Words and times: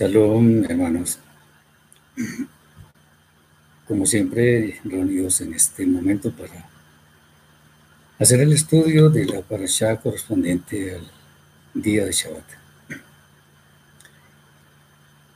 Shalom, 0.00 0.64
hermanos. 0.64 1.18
Como 3.86 4.06
siempre, 4.06 4.80
reunidos 4.82 5.42
en 5.42 5.52
este 5.52 5.84
momento 5.84 6.32
para 6.32 6.66
hacer 8.18 8.40
el 8.40 8.50
estudio 8.54 9.10
de 9.10 9.26
la 9.26 9.42
parashá 9.42 9.96
correspondiente 9.96 10.94
al 10.94 11.82
día 11.82 12.06
de 12.06 12.12
Shabbat. 12.12 12.44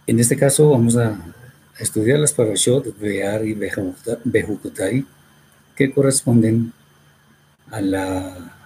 En 0.07 0.19
este 0.19 0.35
caso 0.35 0.70
vamos 0.70 0.97
a 0.97 1.15
estudiar 1.79 2.19
las 2.19 2.33
parashot 2.33 2.98
Bear 2.98 3.45
y 3.45 3.53
Bejukutai 3.53 5.05
que 5.77 5.92
corresponden 5.92 6.73
a 7.70 7.83
la 7.83 8.57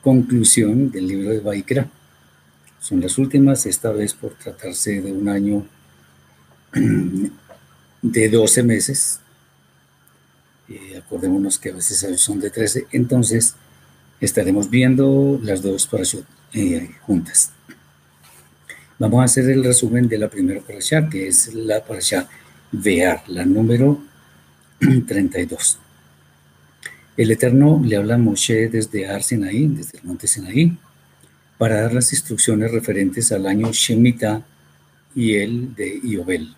conclusión 0.00 0.92
del 0.92 1.08
libro 1.08 1.30
de 1.30 1.40
Baikra. 1.40 1.88
Son 2.80 3.00
las 3.00 3.18
últimas, 3.18 3.66
esta 3.66 3.92
vez 3.92 4.14
por 4.14 4.32
tratarse 4.32 5.02
de 5.02 5.12
un 5.12 5.28
año 5.28 5.66
de 8.02 8.28
12 8.28 8.62
meses. 8.62 9.20
Eh, 10.68 10.96
acordémonos 10.96 11.58
que 11.58 11.70
a 11.70 11.74
veces 11.74 12.20
son 12.20 12.40
de 12.40 12.50
13, 12.50 12.86
entonces 12.92 13.54
estaremos 14.20 14.70
viendo 14.70 15.38
las 15.42 15.62
dos 15.62 15.86
parashot 15.86 16.24
eh, 16.54 16.90
juntas. 17.02 17.52
Vamos 18.98 19.20
a 19.20 19.24
hacer 19.24 19.48
el 19.50 19.62
resumen 19.62 20.08
de 20.08 20.18
la 20.18 20.28
primera 20.28 20.60
parasha, 20.60 21.08
que 21.08 21.28
es 21.28 21.54
la 21.54 21.84
parasha 21.84 22.28
Vear, 22.72 23.24
la 23.28 23.44
número 23.44 24.00
32. 25.06 25.78
El 27.16 27.30
Eterno 27.30 27.82
le 27.84 27.96
habla 27.96 28.14
a 28.14 28.18
Moshe 28.18 28.68
desde 28.68 29.06
Ar 29.06 29.22
Sinaí, 29.22 29.66
desde 29.66 29.98
el 29.98 30.04
monte 30.04 30.26
Sinaí, 30.26 30.78
para 31.60 31.82
dar 31.82 31.92
las 31.92 32.10
instrucciones 32.14 32.72
referentes 32.72 33.30
al 33.32 33.46
año 33.46 33.70
Shemitah 33.70 34.42
y 35.14 35.34
el 35.34 35.74
de 35.74 36.00
Iobel. 36.02 36.56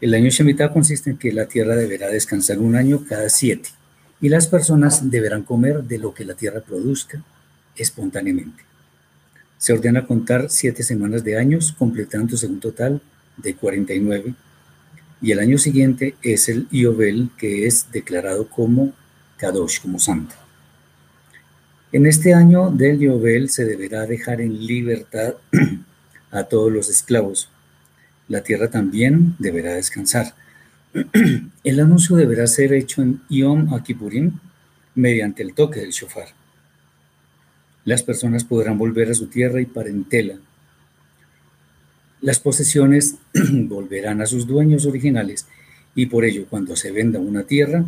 El 0.00 0.14
año 0.14 0.30
Shemitah 0.30 0.72
consiste 0.72 1.10
en 1.10 1.16
que 1.16 1.32
la 1.32 1.46
tierra 1.46 1.76
deberá 1.76 2.08
descansar 2.08 2.58
un 2.58 2.74
año 2.74 3.04
cada 3.08 3.28
siete 3.28 3.68
y 4.20 4.30
las 4.30 4.48
personas 4.48 5.12
deberán 5.12 5.44
comer 5.44 5.84
de 5.84 5.98
lo 5.98 6.12
que 6.12 6.24
la 6.24 6.34
tierra 6.34 6.60
produzca 6.60 7.22
espontáneamente. 7.76 8.64
Se 9.58 9.72
ordena 9.72 10.08
contar 10.08 10.50
siete 10.50 10.82
semanas 10.82 11.22
de 11.22 11.38
años, 11.38 11.72
completándose 11.78 12.48
un 12.48 12.58
total 12.58 13.00
de 13.36 13.54
49 13.54 14.34
y 15.22 15.30
el 15.30 15.38
año 15.38 15.58
siguiente 15.58 16.16
es 16.20 16.48
el 16.48 16.66
Iobel, 16.72 17.30
que 17.38 17.68
es 17.68 17.92
declarado 17.92 18.48
como 18.48 18.92
Kadosh, 19.36 19.80
como 19.82 20.00
santo. 20.00 20.34
En 21.94 22.06
este 22.06 22.34
año 22.34 22.70
del 22.70 23.00
Iobel 23.00 23.48
se 23.50 23.64
deberá 23.64 24.04
dejar 24.04 24.40
en 24.40 24.66
libertad 24.66 25.34
a 26.32 26.42
todos 26.42 26.72
los 26.72 26.90
esclavos. 26.90 27.48
La 28.26 28.42
tierra 28.42 28.68
también 28.68 29.36
deberá 29.38 29.74
descansar. 29.74 30.34
El 31.64 31.78
anuncio 31.78 32.16
deberá 32.16 32.48
ser 32.48 32.72
hecho 32.72 33.00
en 33.00 33.22
Yom 33.30 33.72
Akipurim 33.72 34.40
mediante 34.96 35.42
el 35.42 35.54
toque 35.54 35.80
del 35.80 35.92
shofar. 35.92 36.28
Las 37.84 38.02
personas 38.02 38.44
podrán 38.44 38.76
volver 38.76 39.10
a 39.10 39.14
su 39.14 39.28
tierra 39.28 39.60
y 39.60 39.66
parentela 39.66 40.38
las 42.24 42.40
posesiones 42.40 43.16
volverán 43.34 44.22
a 44.22 44.26
sus 44.26 44.46
dueños 44.46 44.86
originales 44.86 45.46
y 45.94 46.06
por 46.06 46.24
ello 46.24 46.46
cuando 46.48 46.74
se 46.74 46.90
venda 46.90 47.18
una 47.18 47.42
tierra, 47.42 47.84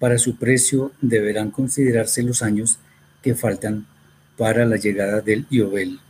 para 0.00 0.18
su 0.18 0.36
precio 0.36 0.90
deberán 1.00 1.52
considerarse 1.52 2.24
los 2.24 2.42
años 2.42 2.80
que 3.22 3.34
faltan 3.34 3.86
para 4.36 4.64
la 4.64 4.76
llegada 4.76 5.20
del 5.20 5.46
Iobel. 5.50 6.00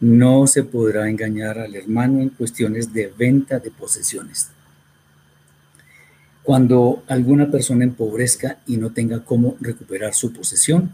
No 0.00 0.46
se 0.46 0.62
podrá 0.62 1.08
engañar 1.08 1.58
al 1.58 1.74
hermano 1.74 2.20
en 2.20 2.28
cuestiones 2.28 2.92
de 2.92 3.12
venta 3.16 3.58
de 3.58 3.70
posesiones. 3.70 4.50
Cuando 6.42 7.02
alguna 7.08 7.50
persona 7.50 7.84
empobrezca 7.84 8.58
y 8.66 8.76
no 8.76 8.90
tenga 8.90 9.24
cómo 9.24 9.56
recuperar 9.60 10.14
su 10.14 10.32
posesión, 10.32 10.92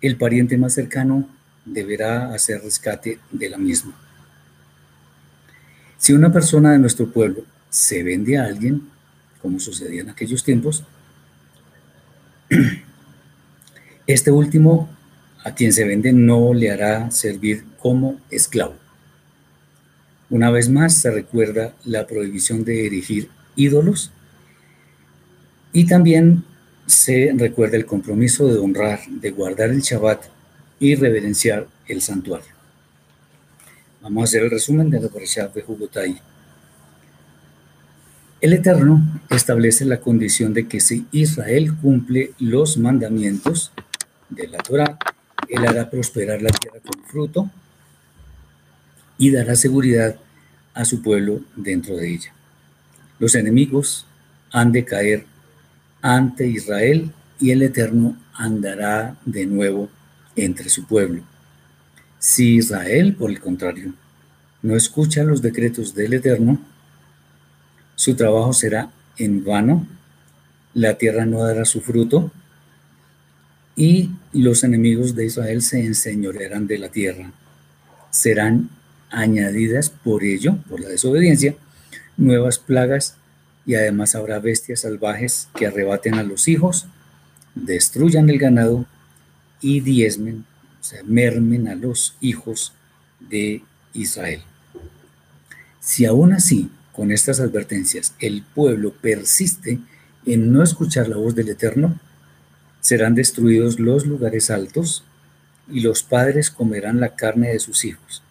el 0.00 0.16
pariente 0.16 0.56
más 0.56 0.74
cercano 0.74 1.28
deberá 1.64 2.32
hacer 2.32 2.60
rescate 2.62 3.18
de 3.32 3.50
la 3.50 3.58
misma. 3.58 3.94
Si 5.98 6.12
una 6.12 6.32
persona 6.32 6.72
de 6.72 6.78
nuestro 6.78 7.10
pueblo 7.10 7.44
se 7.70 8.02
vende 8.02 8.38
a 8.38 8.44
alguien, 8.44 8.88
como 9.42 9.58
sucedía 9.58 10.02
en 10.02 10.10
aquellos 10.10 10.44
tiempos, 10.44 10.84
este 14.06 14.30
último 14.30 14.88
a 15.44 15.54
quien 15.54 15.72
se 15.72 15.84
vende 15.84 16.12
no 16.12 16.54
le 16.54 16.70
hará 16.70 17.10
servir 17.10 17.64
como 17.78 18.20
esclavo. 18.30 18.74
Una 20.28 20.50
vez 20.50 20.68
más 20.68 20.96
se 20.96 21.10
recuerda 21.10 21.74
la 21.84 22.06
prohibición 22.06 22.64
de 22.64 22.86
erigir 22.86 23.28
ídolos 23.54 24.10
y 25.72 25.86
también 25.86 26.44
se 26.86 27.32
recuerda 27.36 27.76
el 27.76 27.86
compromiso 27.86 28.48
de 28.48 28.58
honrar, 28.58 29.00
de 29.08 29.30
guardar 29.30 29.70
el 29.70 29.80
Shabbat 29.80 30.24
y 30.80 30.94
reverenciar 30.94 31.68
el 31.86 32.00
santuario. 32.00 32.54
Vamos 34.02 34.22
a 34.22 34.24
hacer 34.24 34.42
el 34.42 34.50
resumen 34.50 34.90
de 34.90 35.00
la 35.00 35.08
de 35.48 35.62
Jugotai. 35.62 36.20
El 38.40 38.52
Eterno 38.52 39.20
establece 39.30 39.84
la 39.84 40.00
condición 40.00 40.54
de 40.54 40.68
que 40.68 40.80
si 40.80 41.06
Israel 41.10 41.74
cumple 41.80 42.32
los 42.38 42.78
mandamientos 42.78 43.72
de 44.28 44.48
la 44.48 44.58
Torah, 44.58 44.98
Él 45.48 45.66
hará 45.66 45.88
prosperar 45.90 46.42
la 46.42 46.50
tierra 46.50 46.80
con 46.80 47.02
fruto 47.04 47.50
y 49.18 49.30
dará 49.30 49.54
seguridad 49.54 50.16
a 50.74 50.84
su 50.84 51.02
pueblo 51.02 51.40
dentro 51.54 51.96
de 51.96 52.12
ella. 52.12 52.32
Los 53.18 53.34
enemigos 53.34 54.06
han 54.52 54.72
de 54.72 54.84
caer 54.84 55.26
ante 56.02 56.46
Israel 56.46 57.12
y 57.40 57.50
el 57.50 57.62
Eterno 57.62 58.16
andará 58.34 59.16
de 59.24 59.46
nuevo 59.46 59.88
entre 60.34 60.68
su 60.68 60.86
pueblo. 60.86 61.22
Si 62.18 62.56
Israel, 62.56 63.14
por 63.14 63.30
el 63.30 63.40
contrario, 63.40 63.94
no 64.62 64.76
escucha 64.76 65.22
los 65.22 65.42
decretos 65.42 65.94
del 65.94 66.14
Eterno, 66.14 66.60
su 67.94 68.14
trabajo 68.14 68.52
será 68.52 68.90
en 69.16 69.44
vano, 69.44 69.86
la 70.74 70.98
tierra 70.98 71.24
no 71.24 71.42
dará 71.42 71.64
su 71.64 71.80
fruto, 71.80 72.30
y 73.76 74.10
los 74.32 74.64
enemigos 74.64 75.14
de 75.14 75.26
Israel 75.26 75.62
se 75.62 75.84
enseñorearán 75.84 76.66
de 76.66 76.78
la 76.78 76.88
tierra. 76.88 77.32
Serán 78.10 78.70
añadidas 79.10 79.90
por 79.90 80.24
ello, 80.24 80.58
por 80.68 80.80
la 80.80 80.88
desobediencia, 80.88 81.54
nuevas 82.16 82.58
plagas 82.58 83.16
y 83.66 83.74
además 83.74 84.14
habrá 84.14 84.38
bestias 84.38 84.80
salvajes 84.80 85.48
que 85.54 85.66
arrebaten 85.66 86.14
a 86.14 86.22
los 86.22 86.48
hijos, 86.48 86.86
destruyan 87.54 88.30
el 88.30 88.38
ganado 88.38 88.86
y 89.60 89.80
diezmen 89.80 90.44
sea, 90.86 91.02
mermen 91.04 91.68
a 91.68 91.74
los 91.74 92.16
hijos 92.20 92.72
de 93.20 93.62
Israel. 93.92 94.42
Si 95.80 96.04
aún 96.04 96.32
así, 96.32 96.70
con 96.92 97.12
estas 97.12 97.40
advertencias, 97.40 98.14
el 98.20 98.42
pueblo 98.42 98.92
persiste 98.92 99.80
en 100.24 100.52
no 100.52 100.62
escuchar 100.62 101.08
la 101.08 101.16
voz 101.16 101.34
del 101.34 101.50
Eterno, 101.50 101.98
serán 102.86 103.16
destruidos 103.16 103.80
los 103.80 104.06
lugares 104.06 104.48
altos 104.48 105.02
y 105.68 105.80
los 105.80 106.04
padres 106.04 106.52
comerán 106.52 107.00
la 107.00 107.16
carne 107.16 107.48
de 107.48 107.58
sus 107.58 107.84
hijos. 107.84 108.22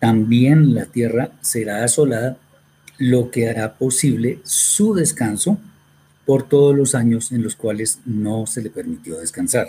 También 0.00 0.74
la 0.74 0.86
tierra 0.86 1.32
será 1.42 1.84
asolada, 1.84 2.38
lo 2.96 3.30
que 3.30 3.50
hará 3.50 3.74
posible 3.74 4.40
su 4.44 4.94
descanso 4.94 5.58
por 6.24 6.48
todos 6.48 6.74
los 6.74 6.94
años 6.94 7.30
en 7.30 7.42
los 7.42 7.56
cuales 7.56 7.98
no 8.06 8.46
se 8.46 8.62
le 8.62 8.70
permitió 8.70 9.18
descansar. 9.18 9.66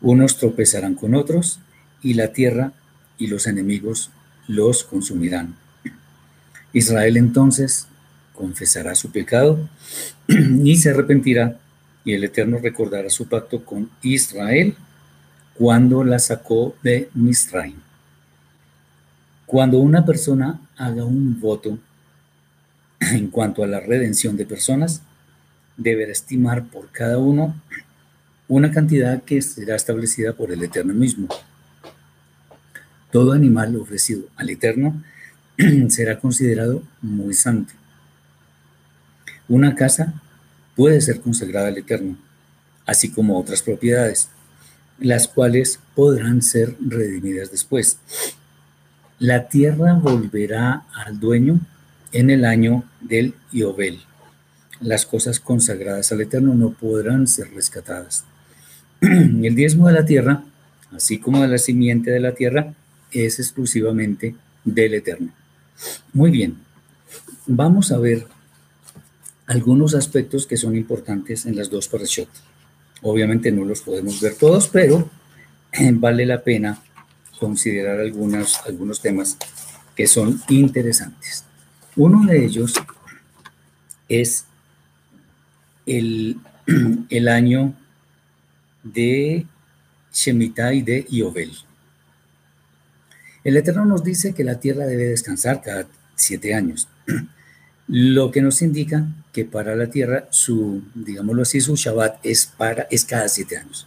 Unos 0.00 0.38
tropezarán 0.38 0.94
con 0.94 1.14
otros 1.14 1.60
y 2.00 2.14
la 2.14 2.32
tierra 2.32 2.72
y 3.18 3.26
los 3.26 3.46
enemigos 3.46 4.10
los 4.48 4.84
consumirán. 4.84 5.54
Israel 6.72 7.18
entonces 7.18 7.88
confesará 8.32 8.94
su 8.94 9.12
pecado 9.12 9.68
y 10.64 10.76
se 10.76 10.88
arrepentirá 10.88 11.60
y 12.04 12.14
el 12.14 12.24
Eterno 12.24 12.58
recordará 12.58 13.10
su 13.10 13.28
pacto 13.28 13.64
con 13.64 13.90
Israel 14.02 14.74
cuando 15.54 16.02
la 16.04 16.18
sacó 16.18 16.74
de 16.82 17.10
Misraim. 17.14 17.76
Cuando 19.46 19.78
una 19.78 20.04
persona 20.04 20.60
haga 20.76 21.04
un 21.04 21.38
voto 21.40 21.78
en 23.00 23.28
cuanto 23.28 23.62
a 23.62 23.66
la 23.66 23.80
redención 23.80 24.36
de 24.36 24.46
personas, 24.46 25.02
deberá 25.76 26.12
estimar 26.12 26.66
por 26.66 26.90
cada 26.90 27.18
uno 27.18 27.60
una 28.48 28.70
cantidad 28.70 29.22
que 29.22 29.40
será 29.42 29.76
establecida 29.76 30.32
por 30.32 30.50
el 30.50 30.62
Eterno 30.62 30.94
mismo. 30.94 31.28
Todo 33.10 33.32
animal 33.32 33.76
ofrecido 33.76 34.24
al 34.36 34.50
Eterno 34.50 35.02
será 35.88 36.18
considerado 36.18 36.82
muy 37.02 37.34
santo. 37.34 37.74
Una 39.48 39.74
casa 39.74 40.22
puede 40.80 41.02
ser 41.02 41.20
consagrada 41.20 41.68
al 41.68 41.76
Eterno, 41.76 42.16
así 42.86 43.10
como 43.10 43.38
otras 43.38 43.60
propiedades, 43.60 44.30
las 44.98 45.28
cuales 45.28 45.78
podrán 45.94 46.40
ser 46.40 46.74
redimidas 46.80 47.50
después. 47.50 47.98
la 49.18 49.46
tierra 49.46 49.92
volverá 49.92 50.86
al 50.94 51.20
dueño 51.20 51.60
en 52.12 52.30
el 52.30 52.46
año 52.46 52.84
del 53.02 53.34
Iobel. 53.52 54.00
Las 54.80 55.04
cosas 55.04 55.38
consagradas 55.38 56.12
al 56.12 56.22
Eterno 56.22 56.54
no 56.54 56.70
podrán 56.70 57.26
ser 57.26 57.52
rescatadas. 57.52 58.24
El 59.02 59.54
diezmo 59.54 59.86
de 59.88 59.92
la 59.92 60.06
tierra, 60.06 60.44
así 60.92 61.18
como 61.18 61.42
de 61.42 61.48
la 61.48 61.58
simiente 61.58 62.10
de 62.10 62.20
la 62.20 62.32
tierra, 62.32 62.72
es 63.12 63.38
exclusivamente 63.38 64.34
del 64.64 64.94
Eterno. 64.94 65.30
Muy 66.14 66.30
bien, 66.30 66.56
vamos 67.46 67.92
a 67.92 67.98
ver 67.98 68.26
algunos 69.50 69.96
aspectos 69.96 70.46
que 70.46 70.56
son 70.56 70.76
importantes 70.76 71.44
en 71.44 71.56
las 71.56 71.68
dos 71.70 71.88
parashot. 71.88 72.28
Obviamente 73.02 73.50
no 73.50 73.64
los 73.64 73.80
podemos 73.80 74.20
ver 74.20 74.36
todos, 74.36 74.68
pero 74.68 75.10
vale 75.94 76.24
la 76.24 76.44
pena 76.44 76.80
considerar 77.40 77.98
algunos, 77.98 78.60
algunos 78.64 79.02
temas 79.02 79.36
que 79.96 80.06
son 80.06 80.40
interesantes. 80.50 81.44
Uno 81.96 82.24
de 82.26 82.44
ellos 82.44 82.74
es 84.08 84.44
el, 85.84 86.36
el 87.10 87.26
año 87.26 87.74
de 88.84 89.46
Shemitah 90.12 90.74
y 90.74 90.82
de 90.82 91.06
Iobel. 91.10 91.50
El 93.42 93.56
Eterno 93.56 93.84
nos 93.84 94.04
dice 94.04 94.32
que 94.32 94.44
la 94.44 94.60
tierra 94.60 94.86
debe 94.86 95.06
descansar 95.06 95.60
cada 95.60 95.88
siete 96.14 96.54
años, 96.54 96.86
lo 97.92 98.30
que 98.30 98.40
nos 98.40 98.62
indica 98.62 99.04
que 99.32 99.44
para 99.44 99.74
la 99.74 99.88
tierra 99.88 100.28
su, 100.30 100.82
digámoslo 100.94 101.42
así, 101.42 101.60
su 101.60 101.74
Shabbat 101.74 102.24
es, 102.24 102.46
para, 102.46 102.86
es 102.88 103.04
cada 103.04 103.28
siete 103.28 103.56
años. 103.56 103.86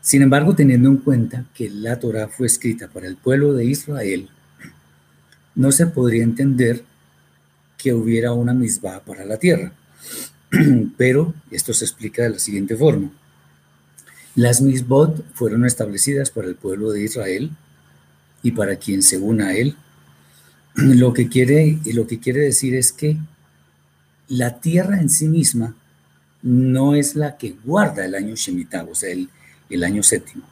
Sin 0.00 0.20
embargo, 0.20 0.54
teniendo 0.54 0.88
en 0.88 0.96
cuenta 0.96 1.44
que 1.54 1.70
la 1.70 1.98
Torah 2.00 2.26
fue 2.26 2.48
escrita 2.48 2.88
para 2.88 3.06
el 3.06 3.16
pueblo 3.16 3.52
de 3.52 3.64
Israel, 3.66 4.28
no 5.54 5.70
se 5.70 5.86
podría 5.86 6.24
entender 6.24 6.84
que 7.78 7.94
hubiera 7.94 8.32
una 8.32 8.52
misbah 8.52 9.04
para 9.04 9.24
la 9.24 9.38
tierra. 9.38 9.72
Pero 10.96 11.34
esto 11.52 11.72
se 11.72 11.84
explica 11.84 12.24
de 12.24 12.30
la 12.30 12.38
siguiente 12.40 12.76
forma. 12.76 13.12
Las 14.34 14.60
misbot 14.60 15.24
fueron 15.34 15.64
establecidas 15.64 16.30
para 16.30 16.48
el 16.48 16.56
pueblo 16.56 16.90
de 16.90 17.04
Israel 17.04 17.52
y 18.42 18.50
para 18.50 18.74
quien 18.76 19.02
se 19.02 19.18
una 19.18 19.48
a 19.48 19.54
él. 19.54 19.76
Lo 20.76 21.12
que 21.12 21.28
quiere, 21.28 21.78
lo 21.92 22.06
que 22.06 22.18
quiere 22.18 22.40
decir 22.40 22.74
es 22.74 22.90
que 22.90 23.16
la 24.26 24.58
tierra 24.58 25.00
en 25.00 25.08
sí 25.08 25.28
misma 25.28 25.76
no 26.42 26.94
es 26.94 27.14
la 27.14 27.36
que 27.36 27.54
guarda 27.64 28.04
el 28.04 28.14
año 28.14 28.34
Shemitah, 28.34 28.84
o 28.84 28.94
sea, 28.94 29.12
el, 29.12 29.28
el 29.70 29.84
año 29.84 30.02
séptimo. 30.02 30.42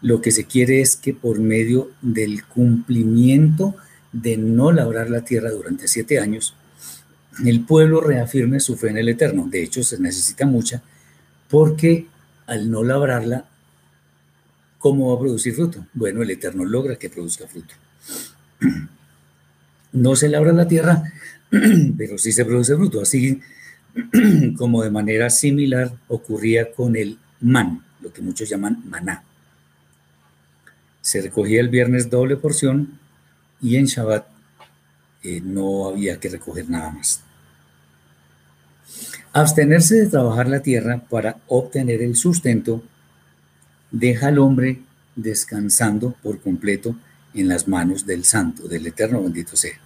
Lo 0.00 0.20
que 0.20 0.32
se 0.32 0.44
quiere 0.44 0.80
es 0.80 0.96
que 0.96 1.14
por 1.14 1.38
medio 1.38 1.92
del 2.02 2.44
cumplimiento 2.44 3.76
de 4.12 4.36
no 4.36 4.72
labrar 4.72 5.08
la 5.08 5.24
tierra 5.24 5.50
durante 5.50 5.86
siete 5.86 6.18
años, 6.18 6.56
el 7.44 7.64
pueblo 7.64 8.00
reafirme 8.00 8.58
su 8.58 8.76
fe 8.76 8.88
en 8.88 8.98
el 8.98 9.08
Eterno. 9.08 9.46
De 9.48 9.62
hecho, 9.62 9.84
se 9.84 10.00
necesita 10.00 10.46
mucha, 10.46 10.82
porque 11.48 12.08
al 12.46 12.70
no 12.70 12.82
labrarla, 12.82 13.46
¿cómo 14.78 15.10
va 15.10 15.16
a 15.16 15.20
producir 15.20 15.54
fruto? 15.54 15.86
Bueno, 15.94 16.22
el 16.22 16.30
Eterno 16.30 16.64
logra 16.64 16.96
que 16.96 17.08
produzca 17.08 17.46
fruto. 17.46 17.74
No 19.92 20.16
se 20.16 20.28
labra 20.28 20.52
la 20.52 20.68
tierra, 20.68 21.12
pero 21.96 22.18
sí 22.18 22.32
se 22.32 22.44
produce 22.44 22.74
fruto. 22.76 23.02
Así 23.02 23.40
como 24.56 24.82
de 24.82 24.90
manera 24.90 25.30
similar 25.30 25.92
ocurría 26.08 26.72
con 26.72 26.96
el 26.96 27.18
man 27.40 27.84
lo 28.00 28.12
que 28.12 28.22
muchos 28.22 28.48
llaman 28.48 28.82
maná. 28.88 29.22
Se 31.00 31.20
recogía 31.20 31.60
el 31.60 31.68
viernes 31.68 32.10
doble 32.10 32.36
porción 32.36 32.98
y 33.60 33.76
en 33.76 33.86
Shabbat 33.86 34.26
eh, 35.22 35.40
no 35.42 35.88
había 35.88 36.18
que 36.18 36.28
recoger 36.28 36.68
nada 36.68 36.90
más. 36.90 37.22
Abstenerse 39.32 39.94
de 39.96 40.06
trabajar 40.08 40.48
la 40.48 40.60
tierra 40.60 41.02
para 41.08 41.38
obtener 41.48 42.02
el 42.02 42.16
sustento 42.16 42.82
deja 43.90 44.28
al 44.28 44.38
hombre 44.38 44.80
descansando 45.16 46.14
por 46.22 46.40
completo 46.40 46.96
en 47.34 47.48
las 47.48 47.68
manos 47.68 48.04
del 48.04 48.24
Santo, 48.24 48.68
del 48.68 48.86
Eterno 48.86 49.22
bendito 49.22 49.56
sea, 49.56 49.78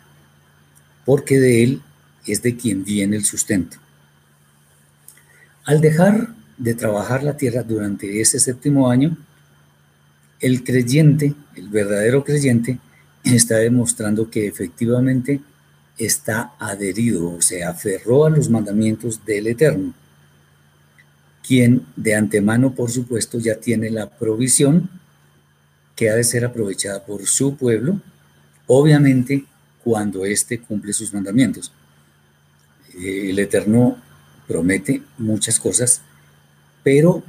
porque 1.07 1.41
de 1.41 1.63
él 1.63 1.83
es 2.27 2.43
de 2.43 2.57
quien 2.57 2.85
viene 2.85 3.17
el 3.17 3.25
sustento. 3.25 3.79
Al 5.65 5.81
dejar 5.81 6.35
de 6.59 6.75
trabajar 6.75 7.23
la 7.23 7.37
tierra 7.37 7.63
durante 7.63 8.21
ese 8.21 8.39
séptimo 8.39 8.91
año, 8.91 9.17
el 10.41 10.63
creyente, 10.65 11.35
el 11.55 11.69
verdadero 11.69 12.25
creyente, 12.25 12.79
está 13.25 13.57
demostrando 13.57 14.31
que 14.31 14.47
efectivamente 14.47 15.41
está 15.97 16.53
adherido 16.59 17.37
o 17.37 17.41
se 17.41 17.65
aferró 17.65 18.27
a 18.27 18.31
los 18.31 18.51
mandamientos 18.51 19.25
del 19.25 19.47
Eterno, 19.47 19.95
quien 21.47 21.87
de 21.97 22.15
antemano, 22.15 22.75
por 22.75 22.91
supuesto, 22.91 23.39
ya 23.39 23.57
tiene 23.57 23.91
la 23.91 24.11
provisión 24.11 24.91
que 25.95 26.11
ha 26.11 26.15
de 26.15 26.25
ser 26.25 26.45
aprovechada 26.45 27.05
por 27.07 27.27
su 27.27 27.57
pueblo, 27.57 28.01
obviamente 28.67 29.47
cuando 29.87 30.27
éste 30.27 30.59
cumple 30.59 30.93
sus 30.93 31.15
mandamientos. 31.15 31.71
El 32.99 33.39
Eterno 33.39 33.97
promete 34.49 35.01
muchas 35.17 35.61
cosas 35.61 36.03
pero 36.87 37.21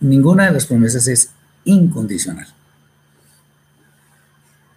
ninguna 0.00 0.46
de 0.46 0.52
las 0.52 0.64
promesas 0.64 1.06
es 1.06 1.28
incondicional. 1.66 2.46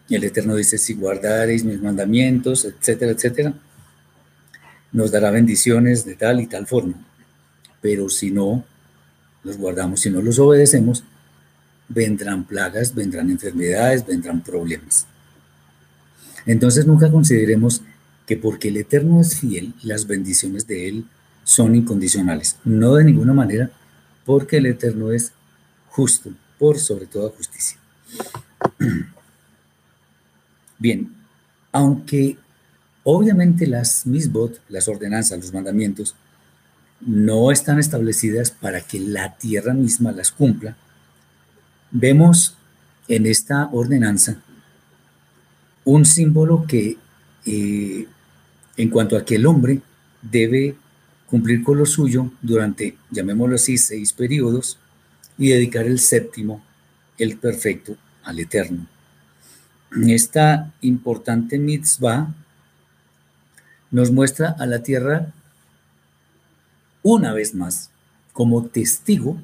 El 0.10 0.26
Eterno 0.26 0.56
dice, 0.56 0.78
si 0.78 0.94
guardaréis 0.94 1.64
mis 1.64 1.82
mandamientos, 1.82 2.66
etcétera, 2.66 3.14
etcétera, 3.14 3.54
nos 4.92 5.10
dará 5.10 5.32
bendiciones 5.32 6.04
de 6.04 6.16
tal 6.16 6.42
y 6.42 6.48
tal 6.48 6.68
forma. 6.68 6.96
Pero 7.80 8.10
si 8.10 8.30
no 8.30 8.66
los 9.46 9.56
guardamos, 9.56 10.02
si 10.02 10.10
no 10.10 10.22
los 10.22 10.38
obedecemos, 10.38 11.06
vendrán 11.88 12.44
plagas, 12.44 12.94
vendrán 12.94 13.30
enfermedades, 13.30 14.06
vendrán 14.06 14.44
problemas. 14.44 15.08
Entonces 16.48 16.88
nunca 16.88 17.12
consideremos 17.12 17.84
que 18.26 18.38
porque 18.38 18.70
el 18.70 18.78
Eterno 18.78 19.22
es 19.22 19.40
fiel, 19.40 19.74
las 19.84 20.08
bendiciones 20.08 20.66
de 20.66 20.88
Él 20.88 21.06
son 21.44 21.76
incondicionales, 21.76 22.58
no 22.64 22.96
de 22.96 23.04
ninguna 23.04 23.34
manera, 23.34 23.70
porque 24.26 24.58
el 24.58 24.66
Eterno 24.66 25.12
es 25.12 25.34
justo, 25.90 26.32
por 26.58 26.80
sobre 26.80 27.06
toda 27.06 27.30
justicia. 27.30 27.78
Bien, 30.80 31.14
aunque 31.72 32.38
obviamente 33.04 33.68
las 33.68 34.06
misbot, 34.06 34.62
las 34.70 34.88
ordenanzas, 34.88 35.40
los 35.40 35.54
mandamientos, 35.54 36.16
no 37.02 37.52
están 37.52 37.78
establecidas 37.78 38.52
para 38.52 38.82
que 38.82 39.00
la 39.00 39.38
tierra 39.38 39.74
misma 39.74 40.12
las 40.12 40.32
cumpla, 40.32 40.78
vemos 41.92 42.58
en 43.08 43.26
esta 43.26 43.70
ordenanza 43.72 44.42
un 45.88 46.04
símbolo 46.04 46.66
que, 46.68 46.98
eh, 47.46 48.08
en 48.76 48.90
cuanto 48.90 49.16
a 49.16 49.24
que 49.24 49.36
el 49.36 49.46
hombre 49.46 49.82
debe 50.22 50.76
cumplir 51.28 51.64
con 51.64 51.78
lo 51.78 51.86
suyo 51.86 52.30
durante, 52.42 52.98
llamémoslo 53.10 53.56
así, 53.56 53.78
seis 53.78 54.12
periodos 54.12 54.78
y 55.38 55.50
dedicar 55.50 55.86
el 55.86 56.00
séptimo, 56.00 56.62
el 57.18 57.38
perfecto, 57.38 57.96
al 58.26 58.38
eterno. 58.40 58.86
Esta 60.06 60.74
importante 60.82 61.58
mitzvah 61.58 62.36
nos 63.90 64.12
muestra 64.12 64.56
a 64.60 64.66
la 64.66 64.84
tierra 64.84 65.32
una 67.02 67.32
vez 67.32 67.56
más 67.56 67.92
como 68.34 68.66
testigo 68.66 69.42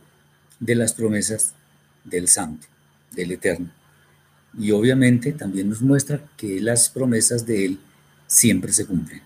de 0.59 0.75
las 0.75 0.93
promesas 0.93 1.53
del 2.03 2.27
santo, 2.27 2.67
del 3.12 3.31
eterno. 3.31 3.82
Y 4.57 4.72
obviamente 4.72 5.31
también 5.31 5.69
nos 5.69 5.81
muestra 5.81 6.22
que 6.38 6.62
las 6.62 6.89
promesas 6.89 7.45
de 7.45 7.65
él 7.65 7.79
siempre 8.27 8.72
se 8.72 8.86
cumplen. 8.86 9.22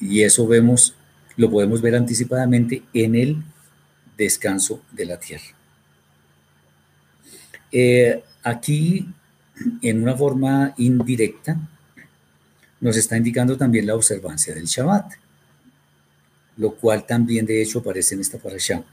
Y 0.00 0.22
eso 0.22 0.46
vemos 0.46 0.94
lo 1.36 1.50
podemos 1.50 1.80
ver 1.80 1.96
anticipadamente 1.96 2.82
en 2.92 3.14
el 3.14 3.42
descanso 4.16 4.82
de 4.92 5.06
la 5.06 5.18
tierra. 5.18 5.44
Eh, 7.72 8.22
aquí, 8.42 9.08
en 9.82 10.02
una 10.02 10.16
forma 10.16 10.74
indirecta, 10.76 11.58
nos 12.80 12.96
está 12.96 13.16
indicando 13.16 13.56
también 13.56 13.86
la 13.86 13.94
observancia 13.94 14.54
del 14.54 14.66
Shabbat, 14.66 15.14
lo 16.56 16.74
cual 16.76 17.04
también 17.04 17.46
de 17.46 17.60
hecho 17.60 17.80
aparece 17.80 18.14
en 18.14 18.20
esta 18.20 18.38
parasha. 18.38 18.84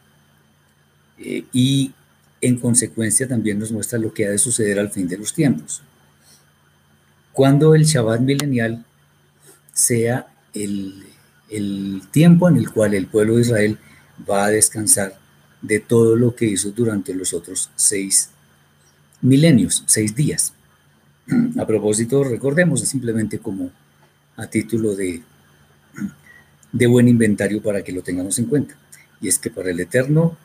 Eh, 1.20 1.46
y 1.54 1.94
en 2.42 2.58
consecuencia 2.58 3.28
también 3.28 3.60
nos 3.60 3.72
muestra 3.72 4.00
lo 4.00 4.14
que 4.14 4.26
ha 4.26 4.32
de 4.32 4.38
suceder 4.38 4.80
al 4.80 4.92
fin 4.92 5.08
de 5.08 5.18
los 5.18 5.34
tiempos. 5.34 5.84
Cuando 7.32 7.76
el 7.76 7.86
Shabbat 7.86 8.22
milenial 8.22 8.84
sea 9.74 10.28
el 10.54 11.06
el 11.52 12.02
tiempo 12.12 12.48
en 12.48 12.56
el 12.56 12.72
cual 12.72 12.94
el 12.94 13.08
pueblo 13.08 13.36
de 13.36 13.42
Israel 13.42 13.78
va 14.28 14.46
a 14.46 14.50
descansar 14.50 15.20
de 15.62 15.80
todo 15.80 16.16
lo 16.16 16.34
que 16.34 16.46
hizo 16.46 16.72
durante 16.72 17.14
los 17.14 17.34
otros 17.34 17.70
seis 17.76 18.30
milenios, 19.22 19.84
seis 19.86 20.16
días. 20.16 20.54
A 21.60 21.68
propósito, 21.68 22.24
recordemos, 22.24 22.82
simplemente 22.82 23.38
como 23.38 23.70
a 24.38 24.48
título 24.48 24.96
de, 24.96 25.22
de 26.72 26.88
buen 26.88 27.08
inventario 27.08 27.62
para 27.62 27.84
que 27.84 27.92
lo 27.92 28.02
tengamos 28.02 28.40
en 28.40 28.46
cuenta. 28.46 28.76
Y 29.20 29.28
es 29.28 29.38
que 29.38 29.52
para 29.52 29.70
el 29.70 29.80
Eterno, 29.80 30.38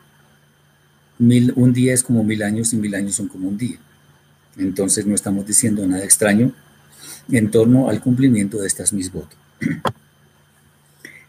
un 1.19 1.73
día 1.73 1.93
es 1.93 2.03
como 2.03 2.23
mil 2.23 2.43
años 2.43 2.73
y 2.73 2.77
mil 2.77 2.93
años 2.95 3.15
son 3.15 3.27
como 3.27 3.47
un 3.47 3.57
día. 3.57 3.77
Entonces 4.57 5.05
no 5.05 5.15
estamos 5.15 5.45
diciendo 5.45 5.85
nada 5.85 6.03
extraño 6.03 6.51
en 7.31 7.51
torno 7.51 7.89
al 7.89 8.01
cumplimiento 8.01 8.59
de 8.59 8.67
estas 8.67 8.93
mis 8.93 9.11
votos. 9.11 9.37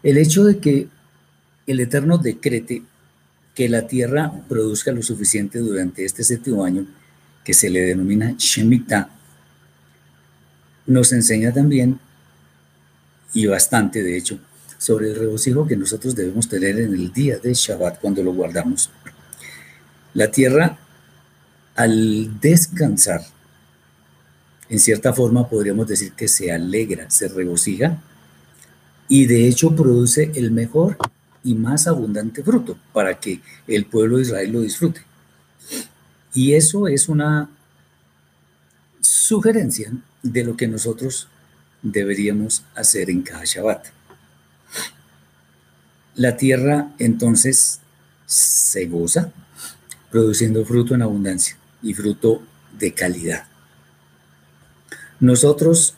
El 0.01 0.17
hecho 0.17 0.43
de 0.45 0.59
que 0.59 0.87
el 1.67 1.79
Eterno 1.79 2.17
decrete 2.17 2.83
que 3.53 3.67
la 3.67 3.87
tierra 3.87 4.31
produzca 4.47 4.91
lo 4.91 5.03
suficiente 5.03 5.59
durante 5.59 6.05
este 6.05 6.23
séptimo 6.23 6.63
año, 6.63 6.87
que 7.43 7.53
se 7.53 7.69
le 7.69 7.81
denomina 7.81 8.33
Shemitah, 8.37 9.09
nos 10.87 11.11
enseña 11.11 11.53
también, 11.53 11.99
y 13.33 13.45
bastante 13.45 14.01
de 14.01 14.17
hecho, 14.17 14.39
sobre 14.77 15.09
el 15.09 15.15
regocijo 15.15 15.67
que 15.67 15.75
nosotros 15.75 16.15
debemos 16.15 16.47
tener 16.47 16.79
en 16.79 16.93
el 16.93 17.11
día 17.11 17.37
de 17.37 17.53
Shabbat 17.53 17.99
cuando 17.99 18.23
lo 18.23 18.33
guardamos. 18.33 18.89
La 20.19 20.29
tierra, 20.29 20.77
al 21.77 22.41
descansar, 22.41 23.21
en 24.67 24.77
cierta 24.77 25.13
forma 25.13 25.47
podríamos 25.47 25.87
decir 25.87 26.11
que 26.11 26.27
se 26.27 26.51
alegra, 26.51 27.09
se 27.09 27.29
regocija 27.29 28.03
y 29.07 29.27
de 29.27 29.47
hecho 29.47 29.73
produce 29.73 30.29
el 30.35 30.51
mejor 30.51 30.97
y 31.41 31.55
más 31.55 31.87
abundante 31.87 32.43
fruto 32.43 32.77
para 32.91 33.17
que 33.17 33.39
el 33.65 33.85
pueblo 33.85 34.17
de 34.17 34.23
Israel 34.23 34.51
lo 34.51 34.59
disfrute. 34.59 34.99
Y 36.33 36.53
eso 36.53 36.89
es 36.89 37.07
una 37.07 37.49
sugerencia 38.99 39.89
de 40.21 40.43
lo 40.43 40.57
que 40.57 40.67
nosotros 40.67 41.29
deberíamos 41.81 42.65
hacer 42.75 43.09
en 43.09 43.21
cada 43.21 43.45
Shabbat. 43.45 43.85
La 46.15 46.35
tierra 46.35 46.91
entonces 46.99 47.79
se 48.25 48.85
goza 48.87 49.31
produciendo 50.11 50.65
fruto 50.65 50.95
en 50.95 51.01
abundancia 51.01 51.57
y 51.81 51.93
fruto 51.93 52.41
de 52.77 52.93
calidad. 52.93 53.45
Nosotros, 55.19 55.95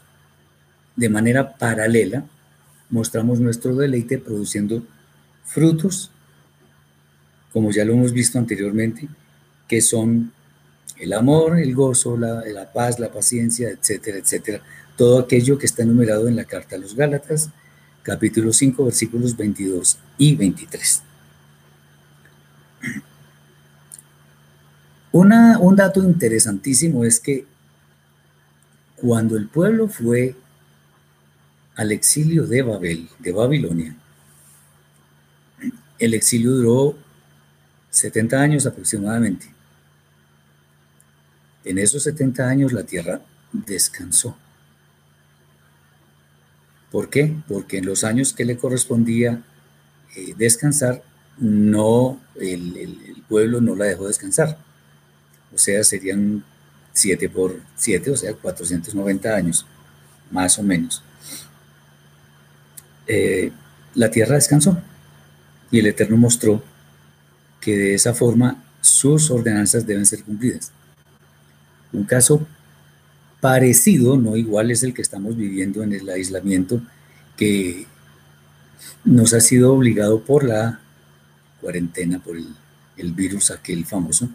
de 0.96 1.10
manera 1.10 1.58
paralela, 1.58 2.26
mostramos 2.90 3.40
nuestro 3.40 3.76
deleite 3.76 4.18
produciendo 4.18 4.84
frutos, 5.46 6.12
como 7.54 7.72
ya 7.72 7.86
lo 7.86 7.94
hemos 7.94 8.14
visto 8.14 8.40
anteriormente, 8.40 9.08
que 9.68 9.82
son 9.82 10.32
el 10.98 11.14
amor, 11.14 11.60
el 11.60 11.74
gozo, 11.74 12.18
la, 12.18 12.46
la, 12.46 12.72
paz, 12.72 13.00
la 13.00 13.12
paciencia, 13.12 13.70
etcétera, 13.70 14.18
etcétera. 14.18 14.62
Todo 14.98 15.20
aquello 15.20 15.58
que 15.58 15.66
está 15.66 15.84
enumerado 15.84 16.28
en 16.28 16.36
la 16.36 16.46
carta 16.46 16.76
a 16.76 16.80
los 16.80 16.96
Gálatas, 16.96 17.50
capítulo 18.04 18.54
5, 18.54 18.86
versículos 18.86 19.36
22 19.36 19.98
y 20.18 20.36
23. 20.36 21.04
Una, 25.12 25.60
un 25.60 25.76
dato 25.76 26.04
interesantísimo 26.04 27.04
es 27.04 27.20
que 27.20 27.46
cuando 28.96 29.36
el 29.36 29.48
pueblo 29.48 29.88
fue 29.88 30.36
al 31.76 31.92
exilio 31.92 32.46
de 32.46 32.62
Babel, 32.62 33.10
de 33.20 33.32
Babilonia, 33.32 33.96
el 36.00 36.14
exilio 36.14 36.52
duró 36.52 36.98
70 37.90 38.40
años 38.40 38.66
aproximadamente. 38.66 39.48
En 41.64 41.78
esos 41.78 42.04
70 42.04 42.48
años 42.48 42.74
la 42.74 42.84
tierra 42.84 43.22
descansó. 43.52 44.36
¿Por 46.92 47.10
qué? 47.10 47.36
Porque 47.48 47.78
en 47.78 47.86
los 47.86 48.04
años 48.04 48.34
que 48.34 48.46
le 48.46 48.58
correspondía 48.58 49.44
eh, 50.16 50.34
descansar, 50.38 51.04
no, 51.38 52.20
el, 52.36 52.78
el, 52.78 53.24
pueblo 53.30 53.62
no 53.62 53.76
la 53.76 53.86
dejó 53.86 54.08
descansar. 54.08 54.58
O 55.54 55.58
sea, 55.58 55.84
serían 55.84 56.44
7 56.94 57.30
por 57.30 57.60
7, 57.76 58.12
o 58.12 58.18
sea, 58.18 58.34
490 58.34 59.36
años, 59.36 59.66
más 60.30 60.58
o 60.58 60.64
menos. 60.64 61.04
Eh, 63.08 63.52
la 63.96 64.10
tierra 64.10 64.36
descansó 64.36 64.82
y 65.70 65.80
el 65.80 65.88
Eterno 65.88 66.18
mostró 66.18 66.64
que 67.60 67.78
de 67.78 67.94
esa 67.94 68.14
forma 68.14 68.64
sus 68.82 69.30
ordenanzas 69.32 69.86
deben 69.86 70.06
ser 70.06 70.24
cumplidas. 70.24 70.72
Un 71.94 72.04
caso 72.06 72.48
parecido, 73.40 74.18
no 74.18 74.38
igual, 74.38 74.72
es 74.72 74.84
el 74.84 74.94
que 74.94 75.02
estamos 75.02 75.36
viviendo 75.36 75.84
en 75.84 75.94
el 75.94 76.10
aislamiento 76.10 76.82
que 77.36 77.86
nos 79.04 79.34
ha 79.34 79.42
sido 79.42 79.74
obligado 79.74 80.24
por 80.24 80.44
la 80.44 80.80
cuarentena, 81.60 82.20
por 82.20 82.38
el, 82.38 83.14
virus 83.14 83.50
aquel 83.50 83.84
famoso. 83.86 84.30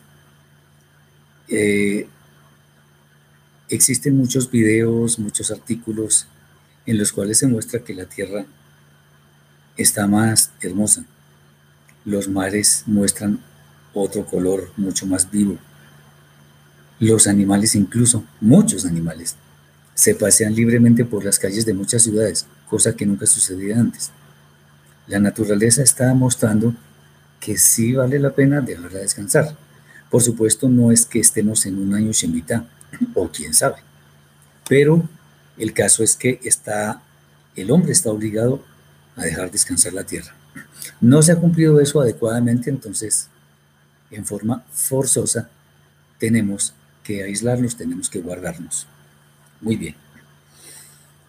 Eh, 1.48 2.08
existen 3.68 4.16
muchos 4.16 4.50
videos, 4.50 5.18
muchos 5.18 5.50
artículos 5.50 6.26
en 6.86 6.98
los 6.98 7.12
cuales 7.12 7.38
se 7.38 7.46
muestra 7.46 7.80
que 7.80 7.94
la 7.94 8.06
Tierra 8.06 8.46
está 9.76 10.06
más 10.06 10.52
hermosa. 10.60 11.04
Los 12.04 12.28
mares 12.28 12.84
muestran 12.86 13.40
otro 13.92 14.24
color 14.24 14.70
mucho 14.76 15.06
más 15.06 15.30
vivo. 15.30 15.58
Los 17.00 17.26
animales 17.26 17.74
incluso, 17.74 18.24
muchos 18.40 18.86
animales, 18.86 19.36
se 19.94 20.14
pasean 20.14 20.54
libremente 20.54 21.04
por 21.04 21.24
las 21.24 21.38
calles 21.38 21.66
de 21.66 21.74
muchas 21.74 22.02
ciudades, 22.02 22.46
cosa 22.68 22.94
que 22.94 23.06
nunca 23.06 23.26
sucedía 23.26 23.78
antes. 23.78 24.10
La 25.06 25.18
naturaleza 25.18 25.82
está 25.82 26.12
mostrando 26.14 26.74
que 27.40 27.58
sí 27.58 27.92
vale 27.92 28.18
la 28.18 28.34
pena 28.34 28.60
dejarla 28.60 29.00
descansar. 29.00 29.56
Por 30.16 30.22
supuesto, 30.22 30.66
no 30.66 30.90
es 30.90 31.04
que 31.04 31.20
estemos 31.20 31.66
en 31.66 31.76
un 31.78 31.92
año 31.92 32.10
Shemitah, 32.10 32.66
o 33.12 33.28
quién 33.28 33.52
sabe, 33.52 33.76
pero 34.66 35.06
el 35.58 35.74
caso 35.74 36.02
es 36.02 36.16
que 36.16 36.40
está, 36.42 37.02
el 37.54 37.70
hombre 37.70 37.92
está 37.92 38.08
obligado 38.08 38.64
a 39.14 39.24
dejar 39.24 39.50
descansar 39.50 39.92
la 39.92 40.04
tierra. 40.04 40.34
No 41.02 41.20
se 41.20 41.32
ha 41.32 41.36
cumplido 41.36 41.82
eso 41.82 42.00
adecuadamente, 42.00 42.70
entonces, 42.70 43.28
en 44.10 44.24
forma 44.24 44.64
forzosa, 44.72 45.50
tenemos 46.18 46.72
que 47.04 47.22
aislarnos, 47.22 47.76
tenemos 47.76 48.08
que 48.08 48.20
guardarnos. 48.20 48.86
Muy 49.60 49.76
bien. 49.76 49.96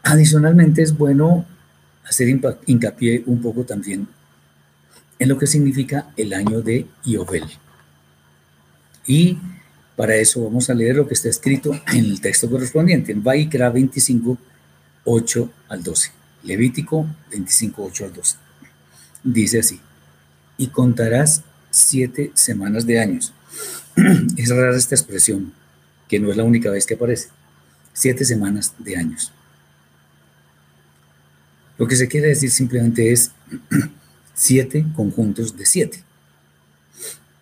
Adicionalmente 0.01 0.82
es 0.82 0.98
bueno 0.98 1.46
hacer 2.06 2.29
hincapié 2.65 3.24
un 3.25 3.41
poco 3.41 3.65
también 3.65 4.08
en 5.20 5.27
lo 5.27 5.38
que 5.38 5.46
significa 5.46 6.13
el 6.15 6.32
año 6.32 6.62
de 6.62 6.88
Iobel. 7.03 7.50
Y 9.08 9.38
para 9.96 10.16
eso 10.16 10.44
vamos 10.44 10.70
a 10.70 10.76
leer 10.76 10.98
lo 10.98 11.08
que 11.08 11.16
está 11.16 11.30
escrito 11.30 11.74
en 11.92 12.06
el 12.06 12.22
texto 12.22 12.50
correspondiente, 12.50 13.12
en 13.12 13.24
Vaikra 13.24 13.70
25, 13.72 14.38
8 15.06 15.52
al 15.70 15.82
12. 15.82 16.12
Levítico 16.44 17.08
25, 17.32 17.84
8 17.84 18.06
al 18.06 18.14
12. 18.14 18.36
Dice 19.24 19.60
así, 19.60 19.80
y 20.58 20.68
contarás 20.68 21.44
siete 21.72 22.32
semanas 22.36 22.86
de 22.86 23.00
años. 23.00 23.34
Es 24.38 24.50
rara 24.50 24.78
esta 24.78 24.96
expresión, 24.96 25.54
que 26.08 26.20
no 26.20 26.30
es 26.30 26.38
la 26.38 26.44
única 26.44 26.70
vez 26.70 26.86
que 26.86 26.94
aparece. 26.94 27.30
Siete 27.94 28.26
semanas 28.26 28.76
de 28.78 28.98
años. 28.98 29.32
Lo 31.78 31.88
que 31.88 31.96
se 31.96 32.08
quiere 32.08 32.28
decir 32.28 32.52
simplemente 32.52 33.12
es 33.12 33.32
siete 34.34 34.86
conjuntos 34.96 35.58
de 35.58 35.66
siete. 35.66 36.04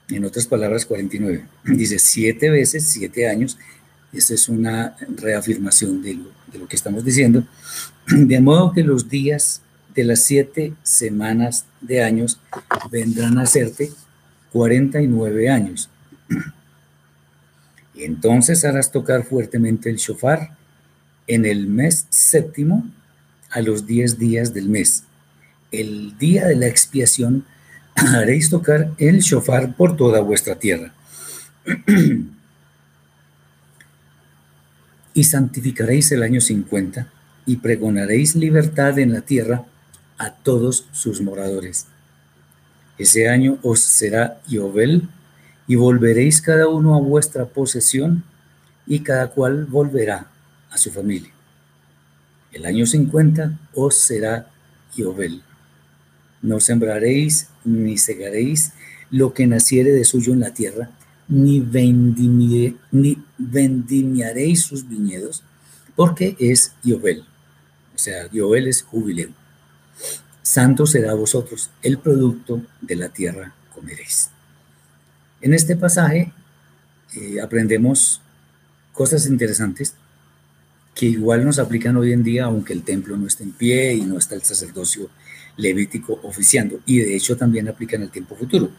En 0.10 0.24
otras 0.24 0.46
palabras, 0.46 0.86
49. 0.86 1.46
Dice 1.64 2.00
siete 2.00 2.50
veces 2.50 2.88
siete 2.88 3.28
años. 3.28 3.58
Esta 4.14 4.34
es 4.34 4.48
una 4.48 4.96
reafirmación 5.18 6.02
de 6.02 6.14
lo, 6.14 6.68
que 6.68 6.76
estamos 6.76 7.04
diciendo. 7.04 7.46
De 8.08 8.40
modo 8.40 8.72
que 8.72 8.84
los 8.84 9.10
días 9.10 9.62
de 9.94 10.04
las 10.04 10.24
siete 10.24 10.74
semanas 10.84 11.66
de 11.82 12.04
años 12.04 12.40
vendrán 12.92 13.40
a 13.40 13.44
hacerte 13.44 13.92
49 14.52 15.50
años. 15.50 15.90
Y 17.94 18.04
entonces 18.04 18.64
harás 18.64 18.92
tocar 18.92 19.24
fuertemente 19.24 19.90
el 19.90 19.98
shofar 19.98 20.56
en 21.28 21.46
el 21.46 21.68
mes 21.68 22.06
séptimo 22.10 22.90
a 23.50 23.62
los 23.62 23.88
10 23.88 24.20
días 24.20 24.54
del 24.54 24.70
mes. 24.70 25.04
El 25.72 26.18
día 26.18 26.46
de 26.46 26.56
la 26.56 26.68
expiación 26.68 27.46
haréis 27.96 28.50
tocar 28.50 28.92
el 28.98 29.20
shofar 29.20 29.76
por 29.76 29.96
toda 29.96 30.22
vuestra 30.22 30.56
tierra. 30.60 30.94
y 35.14 35.24
santificaréis 35.24 36.12
el 36.12 36.22
año 36.24 36.42
50 36.42 37.08
y 37.46 37.56
pregonaréis 37.58 38.36
libertad 38.36 39.00
en 39.00 39.14
la 39.14 39.22
tierra 39.22 39.64
a 40.18 40.32
todos 40.32 40.88
sus 40.92 41.22
moradores. 41.22 41.88
Ese 42.98 43.30
año 43.30 43.58
os 43.62 43.80
será 43.80 44.42
Yobel 44.48 45.08
y 45.68 45.76
volveréis 45.76 46.42
cada 46.42 46.68
uno 46.68 46.96
a 46.96 47.00
vuestra 47.00 47.46
posesión 47.46 48.24
y 48.86 49.00
cada 49.00 49.28
cual 49.30 49.66
volverá 49.66 50.28
a 50.70 50.78
su 50.78 50.92
familia. 50.92 51.32
El 52.52 52.66
año 52.66 52.86
50 52.86 53.58
os 53.74 53.96
será 53.96 54.48
Yobel. 54.96 55.42
No 56.46 56.60
sembraréis 56.60 57.48
ni 57.64 57.98
segaréis 57.98 58.72
lo 59.10 59.34
que 59.34 59.48
naciere 59.48 59.90
de 59.92 60.06
suyo 60.06 60.32
en 60.32 60.42
la 60.42 60.54
tierra, 60.54 60.92
ni, 61.28 61.60
vendimiaréis 63.40 64.62
sus 64.62 64.88
viñedos, 64.88 65.42
porque 65.96 66.36
es 66.40 66.74
Yobel. 66.84 67.26
O 67.96 67.98
sea, 67.98 68.30
Yobel 68.32 68.68
es 68.68 68.84
jubileo. 68.84 69.32
Santo 70.44 70.86
será 70.86 71.16
vosotros, 71.16 71.72
el 71.82 71.98
producto 71.98 72.62
de 72.80 72.96
la 72.96 73.10
tierra 73.10 73.56
comeréis. 73.74 74.30
En 75.42 75.56
este 75.56 75.76
pasaje 75.76 76.32
eh, 77.16 77.42
aprendemos 77.42 78.22
cosas 78.94 79.26
interesantes 79.26 79.96
que 80.94 81.08
igual 81.08 81.44
nos 81.44 81.58
aplican 81.58 81.98
hoy 81.98 82.14
en 82.14 82.22
día, 82.22 82.46
aunque 82.46 82.74
el 82.74 82.84
templo 82.84 83.18
no 83.18 83.26
esté 83.26 83.46
en 83.46 83.52
pie 83.52 83.96
y 83.96 84.02
no 84.02 84.20
está 84.20 84.36
el 84.36 84.44
sacerdocio 84.44 85.10
levítico 85.58 86.20
oficiando. 86.24 86.80
Y 86.86 87.00
de 87.00 87.16
hecho 87.16 87.38
también 87.38 87.68
aplican 87.68 88.02
el 88.02 88.10
tiempo 88.10 88.36
futuro, 88.36 88.70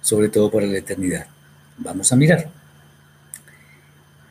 sobre 0.00 0.28
todo 0.28 0.50
para 0.50 0.66
la 0.66 0.78
eternidad. 0.78 1.26
Vamos 1.78 2.12
a 2.12 2.16
mirar. 2.16 2.50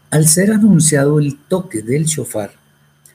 Al 0.09 0.27
ser 0.27 0.51
anunciado 0.51 1.19
el 1.19 1.37
toque 1.47 1.81
del 1.81 2.05
shofar, 2.05 2.53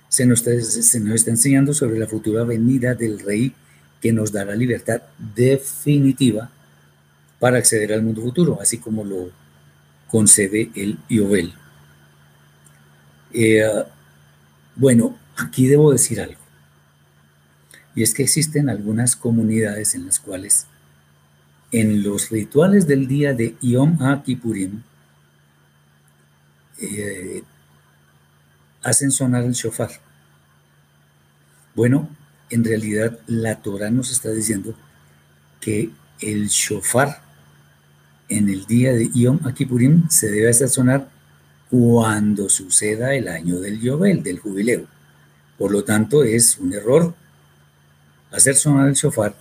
se 0.09 0.27
nos, 0.27 0.47
está 0.47 1.31
enseñando 1.31 1.73
sobre 1.73 1.99
la 1.99 2.07
futura 2.07 2.45
venida 2.45 2.95
del 2.95 3.21
rey 3.21 3.55
que 4.01 4.13
nos 4.13 4.33
dará 4.33 4.55
libertad 4.55 5.03
definitiva 5.35 6.51
para 7.39 7.59
acceder 7.59 7.93
al 7.93 8.03
mundo 8.03 8.23
futuro, 8.23 8.59
así 8.61 8.79
como 8.79 9.05
lo 9.05 9.31
concede 10.09 10.71
el 10.75 10.99
Iobel. 11.09 11.53
Eh, 13.33 13.85
bueno, 14.75 15.17
aquí 15.37 15.67
debo 15.67 15.93
decir 15.93 16.21
algo. 16.21 16.48
Y 17.99 18.05
es 18.05 18.15
que 18.15 18.23
existen 18.23 18.71
algunas 18.71 19.17
comunidades 19.17 19.97
en 19.97 20.07
las 20.07 20.21
cuales 20.21 20.69
en 21.73 22.05
los 22.05 22.31
rituales 22.31 22.87
del 22.87 23.09
día 23.09 23.35
de 23.35 23.57
Yom 23.61 24.01
HaKippurim 24.01 24.85
eh, 26.81 27.43
hacen 28.85 29.11
sonar 29.11 29.43
el 29.43 29.51
shofar. 29.51 29.91
Bueno, 31.75 32.09
en 32.51 32.63
realidad 32.63 33.19
la 33.27 33.57
Torah 33.57 33.91
nos 33.91 34.13
está 34.13 34.31
diciendo 34.31 34.77
que 35.61 35.91
el 36.21 36.47
shofar 36.47 37.21
en 38.29 38.49
el 38.49 38.65
día 38.67 38.93
de 38.93 39.11
Yom 39.13 39.41
Kippurim 39.55 40.09
se 40.09 40.31
debe 40.31 40.51
hacer 40.51 40.69
sonar 40.69 41.11
cuando 41.69 42.49
suceda 42.49 43.17
el 43.17 43.27
año 43.27 43.59
del 43.59 43.81
Yobel, 43.81 44.23
del 44.23 44.39
jubileo. 44.39 44.87
Por 45.59 45.73
lo 45.73 45.83
tanto, 45.83 46.23
es 46.23 46.59
un 46.59 46.73
error 46.73 47.17
hacer 48.31 48.57
sonar 48.57 48.89
el 48.89 48.95
shofar 48.95 49.35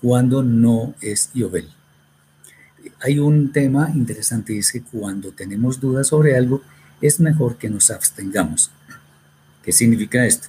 cuando 0.00 0.42
no 0.42 0.94
es 1.00 1.30
Yobel. 1.34 1.68
Hay 3.00 3.18
un 3.18 3.52
tema 3.52 3.90
interesante, 3.94 4.54
y 4.54 4.60
que 4.60 4.82
cuando 4.82 5.32
tenemos 5.32 5.80
dudas 5.80 6.08
sobre 6.08 6.36
algo, 6.36 6.62
es 7.00 7.20
mejor 7.20 7.56
que 7.56 7.68
nos 7.68 7.90
abstengamos. 7.90 8.70
¿Qué 9.62 9.72
significa 9.72 10.24
esto? 10.24 10.48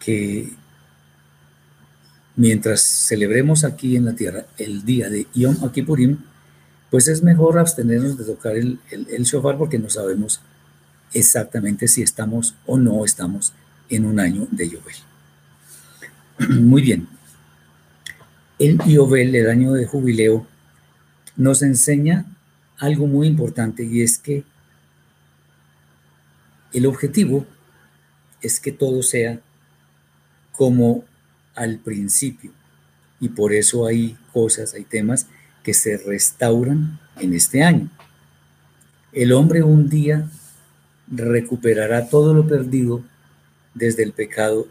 Que 0.00 0.52
mientras 2.36 2.80
celebremos 2.80 3.64
aquí 3.64 3.96
en 3.96 4.06
la 4.06 4.14
tierra 4.14 4.46
el 4.56 4.84
día 4.84 5.10
de 5.10 5.26
Yom 5.34 5.70
Kippurim, 5.70 6.18
pues 6.90 7.08
es 7.08 7.22
mejor 7.22 7.58
abstenernos 7.58 8.18
de 8.18 8.24
tocar 8.24 8.56
el, 8.56 8.78
el, 8.90 9.22
shofar 9.24 9.56
porque 9.56 9.78
no 9.78 9.88
sabemos 9.88 10.40
exactamente 11.12 11.88
si 11.88 12.02
estamos 12.02 12.54
o 12.66 12.78
no 12.78 13.04
estamos 13.04 13.52
en 13.88 14.04
un 14.04 14.20
año 14.20 14.46
de 14.50 14.68
Yobel. 14.68 15.11
Muy 16.48 16.82
bien. 16.82 17.08
El 18.58 18.78
Yobel, 18.86 19.34
el 19.34 19.48
año 19.48 19.72
de 19.72 19.86
jubileo, 19.86 20.46
nos 21.36 21.62
enseña 21.62 22.26
algo 22.78 23.06
muy 23.06 23.26
importante 23.26 23.84
y 23.84 24.02
es 24.02 24.18
que 24.18 24.44
el 26.72 26.86
objetivo 26.86 27.46
es 28.40 28.60
que 28.60 28.72
todo 28.72 29.02
sea 29.02 29.40
como 30.52 31.04
al 31.54 31.78
principio. 31.78 32.52
Y 33.20 33.28
por 33.28 33.52
eso 33.52 33.86
hay 33.86 34.16
cosas, 34.32 34.74
hay 34.74 34.84
temas 34.84 35.26
que 35.62 35.74
se 35.74 35.96
restauran 35.96 36.98
en 37.20 37.34
este 37.34 37.62
año. 37.62 37.88
El 39.12 39.32
hombre 39.32 39.62
un 39.62 39.88
día 39.88 40.28
recuperará 41.08 42.08
todo 42.08 42.34
lo 42.34 42.46
perdido 42.46 43.04
desde 43.74 44.02
el 44.02 44.12
pecado 44.12 44.66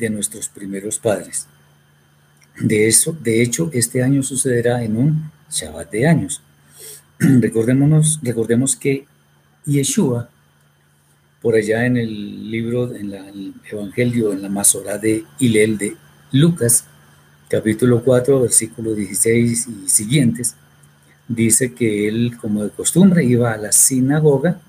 de 0.00 0.10
nuestros 0.10 0.48
primeros 0.48 0.98
padres. 0.98 1.46
De, 2.58 2.88
eso, 2.88 3.16
de 3.22 3.42
hecho, 3.42 3.70
este 3.72 4.02
año 4.02 4.22
sucederá 4.22 4.82
en 4.82 4.96
un 4.96 5.30
Shabbat 5.50 5.90
de 5.92 6.08
años. 6.08 6.42
Recordémonos, 7.18 8.18
recordemos 8.22 8.74
que 8.74 9.06
Yeshua, 9.66 10.28
por 11.40 11.54
allá 11.54 11.86
en 11.86 11.96
el 11.96 12.50
libro, 12.50 12.94
en 12.94 13.12
el 13.12 13.54
Evangelio, 13.70 14.32
en 14.32 14.42
la 14.42 14.48
Masorá 14.48 14.98
de 14.98 15.24
Hilel 15.38 15.78
de 15.78 15.96
Lucas, 16.32 16.84
capítulo 17.48 18.02
4, 18.02 18.40
versículo 18.40 18.94
16 18.94 19.68
y 19.84 19.88
siguientes, 19.88 20.54
dice 21.28 21.74
que 21.74 22.08
él, 22.08 22.36
como 22.40 22.64
de 22.64 22.70
costumbre, 22.70 23.24
iba 23.24 23.52
a 23.52 23.56
la 23.56 23.72
sinagoga 23.72 24.60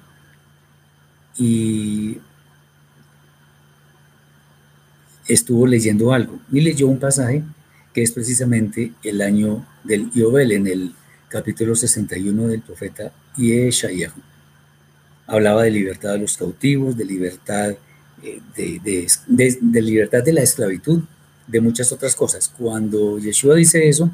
y 1.38 2.20
estuvo 5.27 5.67
leyendo 5.67 6.13
algo 6.13 6.39
y 6.51 6.62
leyó 6.62 6.88
un 6.88 6.99
pasaje 6.99 7.43
que 7.93 8.03
es 8.03 8.12
precisamente 8.12 8.93
el 9.03 9.21
año 9.21 9.65
del 9.84 10.12
Yobel 10.12 10.51
en 10.51 10.67
el 10.67 10.93
capítulo 11.29 11.75
61 11.75 12.47
del 12.47 12.62
profeta 12.62 13.12
Yeshayahu. 13.38 14.21
Hablaba 15.27 15.63
de 15.63 15.71
libertad 15.71 16.13
de 16.13 16.19
los 16.19 16.38
cautivos, 16.38 16.97
de 16.97 17.05
libertad 17.05 17.75
eh, 18.23 18.41
de 18.55 19.81
libertad 19.81 20.23
de 20.23 20.34
la 20.34 20.41
esclavitud 20.41 21.01
de 21.47 21.62
muchas 21.62 21.91
otras 21.91 22.15
cosas. 22.15 22.51
Cuando 22.57 23.19
Yeshua 23.19 23.55
dice 23.55 23.89
eso, 23.89 24.12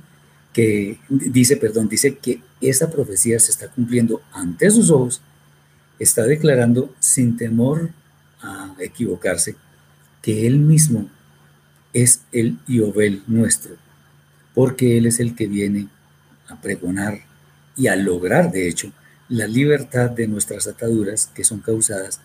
que 0.54 1.00
dice, 1.10 1.58
perdón, 1.58 1.88
dice 1.88 2.18
que 2.18 2.42
esa 2.62 2.90
profecía 2.90 3.40
se 3.40 3.52
está 3.52 3.68
cumpliendo 3.68 4.22
ante 4.32 4.72
sus 4.72 4.90
ojos, 4.90 5.22
está 6.00 6.24
declarando 6.24 6.94
sin 7.00 7.38
temor 7.38 7.92
a 8.42 8.76
equivocarse 8.80 9.56
que 10.28 10.46
él 10.46 10.60
mismo 10.60 11.10
es 11.94 12.20
el 12.34 12.58
Yobel 12.68 13.24
nuestro, 13.28 13.78
porque 14.54 14.98
él 14.98 15.06
es 15.06 15.22
el 15.22 15.36
que 15.36 15.48
viene 15.48 15.88
a 16.50 16.60
pregonar 16.60 17.22
y 17.78 17.88
a 17.88 17.96
lograr, 17.96 18.52
de 18.52 18.68
hecho, 18.68 18.92
la 19.30 19.48
libertad 19.48 20.10
de 20.10 20.28
nuestras 20.28 20.68
ataduras 20.68 21.32
que 21.34 21.46
son 21.46 21.62
causadas 21.62 22.20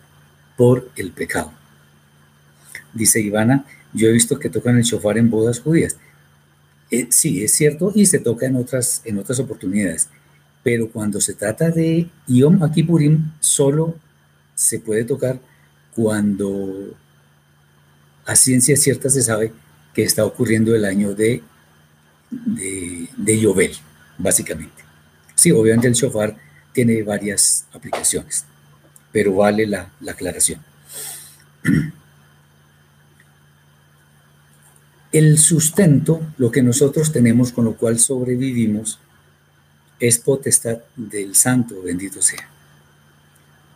por 0.57 0.91
el 0.97 1.13
pecado. 1.13 1.53
Dice 2.93 3.21
Ivana, 3.21 3.65
yo 3.93 4.09
he 4.09 4.11
visto 4.11 4.37
que 4.37 4.49
tocan 4.49 4.75
el 4.75 4.83
shofar 4.83 5.17
en 5.17 5.29
bodas 5.29 5.61
judías. 5.61 5.95
Eh, 6.91 7.07
sí, 7.09 7.41
es 7.41 7.53
cierto, 7.53 7.93
y 7.95 8.05
se 8.05 8.19
toca 8.19 8.47
en 8.47 8.57
otras, 8.57 9.01
en 9.05 9.17
otras 9.17 9.39
oportunidades. 9.39 10.09
Pero 10.61 10.89
cuando 10.89 11.21
se 11.21 11.35
trata 11.35 11.69
de 11.71 12.09
Yom 12.27 12.69
Kippurim, 12.69 13.31
solo 13.39 13.95
se 14.55 14.79
puede 14.79 15.05
tocar 15.05 15.39
cuando 15.95 16.97
a 18.25 18.35
ciencia 18.35 18.75
cierta 18.77 19.09
se 19.09 19.21
sabe 19.21 19.51
que 19.93 20.03
está 20.03 20.25
ocurriendo 20.25 20.75
el 20.75 20.85
año 20.85 21.13
de, 21.13 21.43
de, 22.29 23.09
de 23.15 23.39
Yobel, 23.39 23.75
básicamente. 24.17 24.83
Sí, 25.35 25.51
obviamente 25.51 25.87
el 25.87 25.93
shofar 25.93 26.35
tiene 26.71 27.03
varias 27.03 27.65
aplicaciones, 27.73 28.45
pero 29.11 29.35
vale 29.35 29.67
la, 29.67 29.91
la 29.99 30.13
aclaración. 30.13 30.61
El 35.11 35.37
sustento, 35.37 36.21
lo 36.39 36.49
que 36.49 36.63
nosotros 36.63 37.11
tenemos 37.11 37.51
con 37.51 37.65
lo 37.65 37.75
cual 37.75 37.99
sobrevivimos, 37.99 38.97
es 39.99 40.17
potestad 40.17 40.79
del 40.95 41.35
santo, 41.35 41.83
bendito 41.83 42.19
sea. 42.19 42.49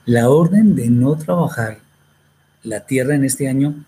La 0.05 0.29
orden 0.29 0.75
de 0.75 0.89
no 0.89 1.15
trabajar 1.15 1.79
la 2.63 2.87
tierra 2.87 3.13
en 3.13 3.23
este 3.23 3.47
año 3.47 3.85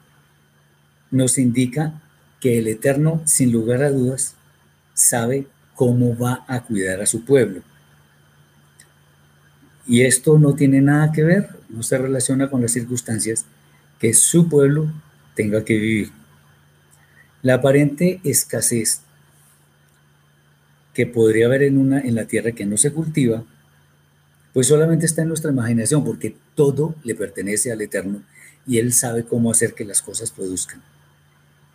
nos 1.12 1.38
indica 1.38 2.02
que 2.40 2.60
el 2.60 2.68
Eterno, 2.68 3.22
sin 3.26 3.52
lugar 3.52 3.84
a 3.84 3.90
dudas, 3.90 4.36
sabe 4.94 5.48
cómo 5.76 6.18
va 6.18 6.46
a 6.48 6.64
cuidar 6.64 7.02
a 7.02 7.06
su 7.06 7.26
pueblo. 7.26 7.62
Y 9.88 10.02
esto 10.02 10.38
no 10.38 10.54
tiene 10.54 10.82
nada 10.82 11.12
que 11.12 11.24
ver, 11.24 11.50
no 11.70 11.84
se 11.84 11.98
relaciona 11.98 12.50
con 12.50 12.62
las 12.62 12.72
circunstancias 12.72 13.46
que 14.00 14.14
su 14.14 14.48
pueblo 14.48 14.92
tenga 15.36 15.66
que 15.66 15.78
vivir. 15.78 16.12
La 17.42 17.56
aparente 17.56 18.20
escasez 18.24 19.02
que 20.94 21.06
podría 21.08 21.46
haber 21.46 21.64
en, 21.64 21.78
una, 21.78 22.02
en 22.02 22.16
la 22.16 22.26
tierra 22.26 22.52
que 22.52 22.66
no 22.66 22.78
se 22.78 22.92
cultiva, 22.92 23.44
Pues 24.54 24.68
solamente 24.68 25.06
está 25.06 25.22
en 25.22 25.30
nuestra 25.30 25.52
imaginación, 25.52 26.04
porque 26.04 26.36
todo 26.56 26.96
le 27.04 27.16
pertenece 27.16 27.72
al 27.72 27.82
Eterno 27.82 28.24
y 28.68 28.80
Él 28.80 28.92
sabe 28.94 29.24
cómo 29.24 29.52
hacer 29.52 29.74
que 29.74 29.86
las 29.86 30.02
cosas 30.02 30.32
produzcan. 30.32 30.82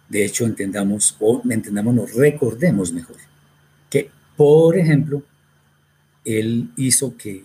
De 0.08 0.24
hecho, 0.24 0.44
entendamos, 0.44 1.16
o 1.18 1.42
entendámonos, 1.48 2.14
recordemos 2.14 2.92
mejor, 2.92 3.16
que, 3.90 4.10
por 4.36 4.76
ejemplo, 4.76 5.22
Él 6.24 6.70
hizo 6.76 7.16
que 7.16 7.44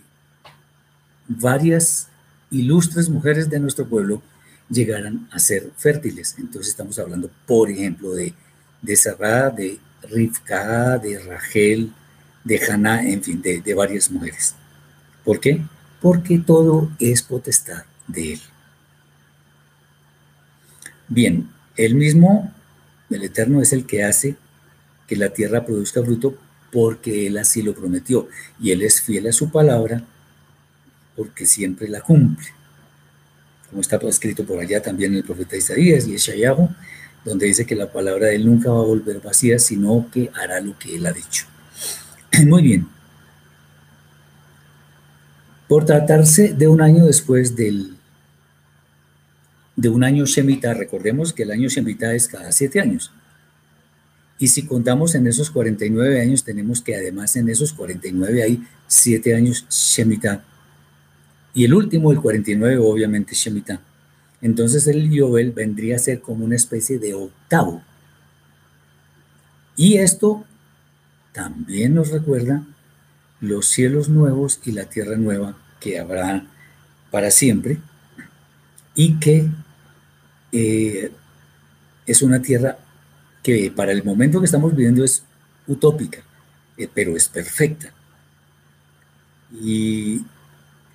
varias 1.26 2.08
ilustres 2.50 3.08
mujeres 3.08 3.48
de 3.48 3.60
nuestro 3.60 3.86
pueblo 3.86 4.22
llegaran 4.68 5.28
a 5.32 5.38
ser 5.38 5.70
fértiles. 5.76 6.36
Entonces 6.38 6.70
estamos 6.70 6.98
hablando, 6.98 7.30
por 7.46 7.70
ejemplo, 7.70 8.12
de, 8.12 8.34
de 8.82 8.96
Sarah, 8.96 9.50
de 9.50 9.78
Rivka, 10.02 10.98
de 10.98 11.18
Rachel, 11.18 11.92
de 12.44 12.60
Haná, 12.64 13.08
en 13.08 13.22
fin, 13.22 13.40
de, 13.42 13.60
de 13.60 13.74
varias 13.74 14.10
mujeres. 14.10 14.54
¿Por 15.24 15.40
qué? 15.40 15.62
Porque 16.00 16.38
todo 16.38 16.90
es 16.98 17.22
potestad 17.22 17.84
de 18.06 18.34
Él. 18.34 18.40
Bien, 21.08 21.50
Él 21.84 21.94
mismo, 21.94 22.52
el 23.08 23.22
Eterno, 23.24 23.62
es 23.62 23.72
el 23.72 23.86
que 23.86 24.04
hace 24.04 24.36
que 25.06 25.16
la 25.16 25.30
tierra 25.30 25.64
produzca 25.64 26.02
fruto 26.02 26.36
porque 26.70 27.26
Él 27.26 27.38
así 27.38 27.62
lo 27.62 27.74
prometió. 27.74 28.28
Y 28.60 28.70
Él 28.70 28.82
es 28.82 29.00
fiel 29.00 29.26
a 29.26 29.32
su 29.32 29.50
palabra 29.50 30.04
porque 31.16 31.46
siempre 31.46 31.88
la 31.88 32.02
cumple. 32.02 32.46
Como 33.70 33.80
está 33.80 33.96
escrito 33.96 34.44
por 34.44 34.60
allá 34.60 34.82
también 34.82 35.14
el 35.14 35.24
profeta 35.24 35.56
Isaías 35.56 36.06
y 36.06 36.14
Eshayahu, 36.14 36.68
donde 37.24 37.46
dice 37.46 37.64
que 37.64 37.74
la 37.74 37.90
palabra 37.90 38.26
de 38.26 38.36
Él 38.36 38.46
nunca 38.46 38.70
va 38.70 38.80
a 38.80 38.84
volver 38.84 39.20
vacía, 39.20 39.58
sino 39.58 40.06
que 40.12 40.30
hará 40.34 40.60
lo 40.60 40.78
que 40.78 40.96
Él 40.96 41.06
ha 41.06 41.12
dicho. 41.12 41.46
Muy 42.46 42.62
bien. 42.62 42.88
Por 45.66 45.86
tratarse 45.86 46.52
de 46.52 46.68
un 46.68 46.82
año 46.82 47.06
después 47.06 47.56
del 47.56 47.96
de 49.80 49.88
un 49.88 50.04
año 50.04 50.26
Shemitah, 50.26 50.74
recordemos 50.74 51.32
que 51.32 51.44
el 51.44 51.52
año 51.52 51.70
Shemitah 51.70 52.14
es 52.14 52.28
cada 52.28 52.52
siete 52.52 52.80
años. 52.80 53.10
Y 54.38 54.48
si 54.48 54.66
contamos 54.66 55.14
en 55.14 55.26
esos 55.26 55.50
49 55.50 56.20
años, 56.20 56.44
tenemos 56.44 56.82
que 56.82 56.94
además 56.96 57.34
en 57.36 57.48
esos 57.48 57.72
49 57.72 58.42
hay 58.42 58.62
siete 58.86 59.34
años 59.34 59.64
Shemitah. 59.70 60.44
Y 61.54 61.64
el 61.64 61.72
último, 61.72 62.12
el 62.12 62.20
49, 62.20 62.76
obviamente 62.76 63.34
Shemitah. 63.34 63.80
Entonces 64.42 64.86
el 64.86 65.10
Yobel 65.10 65.52
vendría 65.52 65.96
a 65.96 65.98
ser 65.98 66.20
como 66.20 66.44
una 66.44 66.56
especie 66.56 66.98
de 66.98 67.14
octavo. 67.14 67.82
Y 69.76 69.96
esto 69.96 70.44
también 71.32 71.94
nos 71.94 72.10
recuerda 72.10 72.66
los 73.40 73.64
cielos 73.64 74.10
nuevos 74.10 74.60
y 74.66 74.72
la 74.72 74.84
tierra 74.84 75.16
nueva 75.16 75.56
que 75.80 75.98
habrá 75.98 76.44
para 77.10 77.30
siempre 77.30 77.78
y 78.94 79.18
que 79.18 79.48
eh, 80.52 81.10
es 82.06 82.22
una 82.22 82.40
tierra 82.42 82.78
que 83.42 83.72
para 83.74 83.92
el 83.92 84.04
momento 84.04 84.40
que 84.40 84.46
estamos 84.46 84.74
viviendo 84.74 85.04
es 85.04 85.22
utópica, 85.66 86.20
eh, 86.76 86.88
pero 86.92 87.16
es 87.16 87.28
perfecta. 87.28 87.92
Y 89.62 90.24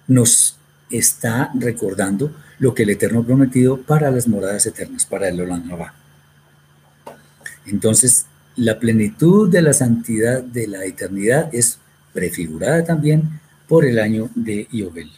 nos 0.08 0.58
está 0.90 1.52
recordando 1.56 2.32
lo 2.60 2.74
que 2.74 2.84
el 2.84 2.92
Eterno 2.92 3.22
ha 3.22 3.26
prometido 3.26 3.82
para 3.82 4.12
las 4.12 4.28
moradas 4.28 4.66
eternas, 4.66 5.06
para 5.06 5.28
el 5.28 5.42
Olam 5.42 5.70
Entonces, 7.66 8.26
la 8.56 8.80
plenitud 8.80 9.50
de 9.50 9.62
la 9.62 9.74
santidad 9.74 10.42
de 10.42 10.68
la 10.68 10.86
eternidad 10.86 11.54
es 11.54 11.80
prefigurada 12.14 12.84
también 12.86 13.42
por 13.68 13.86
el 13.86 14.00
año 14.00 14.30
de 14.36 14.68
Iobel. 14.72 15.12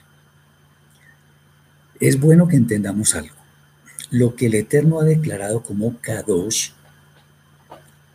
Es 2.00 2.20
bueno 2.20 2.48
que 2.48 2.56
entendamos 2.56 3.14
algo. 3.14 3.37
Lo 4.10 4.36
que 4.36 4.48
el 4.48 4.56
Eterno 4.56 5.00
ha 5.00 5.04
declarado 5.04 5.64
como 5.64 6.00
Kadosh 6.00 6.72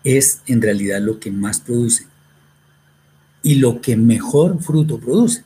es 0.05 0.41
en 0.47 0.63
realidad 0.63 1.01
lo 1.01 1.21
que 1.21 1.31
más 1.31 1.61
produce 1.61 2.07
y 3.43 3.57
lo 3.57 3.81
que 3.81 3.97
mejor 3.97 4.63
fruto 4.63 4.99
produce. 4.99 5.45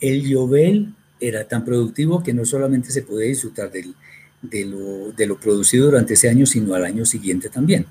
El 0.00 0.28
Yobel 0.28 0.94
era 1.20 1.46
tan 1.46 1.64
productivo 1.64 2.22
que 2.22 2.32
no 2.32 2.44
solamente 2.44 2.90
se 2.90 3.02
podía 3.02 3.28
disfrutar 3.28 3.70
de, 3.70 4.64
lo, 4.64 5.12
de 5.12 5.26
lo 5.26 5.38
producido 5.38 5.86
durante 5.86 6.14
ese 6.14 6.28
año, 6.28 6.46
sino 6.46 6.74
al 6.74 6.84
año 6.84 7.04
siguiente 7.04 7.48
también. 7.48 7.86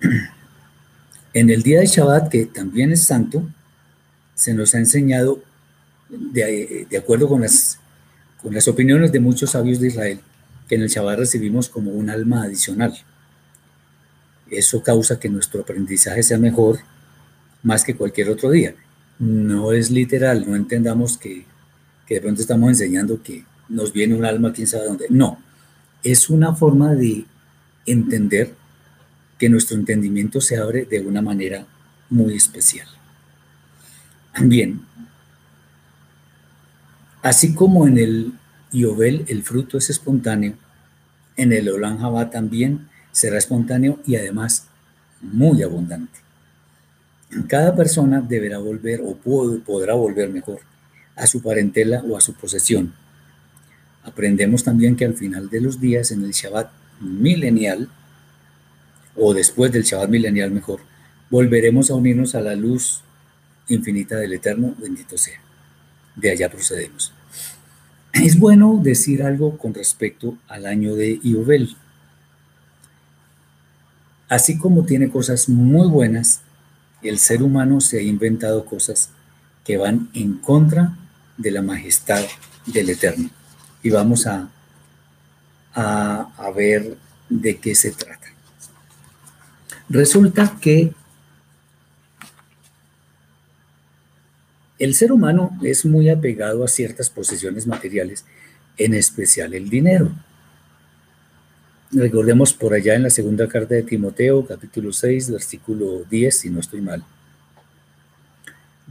En 1.32 1.50
el 1.50 1.62
día 1.62 1.80
de 1.80 1.86
Shabbat, 1.86 2.30
que 2.30 2.46
también 2.46 2.92
es 2.92 3.04
santo, 3.04 3.46
se 4.34 4.54
nos 4.54 4.74
ha 4.74 4.78
enseñado, 4.78 5.42
de, 6.08 6.86
acuerdo 6.98 7.28
con 7.28 7.42
las, 7.42 7.78
con 8.46 8.54
las 8.54 8.68
opiniones 8.68 9.10
de 9.10 9.18
muchos 9.18 9.50
sabios 9.50 9.80
de 9.80 9.88
Israel, 9.88 10.20
que 10.68 10.76
en 10.76 10.82
el 10.82 10.88
Shabbat 10.88 11.18
recibimos 11.18 11.68
como 11.68 11.90
un 11.90 12.08
alma 12.08 12.44
adicional. 12.44 12.96
Eso 14.48 14.84
causa 14.84 15.18
que 15.18 15.28
nuestro 15.28 15.62
aprendizaje 15.62 16.22
sea 16.22 16.38
mejor 16.38 16.78
más 17.64 17.82
que 17.82 17.96
cualquier 17.96 18.30
otro 18.30 18.52
día 18.52 18.76
no 19.18 19.72
es 19.72 19.90
literal, 19.90 20.44
no 20.46 20.54
entendamos 20.54 21.18
que, 21.18 21.44
de 22.08 22.20
pronto 22.20 22.40
estamos 22.40 22.68
enseñando 22.68 23.20
que 23.20 23.44
nos 23.68 23.92
viene 23.92 24.14
un 24.14 24.24
alma, 24.24 24.52
quién 24.52 24.68
sabe 24.68 24.84
dónde. 24.84 25.06
No, 25.10 25.42
es 26.04 26.30
una 26.30 26.54
forma 26.54 26.94
de 26.94 27.24
entender 27.84 28.54
que 29.38 29.48
nuestro 29.48 29.76
entendimiento 29.76 30.40
se 30.40 30.56
abre 30.56 30.84
de 30.84 31.00
una 31.00 31.20
manera 31.20 31.66
muy 32.10 32.36
especial. 32.36 32.86
Bien, 34.38 34.80
así 37.26 37.54
como 37.54 37.88
en 37.88 37.98
el 37.98 38.32
Yobel 38.70 39.24
el 39.26 39.42
fruto 39.42 39.78
es 39.78 39.90
espontáneo, 39.90 40.54
en 41.36 41.52
el 41.52 41.68
Olan 41.68 41.98
también 42.30 42.88
será 43.10 43.36
espontáneo 43.36 43.98
y 44.06 44.14
además 44.14 44.68
muy 45.20 45.60
abundante. 45.64 46.20
Cada 47.48 47.74
persona 47.74 48.20
deberá 48.20 48.58
volver 48.58 49.00
o 49.02 49.16
podrá 49.16 49.94
volver 49.94 50.30
mejor 50.30 50.60
a 51.16 51.26
su 51.26 51.42
parentela 51.42 52.04
o 52.08 52.16
a 52.16 52.20
su 52.20 52.32
posesión. 52.34 52.94
Aprendemos 54.04 54.62
también 54.62 54.94
que 54.94 55.04
al 55.04 55.14
final 55.14 55.50
de 55.50 55.60
los 55.60 55.80
días, 55.80 56.12
en 56.12 56.22
el 56.22 56.30
Shabbat 56.30 56.70
milenial, 57.00 57.88
o 59.16 59.34
después 59.34 59.72
del 59.72 59.82
Shabbat 59.82 60.10
milenial 60.10 60.52
mejor, 60.52 60.78
volveremos 61.28 61.90
a 61.90 61.94
unirnos 61.94 62.36
a 62.36 62.40
la 62.40 62.54
luz 62.54 63.00
infinita 63.66 64.14
del 64.14 64.34
Eterno, 64.34 64.76
bendito 64.78 65.18
sea. 65.18 65.40
De 66.14 66.30
allá 66.30 66.48
procedemos. 66.48 67.15
Es 68.22 68.38
bueno 68.38 68.80
decir 68.82 69.22
algo 69.22 69.58
con 69.58 69.74
respecto 69.74 70.36
al 70.48 70.66
año 70.66 70.94
de 70.94 71.20
Iobel. 71.22 71.76
Así 74.28 74.58
como 74.58 74.84
tiene 74.84 75.10
cosas 75.10 75.48
muy 75.48 75.88
buenas, 75.88 76.40
el 77.02 77.18
ser 77.18 77.42
humano 77.42 77.80
se 77.80 77.98
ha 77.98 78.02
inventado 78.02 78.64
cosas 78.64 79.10
que 79.64 79.76
van 79.76 80.08
en 80.14 80.38
contra 80.38 80.96
de 81.36 81.50
la 81.50 81.62
majestad 81.62 82.24
del 82.66 82.90
Eterno. 82.90 83.30
Y 83.82 83.90
vamos 83.90 84.26
a, 84.26 84.48
a, 85.74 86.50
ver 86.54 86.96
de 87.28 87.58
qué 87.58 87.74
se 87.74 87.92
trata. 87.92 88.26
Resulta 89.88 90.56
que 90.60 90.92
el 94.78 94.94
ser 94.94 95.12
humano 95.12 95.58
es 95.62 95.84
muy 95.84 96.08
apegado 96.10 96.64
a 96.64 96.68
ciertas 96.68 97.10
posesiones 97.10 97.66
materiales, 97.66 98.24
en 98.76 98.94
especial 98.94 99.54
el 99.54 99.70
dinero. 99.70 100.10
Recordemos 101.92 102.52
por 102.52 102.74
allá 102.74 102.94
en 102.94 103.04
la 103.04 103.10
segunda 103.10 103.48
carta 103.48 103.74
de 103.74 103.82
Timoteo, 103.82 104.44
capítulo 104.44 104.92
6, 104.92 105.30
versículo 105.30 106.04
10, 106.10 106.38
si 106.38 106.50
no 106.50 106.60
estoy 106.60 106.80
mal. 106.80 107.04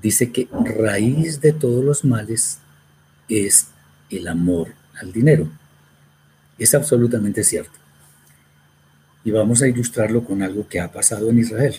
Dice 0.01 0.31
que 0.31 0.47
raíz 0.63 1.41
de 1.41 1.53
todos 1.53 1.83
los 1.83 2.03
males 2.03 2.59
es 3.29 3.67
el 4.09 4.27
amor 4.27 4.69
al 4.99 5.11
dinero. 5.11 5.49
Es 6.57 6.73
absolutamente 6.73 7.43
cierto. 7.43 7.77
Y 9.23 9.31
vamos 9.31 9.61
a 9.61 9.67
ilustrarlo 9.67 10.23
con 10.23 10.41
algo 10.41 10.67
que 10.67 10.79
ha 10.79 10.91
pasado 10.91 11.29
en 11.29 11.39
Israel. 11.39 11.75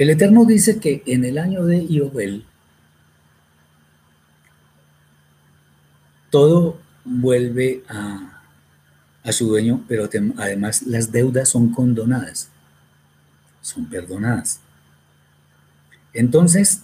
El 0.00 0.08
Eterno 0.08 0.46
dice 0.46 0.80
que 0.80 1.02
en 1.04 1.26
el 1.26 1.36
año 1.36 1.66
de 1.66 1.84
Iobel, 1.84 2.46
todo 6.30 6.80
vuelve 7.04 7.84
a, 7.86 8.42
su 9.30 9.48
dueño, 9.48 9.84
pero 9.86 10.08
además 10.38 10.84
las 10.86 11.12
deudas 11.12 11.50
son 11.50 11.74
condonadas, 11.74 12.48
son 13.60 13.90
perdonadas. 13.90 14.60
Entonces, 16.14 16.80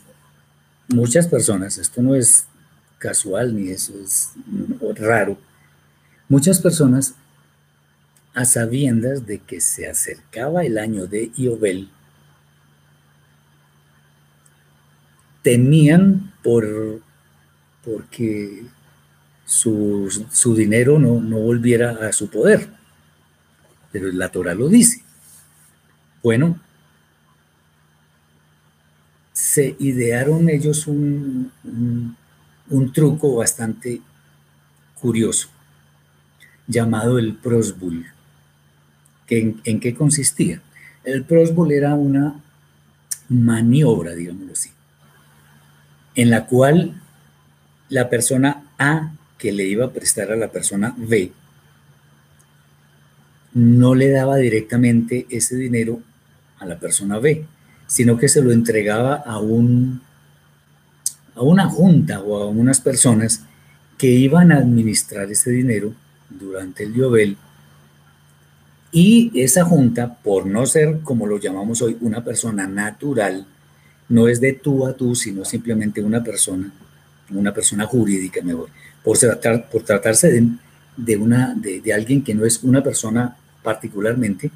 muchas 0.88 1.26
personas, 1.26 1.78
esto 1.78 2.02
no 2.02 2.14
es 2.14 2.44
casual 2.98 3.56
ni 3.56 3.70
eso 3.70 3.94
es 3.98 4.32
raro, 4.94 5.38
muchas 6.28 6.60
personas 6.60 7.14
a 8.34 8.44
sabiendas 8.44 9.24
de 9.24 9.38
que 9.38 9.62
se 9.62 9.88
acercaba 9.88 10.66
el 10.66 10.76
año 10.76 11.06
de 11.06 11.32
Iobel, 11.34 11.88
temían 15.46 16.32
por, 16.42 17.00
porque 17.84 18.64
su, 19.44 20.10
dinero 20.56 20.98
no, 20.98 21.20
no, 21.20 21.38
volviera 21.38 22.08
a 22.08 22.12
su 22.12 22.28
poder. 22.28 22.68
Pero 23.92 24.10
la 24.10 24.28
Torah 24.28 24.54
lo 24.54 24.68
dice. 24.68 25.04
Bueno, 26.20 26.58
se 29.32 29.76
idearon 29.78 30.48
ellos 30.48 30.88
un, 30.88 31.52
un, 32.68 32.92
truco 32.92 33.36
bastante 33.36 34.00
curioso 35.00 35.48
llamado 36.66 37.20
el 37.20 37.36
prosbul. 37.36 38.04
¿En, 39.28 39.60
¿En 39.62 39.78
qué 39.78 39.94
consistía? 39.94 40.60
El 41.04 41.22
prosbul 41.22 41.70
era 41.70 41.94
una 41.94 42.42
maniobra, 43.28 44.12
digámoslo 44.12 44.52
así, 44.52 44.70
en 46.16 46.30
la 46.30 46.46
cual 46.46 47.00
la 47.88 48.08
persona 48.10 48.64
A 48.78 49.12
que 49.38 49.52
le 49.52 49.64
iba 49.64 49.86
a 49.86 49.92
prestar 49.92 50.32
a 50.32 50.36
la 50.36 50.48
persona 50.50 50.94
B 50.96 51.30
no 53.56 53.94
le 53.94 54.10
daba 54.10 54.36
directamente 54.36 55.26
ese 55.30 55.56
dinero 55.56 56.02
a 56.58 56.66
la 56.66 56.78
persona 56.78 57.18
B, 57.18 57.46
sino 57.86 58.18
que 58.18 58.28
se 58.28 58.42
lo 58.42 58.52
entregaba 58.52 59.14
a, 59.14 59.38
un, 59.38 60.02
a 61.34 61.42
una 61.42 61.66
junta 61.66 62.20
o 62.20 62.42
a 62.42 62.48
unas 62.48 62.82
personas 62.82 63.44
que 63.96 64.08
iban 64.08 64.52
a 64.52 64.58
administrar 64.58 65.30
ese 65.30 65.50
dinero 65.50 65.94
durante 66.28 66.84
el 66.84 66.92
Yobel. 66.92 67.38
Y 68.92 69.32
esa 69.34 69.64
junta, 69.64 70.16
por 70.16 70.44
no 70.44 70.66
ser, 70.66 71.00
como 71.00 71.26
lo 71.26 71.38
llamamos 71.38 71.80
hoy, 71.80 71.96
una 72.02 72.22
persona 72.22 72.66
natural, 72.66 73.46
no 74.08 74.28
es 74.28 74.40
de 74.40 74.52
tú 74.52 74.86
a 74.86 74.92
tú, 74.94 75.14
sino 75.14 75.44
simplemente 75.44 76.02
una 76.02 76.22
persona, 76.22 76.72
una 77.30 77.52
persona 77.52 77.86
jurídica, 77.86 78.42
mejor, 78.42 78.68
por, 79.02 79.18
tratar, 79.18 79.68
por 79.68 79.82
tratarse 79.82 80.30
de, 80.30 80.48
de 80.96 81.16
una, 81.16 81.54
de, 81.54 81.80
de 81.80 81.92
alguien 81.92 82.22
que 82.22 82.34
no 82.34 82.44
es 82.44 82.62
una 82.62 82.82
persona 82.82 83.36
particularmente, 83.62 84.50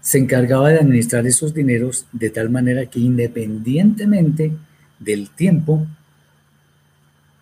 se 0.00 0.18
encargaba 0.18 0.70
de 0.70 0.78
administrar 0.78 1.26
esos 1.26 1.52
dineros 1.52 2.06
de 2.12 2.30
tal 2.30 2.48
manera 2.48 2.86
que 2.86 3.00
independientemente 3.00 4.52
del 4.98 5.30
tiempo 5.30 5.86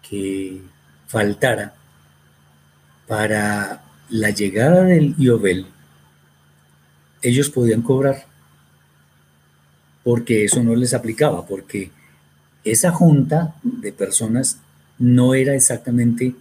que 0.09 0.61
faltara 1.07 1.75
para 3.07 3.83
la 4.11 4.31
llegada 4.31 4.85
del 4.85 5.15
Iobel, 5.19 5.67
ellos 7.23 7.51
podían 7.51 7.83
cobrar, 7.83 8.27
porque 10.09 10.43
eso 10.47 10.65
no 10.65 10.75
les 10.75 10.95
aplicaba, 10.95 11.45
porque 11.45 11.91
esa 12.65 12.91
junta 12.93 13.55
de 13.63 13.93
personas 13.93 14.59
no 14.99 15.35
era 15.35 15.55
exactamente 15.55 16.35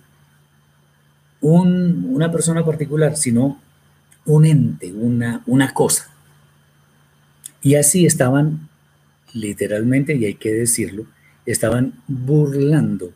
una 1.42 2.32
persona 2.32 2.64
particular, 2.64 3.18
sino 3.18 3.60
un 4.26 4.46
ente, 4.46 4.94
una, 4.94 5.44
una 5.48 5.74
cosa. 5.74 6.10
Y 7.62 7.76
así 7.76 8.06
estaban, 8.06 8.70
literalmente, 9.34 10.16
y 10.16 10.24
hay 10.24 10.36
que 10.36 10.54
decirlo, 10.54 11.06
estaban 11.46 12.02
burlando 12.08 13.12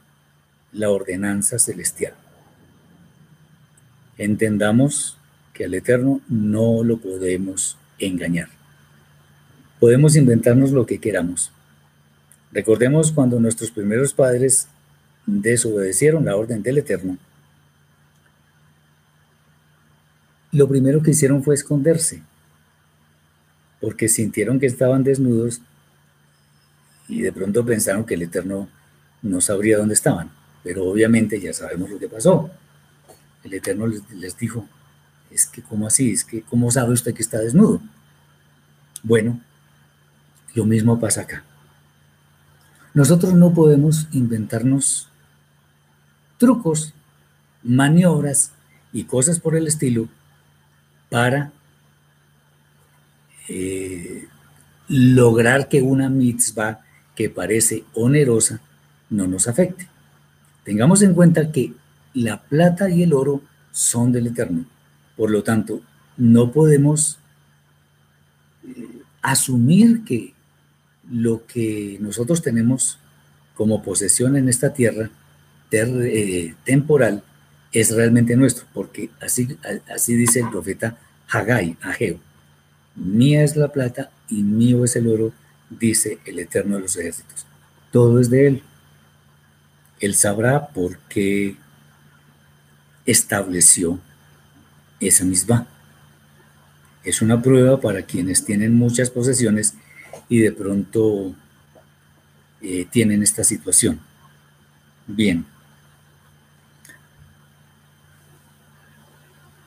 la 0.74 0.90
ordenanza 0.90 1.60
celestial. 1.60 2.16
Entendamos 4.18 5.18
que 5.54 5.64
al 5.64 5.74
Eterno 5.76 6.20
no 6.28 6.84
lo 6.84 6.98
podemos 6.98 7.78
engañar. 8.00 8.61
Podemos 9.82 10.16
inventarnos 10.16 10.72
lo 10.72 10.86
que 10.86 11.00
queramos. 11.00 11.52
Recordemos 12.54 13.12
cuando 13.12 13.38
nuestros 13.38 13.72
primeros 13.72 14.14
padres 14.14 14.70
desobedecieron 15.26 16.24
la 16.24 16.38
orden 16.38 16.64
del 16.64 16.78
Eterno 16.78 17.18
lo 20.52 20.68
primero 20.68 21.02
que 21.02 21.12
hicieron 21.12 21.44
fue 21.44 21.56
esconderse, 21.56 22.22
porque 23.80 24.08
sintieron 24.08 24.60
que 24.60 24.66
estaban 24.66 25.04
desnudos 25.04 25.62
y 27.08 27.22
de 27.22 27.32
pronto 27.32 27.66
pensaron 27.66 28.06
que 28.06 28.16
el 28.16 28.24
Eterno 28.24 28.70
no 29.22 29.42
sabría 29.42 29.78
dónde 29.78 29.94
estaban, 29.94 30.32
pero 30.64 30.86
obviamente 30.86 31.40
ya 31.40 31.54
sabemos 31.54 31.90
lo 31.90 32.00
que 32.00 32.10
pasó. 32.10 32.50
El 33.44 33.54
Eterno 33.54 33.88
les, 33.88 34.38
dijo, 34.38 34.68
es 35.32 35.46
que 35.48 35.62
¿cómo 35.62 35.88
así? 35.88 36.12
Es 36.12 36.24
que 36.24 36.42
¿cómo 36.42 36.70
sabe 36.70 36.94
usted 36.94 37.14
que 37.14 37.24
está 37.24 37.40
desnudo? 37.40 37.82
Bueno, 39.04 39.42
lo 40.54 40.66
mismo 40.66 41.00
pasa 41.00 41.22
acá. 41.22 41.44
Nosotros 42.94 43.34
no 43.34 43.54
podemos 43.54 44.08
inventarnos 44.12 45.08
trucos, 46.38 46.94
maniobras 47.64 48.52
y 48.92 49.06
cosas 49.06 49.40
por 49.40 49.56
el 49.56 49.68
estilo 49.68 50.10
para 51.10 51.52
eh, 53.48 54.28
lograr 54.88 55.70
que 55.70 55.82
una 55.82 56.10
mitzvah 56.10 56.82
que 57.16 57.30
parece 57.30 57.86
onerosa 57.94 58.62
no 59.10 59.28
nos 59.28 59.48
afecte. 59.48 59.88
Tengamos 60.64 61.02
en 61.02 61.14
cuenta 61.14 61.52
que 61.52 61.74
la 62.14 62.42
plata 62.42 62.90
y 62.90 63.04
el 63.04 63.14
oro 63.14 63.42
son 63.72 64.12
del 64.12 64.28
Eterno. 64.28 64.66
Por 65.16 65.32
lo 65.32 65.44
tanto, 65.44 65.82
no 66.18 66.52
podemos 66.52 67.20
eh, 68.68 69.02
asumir 69.22 70.04
que 70.04 70.34
lo 71.10 71.46
que 71.46 71.98
nosotros 72.00 72.42
tenemos 72.42 73.00
como 73.56 73.84
posesión 73.84 74.36
en 74.36 74.50
esta 74.50 74.74
tierra 74.74 75.10
eh, 75.72 76.54
temporal 76.64 77.24
es 77.72 77.96
realmente 77.96 78.36
nuestro, 78.36 78.66
porque 78.74 79.10
así, 79.22 79.58
así 79.94 80.16
dice 80.16 80.42
el 80.42 80.50
profeta 80.50 80.98
Hagai, 81.30 81.78
Ageo. 81.82 82.20
Mía 82.96 83.44
es 83.44 83.56
la 83.56 83.72
plata 83.72 84.12
y 84.28 84.44
mío 84.44 84.84
es 84.84 84.96
el 84.96 85.08
oro, 85.08 85.32
dice 85.70 86.20
el 86.26 86.40
Eterno 86.40 86.76
de 86.76 86.82
los 86.82 86.98
ejércitos. 86.98 87.46
Todo 87.92 88.20
es 88.20 88.30
de 88.30 88.48
Él. 88.48 88.64
Él 90.00 90.16
sabrá 90.16 90.68
por 90.68 90.98
qué 91.08 91.56
estableció 93.06 94.00
esa 95.00 95.24
misma. 95.24 95.68
Es 97.04 97.22
una 97.22 97.42
prueba 97.42 97.80
para 97.80 98.04
quienes 98.04 98.44
tienen 98.44 98.74
muchas 98.76 99.10
posesiones 99.10 99.76
y 100.32 100.40
de 100.40 100.54
pronto 100.54 101.36
eh, 102.62 102.88
tienen 102.90 103.22
esta 103.22 103.44
situación. 103.44 104.00
Bien. 105.06 105.46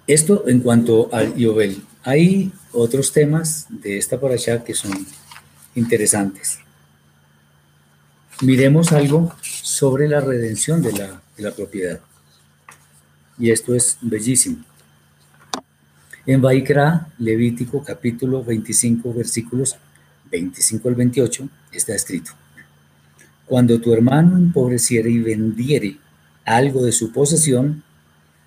Esto 0.07 0.49
en 0.49 0.61
cuanto 0.61 1.11
al 1.13 1.37
Yobel. 1.37 1.85
Hay 2.03 2.51
otros 2.73 3.13
temas 3.13 3.67
de 3.69 3.99
esta 3.99 4.19
por 4.19 4.33
allá 4.33 4.65
que 4.65 4.73
son 4.73 4.93
interesantes. 5.75 6.61
Miremos 8.41 8.91
algo 8.93 9.35
sobre 9.43 10.09
la 10.09 10.21
redención 10.23 10.81
de 10.81 10.93
la, 10.93 11.23
de 11.37 11.43
la 11.43 11.51
propiedad. 11.51 12.01
Y 13.39 13.51
esto 13.51 13.75
es 13.75 13.99
bellísimo. 14.01 14.65
En 16.25 16.41
Baikra, 16.41 17.13
Levítico 17.19 17.85
capítulo 17.85 18.43
25, 18.43 19.13
versículos 19.13 19.77
25 20.35 20.89
al 20.89 20.95
28, 20.97 21.49
está 21.73 21.95
escrito. 21.95 22.33
Cuando 23.47 23.81
tu 23.81 23.93
hermano 23.93 24.37
empobreciere 24.37 25.11
y 25.11 25.19
vendiere 25.19 25.99
algo 26.45 26.85
de 26.85 26.91
su 26.91 27.13
posesión, 27.13 27.85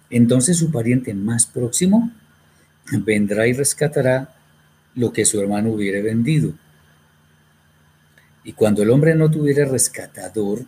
entonces 0.10 0.58
su 0.58 0.70
pariente 0.70 1.14
más 1.14 1.46
próximo 1.46 2.12
vendrá 2.92 3.48
y 3.48 3.54
rescatará 3.54 4.36
lo 4.96 5.14
que 5.14 5.26
su 5.26 5.40
hermano 5.40 5.70
hubiere 5.70 6.02
vendido. 6.02 6.54
Y 8.44 8.54
cuando 8.54 8.84
el 8.84 8.90
hombre 8.90 9.16
no 9.16 9.32
tuviera 9.32 9.66
rescatador 9.66 10.66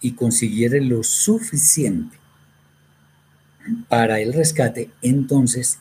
y 0.00 0.12
consiguiere 0.12 0.80
lo 0.80 1.02
suficiente 1.02 2.16
para 3.88 4.20
el 4.20 4.32
rescate, 4.32 4.90
entonces 5.02 5.78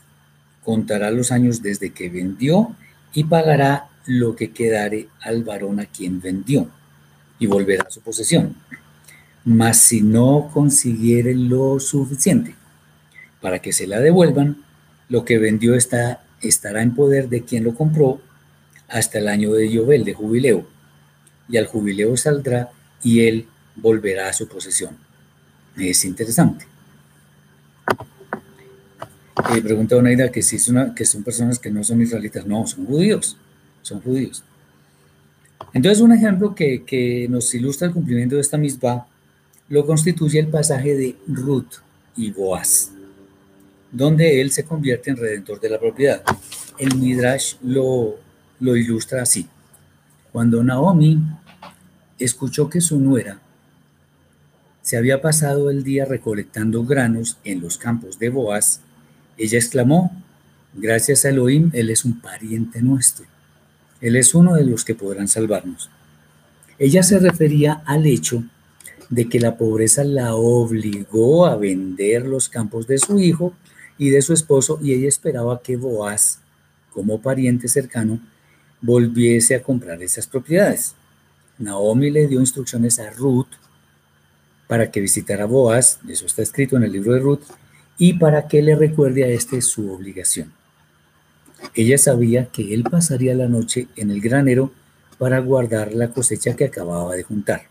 contará 0.63 1.09
los 1.09 1.31
años 1.31 1.61
desde 1.61 1.91
que 1.91 2.09
vendió 2.09 2.75
y 3.13 3.23
pagará 3.23 3.90
lo 4.05 4.35
que 4.35 4.51
quedare 4.51 5.07
al 5.21 5.43
varón 5.43 5.79
a 5.79 5.85
quien 5.85 6.21
vendió 6.21 6.69
y 7.39 7.47
volverá 7.47 7.85
a 7.87 7.91
su 7.91 8.01
posesión. 8.01 8.55
Mas 9.43 9.77
si 9.77 10.01
no 10.01 10.49
consiguiere 10.53 11.33
lo 11.33 11.79
suficiente, 11.79 12.55
para 13.41 13.59
que 13.59 13.73
se 13.73 13.87
la 13.87 13.99
devuelvan, 13.99 14.63
lo 15.09 15.25
que 15.25 15.39
vendió 15.39 15.75
está, 15.75 16.23
estará 16.41 16.81
en 16.83 16.93
poder 16.93 17.29
de 17.29 17.43
quien 17.43 17.63
lo 17.63 17.75
compró 17.75 18.21
hasta 18.87 19.19
el 19.19 19.27
año 19.27 19.53
de 19.53 19.71
Yobel, 19.71 20.03
de 20.03 20.13
jubileo, 20.13 20.67
y 21.49 21.57
al 21.57 21.65
jubileo 21.65 22.15
saldrá 22.17 22.69
y 23.03 23.21
él 23.27 23.47
volverá 23.75 24.29
a 24.29 24.33
su 24.33 24.47
posesión. 24.47 24.97
Es 25.77 26.05
interesante. 26.05 26.65
Eh, 29.55 29.61
pregunta 29.61 29.95
Oneida 29.95 30.31
que 30.31 30.41
si 30.41 30.57
es 30.57 30.67
una, 30.67 30.93
que 30.93 31.05
son 31.05 31.23
personas 31.23 31.59
que 31.59 31.71
no 31.71 31.83
son 31.83 32.01
israelitas. 32.01 32.45
No, 32.45 32.67
son 32.67 32.85
judíos. 32.85 33.37
Son 33.81 34.01
judíos. 34.01 34.43
Entonces, 35.73 36.01
un 36.01 36.11
ejemplo 36.11 36.53
que, 36.53 37.27
nos 37.29 37.53
ilustra 37.53 37.87
el 37.87 37.93
cumplimiento 37.93 38.35
de 38.35 38.41
esta 38.41 38.57
misma 38.57 39.07
lo 39.69 39.85
constituye 39.85 40.39
el 40.39 40.47
pasaje 40.47 40.95
de 40.95 41.15
Ruth 41.27 41.75
y 42.17 42.31
Boaz, 42.31 42.91
donde 43.89 44.41
él 44.41 44.51
se 44.51 44.65
convierte 44.65 45.09
en 45.09 45.17
redentor 45.17 45.61
de 45.61 45.69
la 45.69 45.79
propiedad. 45.79 46.23
El 46.77 46.97
Midrash 46.97 47.55
lo, 47.63 48.15
lo 48.59 48.75
ilustra 48.75 49.21
así. 49.21 49.47
Cuando 50.33 50.61
Naomi 50.61 51.19
escuchó 52.19 52.69
que 52.69 52.81
su 52.81 52.99
nuera 52.99 53.39
se 54.81 54.97
había 54.97 55.21
pasado 55.21 55.69
el 55.69 55.83
día 55.83 56.03
recolectando 56.03 56.83
granos 56.83 57.37
en 57.45 57.61
los 57.61 57.77
campos 57.77 58.19
de 58.19 58.29
Boaz, 58.29 58.81
ella 59.37 59.57
exclamó, 59.57 60.11
gracias 60.73 61.23
a 61.23 61.29
Elohim, 61.29 61.69
él 61.73 61.89
es 61.89 62.03
un 62.03 62.19
pariente 62.19 62.81
nuestro. 62.81 63.30
Él 64.01 64.15
es 64.15 64.33
uno 64.33 64.55
de 64.55 64.65
los 64.65 64.83
que 64.83 64.95
podrán 64.95 65.27
salvarnos. 65.27 65.89
Ella 66.79 67.03
se 67.03 67.19
refería 67.19 67.83
al 67.85 68.07
hecho 68.07 68.43
de 69.09 69.29
que 69.29 69.39
la 69.39 69.57
pobreza 69.57 70.03
la 70.03 70.35
obligó 70.35 71.45
a 71.45 71.55
vender 71.55 72.25
los 72.25 72.49
campos 72.49 72.87
de 72.87 72.97
su 72.97 73.19
hijo 73.19 73.53
y 73.97 74.09
de 74.09 74.21
su 74.21 74.33
esposo 74.33 74.79
y 74.81 74.93
ella 74.93 75.07
esperaba 75.07 75.61
que 75.61 75.77
Boaz, 75.77 76.39
como 76.91 77.21
pariente 77.21 77.67
cercano, 77.67 78.19
volviese 78.81 79.53
a 79.53 79.61
comprar 79.61 80.01
esas 80.01 80.25
propiedades. 80.25 80.95
Naomi 81.59 82.09
le 82.09 82.27
dio 82.27 82.39
instrucciones 82.39 82.99
a 82.99 83.11
Ruth 83.11 83.49
para 84.67 84.89
que 84.89 85.01
visitara 85.01 85.43
a 85.43 85.47
Boaz, 85.47 85.99
eso 86.07 86.25
está 86.25 86.41
escrito 86.41 86.77
en 86.77 86.83
el 86.83 86.93
libro 86.93 87.13
de 87.13 87.19
Ruth, 87.19 87.43
y 87.97 88.13
para 88.13 88.47
que 88.47 88.61
le 88.61 88.75
recuerde 88.75 89.23
a 89.25 89.27
este 89.27 89.61
su 89.61 89.91
obligación. 89.91 90.53
Ella 91.73 91.97
sabía 91.97 92.47
que 92.47 92.73
él 92.73 92.83
pasaría 92.83 93.35
la 93.35 93.47
noche 93.47 93.87
en 93.95 94.11
el 94.11 94.21
granero 94.21 94.71
para 95.17 95.39
guardar 95.39 95.93
la 95.93 96.09
cosecha 96.09 96.55
que 96.55 96.65
acababa 96.65 97.15
de 97.15 97.23
juntar. 97.23 97.63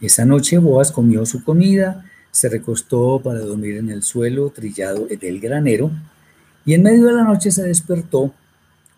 Esa 0.00 0.24
noche 0.24 0.58
Boaz 0.58 0.92
comió 0.92 1.26
su 1.26 1.44
comida, 1.44 2.04
se 2.30 2.48
recostó 2.48 3.20
para 3.22 3.40
dormir 3.40 3.76
en 3.76 3.90
el 3.90 4.02
suelo 4.02 4.50
trillado 4.50 5.06
del 5.06 5.40
granero 5.40 5.90
y 6.64 6.74
en 6.74 6.82
medio 6.82 7.06
de 7.06 7.12
la 7.12 7.24
noche 7.24 7.50
se 7.50 7.62
despertó 7.62 8.32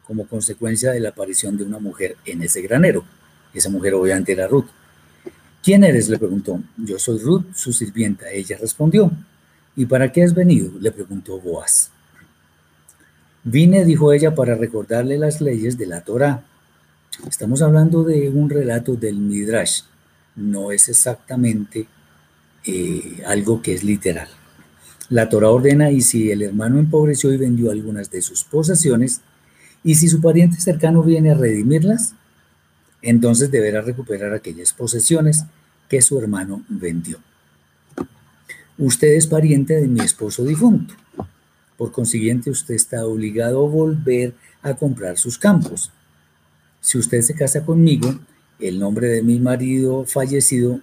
como 0.07 0.27
consecuencia 0.27 0.93
de 0.93 1.01
la 1.01 1.11
aparición 1.11 1.57
de 1.57 1.65
una 1.65 1.79
mujer 1.79 2.17
en 2.25 2.43
ese 2.43 2.61
granero. 2.63 3.05
Esa 3.55 3.71
mujer 3.71 3.95
obviamente 3.95 4.33
era 4.33 4.47
Ruth. 4.47 4.67
¿Quién 5.63 5.85
eres? 5.85 6.09
le 6.09 6.19
preguntó. 6.19 6.61
Yo 6.77 6.99
soy 6.99 7.19
Ruth, 7.19 7.55
su 7.55 7.73
sirvienta. 7.73 8.31
Ella 8.31 8.57
respondió. 8.61 9.11
¿Y 9.77 9.87
para 9.87 10.11
qué 10.11 10.25
has 10.25 10.35
venido? 10.35 10.73
le 10.81 10.91
preguntó 10.91 11.39
Boaz. 11.39 11.91
Vine, 13.45 13.85
dijo 13.85 14.13
ella, 14.13 14.35
para 14.35 14.55
recordarle 14.55 15.17
las 15.17 15.41
leyes 15.41 15.79
de 15.79 15.87
la 15.87 16.03
Torah. 16.03 16.45
Estamos 17.27 17.63
hablando 17.63 18.05
de 18.05 18.29
un 18.29 18.51
relato 18.51 18.97
del 18.97 19.17
Midrash, 19.17 19.83
no 20.37 20.73
es 20.73 20.89
exactamente 20.89 21.87
eh, 22.65 23.23
algo 23.27 23.63
que 23.63 23.75
es 23.75 23.83
literal. 23.83 24.29
La 25.09 25.29
Torah 25.29 25.51
ordena 25.51 25.91
y 25.91 26.03
si 26.03 26.31
el 26.31 26.43
hermano 26.43 26.79
empobreció 26.79 27.33
y 27.33 27.37
vendió 27.37 27.71
algunas 27.71 28.11
de 28.11 28.23
sus 28.23 28.45
posesiones, 28.45 29.23
y 29.83 29.95
si 29.95 30.09
su 30.09 30.21
pariente 30.21 30.61
cercano 30.61 31.03
viene 31.03 31.31
a 31.31 31.35
redimirlas, 31.35 32.15
entonces 33.03 33.51
deberá 33.51 33.81
recuperar 33.81 34.35
aquellas 34.35 34.73
posesiones 34.73 35.45
que 35.89 36.03
su 36.03 36.19
hermano 36.19 36.63
vendió. 36.69 37.19
Usted 38.77 39.15
es 39.15 39.27
pariente 39.27 39.75
de 39.75 39.89
mi 39.89 40.01
esposo 40.01 40.45
difunto. 40.45 40.95
Por 41.81 41.93
consiguiente, 41.93 42.51
usted 42.51 42.75
está 42.75 43.07
obligado 43.07 43.65
a 43.65 43.71
volver 43.71 44.35
a 44.61 44.75
comprar 44.75 45.17
sus 45.17 45.39
campos. 45.39 45.91
Si 46.83 46.99
usted 46.99 47.23
se 47.23 47.35
casa 47.35 47.65
conmigo, 47.65 48.21
el 48.59 48.79
nombre 48.79 49.09
de 49.09 49.23
mi 49.23 49.41
marido 49.41 50.05
fallecido 50.05 50.83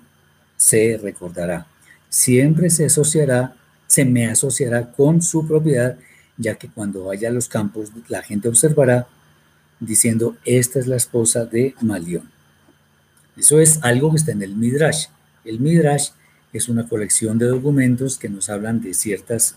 se 0.56 0.98
recordará. 0.98 1.68
Siempre 2.10 2.72
se 2.72 2.86
asociará, 2.86 3.56
se 3.86 4.06
me 4.06 4.26
asociará 4.26 4.92
con 4.92 5.22
su 5.22 5.48
propiedad, 5.48 6.00
ya 6.36 6.56
que 6.56 6.68
cuando 6.68 7.04
vaya 7.04 7.30
a 7.30 7.32
los 7.32 7.48
campos 7.48 7.92
la 8.08 8.24
gente 8.24 8.50
observará 8.50 9.08
diciendo, 9.80 10.36
esta 10.46 10.80
es 10.80 10.88
la 10.88 10.96
esposa 10.96 11.46
de 11.46 11.76
Malión. 11.80 12.28
Eso 13.38 13.60
es 13.60 13.84
algo 13.84 14.10
que 14.10 14.18
está 14.18 14.32
en 14.32 14.42
el 14.42 14.56
Midrash. 14.56 15.10
El 15.46 15.60
Midrash 15.60 16.10
es 16.54 16.68
una 16.68 16.90
colección 16.90 17.38
de 17.38 17.46
documentos 17.46 18.18
que 18.18 18.30
nos 18.30 18.50
hablan 18.50 18.82
de 18.82 18.96
ciertas 18.96 19.54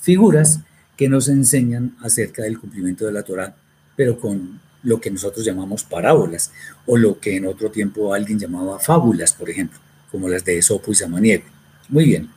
figuras 0.00 0.64
que 1.00 1.08
nos 1.08 1.30
enseñan 1.30 1.96
acerca 2.02 2.42
del 2.42 2.58
cumplimiento 2.58 3.06
de 3.06 3.12
la 3.12 3.22
Torah, 3.22 3.56
pero 3.96 4.20
con 4.20 4.60
lo 4.82 5.00
que 5.00 5.10
nosotros 5.10 5.46
llamamos 5.46 5.82
parábolas, 5.82 6.52
o 6.84 6.98
lo 6.98 7.18
que 7.18 7.36
en 7.36 7.46
otro 7.46 7.70
tiempo 7.70 8.12
alguien 8.12 8.38
llamaba 8.38 8.78
fábulas, 8.78 9.32
por 9.32 9.48
ejemplo, 9.48 9.78
como 10.10 10.28
las 10.28 10.44
de 10.44 10.58
Esopo 10.58 10.92
y 10.92 10.94
Samaniego. 10.94 11.44
Muy 11.88 12.04
bien. 12.04 12.28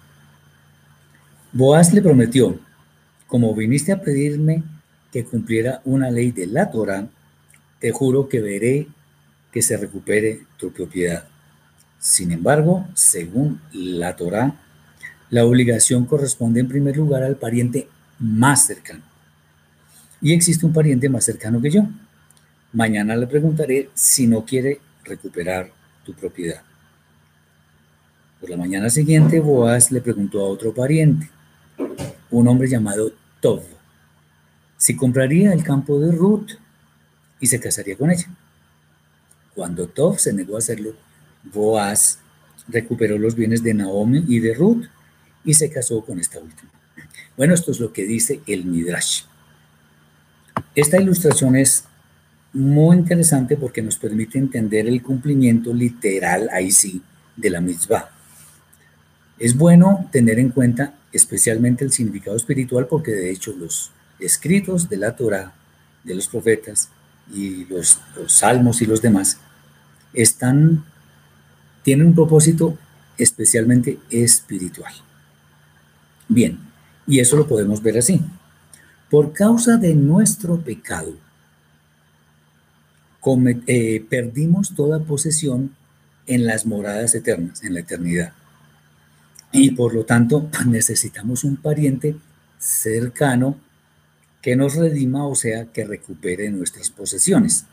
Boaz 1.51 1.93
le 1.93 2.01
prometió, 2.01 2.57
como 3.27 3.53
viniste 3.53 3.91
a 3.91 3.99
pedirme 3.99 4.63
que 5.11 5.25
cumpliera 5.25 5.81
una 5.83 6.09
ley 6.09 6.31
de 6.31 6.47
la 6.47 6.71
Torah, 6.71 7.09
te 7.79 7.91
juro 7.91 8.29
que 8.29 8.39
veré 8.39 8.87
que 9.51 9.61
se 9.61 9.75
recupere 9.75 10.43
tu 10.55 10.71
propiedad. 10.71 11.25
Sin 11.99 12.31
embargo, 12.31 12.87
según 12.93 13.59
la 13.73 14.15
Torah, 14.15 14.55
la 15.29 15.43
obligación 15.43 16.05
corresponde 16.05 16.61
en 16.61 16.69
primer 16.69 16.95
lugar 16.95 17.23
al 17.23 17.35
pariente 17.35 17.89
más 18.23 18.65
cercano. 18.65 19.03
Y 20.21 20.33
existe 20.33 20.65
un 20.65 20.71
pariente 20.71 21.09
más 21.09 21.25
cercano 21.25 21.61
que 21.61 21.69
yo. 21.69 21.85
Mañana 22.71 23.15
le 23.15 23.27
preguntaré 23.27 23.89
si 23.93 24.25
no 24.25 24.45
quiere 24.45 24.79
recuperar 25.03 25.71
tu 26.05 26.13
propiedad. 26.13 26.61
Por 28.39 28.49
la 28.49 28.57
mañana 28.57 28.89
siguiente, 28.89 29.39
Boaz 29.39 29.91
le 29.91 30.01
preguntó 30.01 30.39
a 30.39 30.49
otro 30.49 30.73
pariente, 30.73 31.29
un 32.31 32.47
hombre 32.47 32.67
llamado 32.67 33.11
Tov, 33.41 33.63
si 34.77 34.95
compraría 34.95 35.53
el 35.53 35.63
campo 35.63 35.99
de 35.99 36.11
Ruth 36.11 36.51
y 37.39 37.47
se 37.47 37.59
casaría 37.59 37.97
con 37.97 38.09
ella. 38.09 38.27
Cuando 39.53 39.87
Tov 39.87 40.17
se 40.19 40.33
negó 40.33 40.55
a 40.55 40.59
hacerlo, 40.59 40.95
Boaz 41.43 42.19
recuperó 42.69 43.17
los 43.17 43.35
bienes 43.35 43.63
de 43.63 43.73
Naomi 43.73 44.23
y 44.27 44.39
de 44.39 44.53
Ruth 44.53 44.85
y 45.43 45.53
se 45.53 45.69
casó 45.69 46.03
con 46.05 46.19
esta 46.19 46.39
última. 46.39 46.71
Bueno, 47.35 47.53
esto 47.53 47.71
es 47.71 47.79
lo 47.79 47.91
que 47.91 48.05
dice 48.05 48.41
el 48.47 48.65
Midrash. 48.65 49.23
Esta 50.75 51.01
ilustración 51.01 51.55
es 51.55 51.85
muy 52.53 52.97
interesante 52.97 53.57
porque 53.57 53.81
nos 53.81 53.97
permite 53.97 54.37
entender 54.37 54.87
el 54.87 55.01
cumplimiento 55.01 55.73
literal, 55.73 56.49
ahí 56.51 56.71
sí, 56.71 57.01
de 57.35 57.49
la 57.49 57.61
mitzvah. 57.61 58.11
Es 59.39 59.57
bueno 59.57 60.07
tener 60.11 60.37
en 60.37 60.49
cuenta 60.49 60.93
especialmente 61.11 61.83
el 61.83 61.91
significado 61.91 62.37
espiritual 62.37 62.87
porque 62.87 63.11
de 63.11 63.31
hecho 63.31 63.53
los 63.53 63.91
escritos 64.19 64.87
de 64.89 64.97
la 64.97 65.15
Torah, 65.15 65.53
de 66.03 66.15
los 66.15 66.27
profetas 66.27 66.89
y 67.33 67.65
los, 67.65 67.99
los 68.15 68.31
salmos 68.31 68.81
y 68.81 68.85
los 68.85 69.01
demás 69.01 69.39
están, 70.13 70.83
tienen 71.81 72.07
un 72.07 72.15
propósito 72.15 72.77
especialmente 73.17 73.97
espiritual. 74.09 74.93
Bien, 76.27 76.59
y 77.07 77.19
eso 77.19 77.37
lo 77.37 77.47
podemos 77.47 77.81
ver 77.81 77.97
así. 77.97 78.21
Por 79.09 79.33
causa 79.33 79.77
de 79.77 79.93
nuestro 79.93 80.59
pecado, 80.61 81.13
eh, 83.67 84.05
perdimos 84.09 84.75
toda 84.75 84.99
posesión 84.99 85.75
en 86.25 86.45
las 86.45 86.65
moradas 86.65 87.15
eternas, 87.15 87.63
en 87.63 87.73
la 87.73 87.81
eternidad. 87.81 88.33
Y 89.51 89.71
por 89.71 89.93
lo 89.93 90.03
tanto 90.03 90.49
necesitamos 90.65 91.43
un 91.43 91.57
pariente 91.57 92.15
cercano 92.57 93.57
que 94.41 94.55
nos 94.55 94.75
redima, 94.75 95.25
o 95.25 95.35
sea, 95.35 95.65
que 95.65 95.85
recupere 95.85 96.49
nuestras 96.49 96.89
posesiones. 96.89 97.65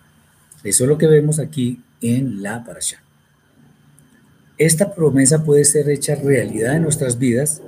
Eso 0.62 0.84
es 0.84 0.88
lo 0.88 0.98
que 0.98 1.06
vemos 1.06 1.38
aquí 1.38 1.82
en 2.00 2.42
la 2.42 2.62
parasha. 2.64 3.02
Esta 4.58 4.94
promesa 4.94 5.42
puede 5.42 5.64
ser 5.64 5.88
hecha 5.88 6.14
realidad 6.16 6.76
en 6.76 6.82
nuestras 6.82 7.18
vidas 7.18 7.62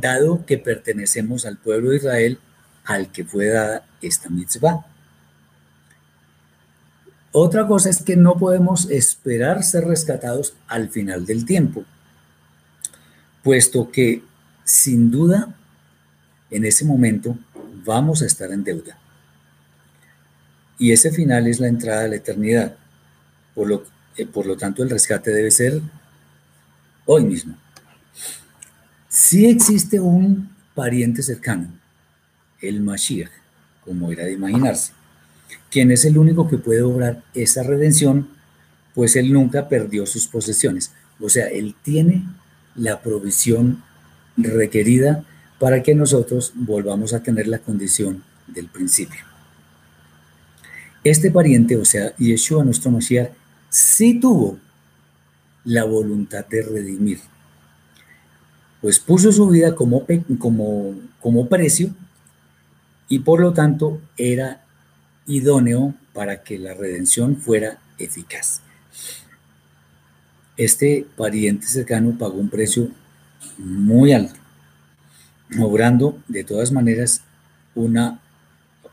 dado 0.00 0.44
que 0.46 0.58
pertenecemos 0.58 1.46
al 1.46 1.56
pueblo 1.56 1.90
de 1.90 1.96
Israel 1.96 2.38
al 2.84 3.10
que 3.10 3.24
fue 3.24 3.46
dada 3.46 3.86
esta 4.02 4.28
mitzvah. 4.28 4.86
Otra 7.32 7.66
cosa 7.66 7.90
es 7.90 8.02
que 8.02 8.16
no 8.16 8.36
podemos 8.36 8.88
esperar 8.90 9.64
ser 9.64 9.84
rescatados 9.84 10.54
al 10.68 10.88
final 10.88 11.26
del 11.26 11.44
tiempo, 11.44 11.84
puesto 13.42 13.90
que 13.90 14.22
sin 14.62 15.10
duda 15.10 15.54
en 16.50 16.64
ese 16.64 16.84
momento 16.84 17.36
vamos 17.84 18.22
a 18.22 18.26
estar 18.26 18.52
en 18.52 18.62
deuda. 18.62 18.98
Y 20.78 20.92
ese 20.92 21.10
final 21.10 21.46
es 21.46 21.60
la 21.60 21.68
entrada 21.68 22.04
a 22.04 22.08
la 22.08 22.16
eternidad. 22.16 22.76
Por 23.54 23.68
lo, 23.68 23.84
eh, 24.16 24.26
por 24.26 24.46
lo 24.46 24.56
tanto, 24.56 24.82
el 24.82 24.90
rescate 24.90 25.30
debe 25.30 25.50
ser 25.50 25.80
hoy 27.06 27.24
mismo. 27.24 27.56
Si 29.14 29.46
existe 29.46 30.00
un 30.00 30.50
pariente 30.74 31.22
cercano, 31.22 31.68
el 32.60 32.80
Mashiach, 32.80 33.30
como 33.84 34.10
era 34.10 34.24
de 34.24 34.32
imaginarse, 34.32 34.92
quien 35.70 35.92
es 35.92 36.04
el 36.04 36.18
único 36.18 36.48
que 36.48 36.58
puede 36.58 36.82
obrar 36.82 37.22
esa 37.32 37.62
redención, 37.62 38.28
pues 38.92 39.14
él 39.14 39.32
nunca 39.32 39.68
perdió 39.68 40.04
sus 40.04 40.26
posesiones. 40.26 40.90
O 41.20 41.28
sea, 41.28 41.46
él 41.46 41.76
tiene 41.84 42.24
la 42.74 43.02
provisión 43.02 43.84
requerida 44.36 45.24
para 45.60 45.80
que 45.84 45.94
nosotros 45.94 46.52
volvamos 46.56 47.14
a 47.14 47.22
tener 47.22 47.46
la 47.46 47.60
condición 47.60 48.24
del 48.48 48.66
principio. 48.66 49.20
Este 51.04 51.30
pariente, 51.30 51.76
o 51.76 51.84
sea, 51.84 52.16
Yeshua, 52.16 52.64
nuestro 52.64 52.90
Mashiach, 52.90 53.30
sí 53.68 54.18
tuvo 54.18 54.58
la 55.64 55.84
voluntad 55.84 56.44
de 56.46 56.62
redimir, 56.62 57.20
pues 58.84 59.00
puso 59.00 59.32
su 59.32 59.48
vida 59.48 59.74
como, 59.74 60.04
como, 60.38 60.94
como 61.18 61.48
precio 61.48 61.88
y 63.08 63.20
por 63.20 63.40
lo 63.40 63.54
tanto 63.54 63.98
era 64.18 64.62
idóneo 65.24 65.94
para 66.12 66.42
que 66.42 66.58
la 66.58 66.74
redención 66.74 67.38
fuera 67.38 67.78
eficaz. 67.96 68.60
Este 70.58 71.06
pariente 71.16 71.66
cercano 71.66 72.18
pagó 72.18 72.34
un 72.34 72.50
precio 72.50 72.90
muy 73.56 74.12
alto, 74.12 74.38
obrando 75.58 76.18
de 76.28 76.44
todas 76.44 76.70
maneras 76.70 77.22
una, 77.74 78.20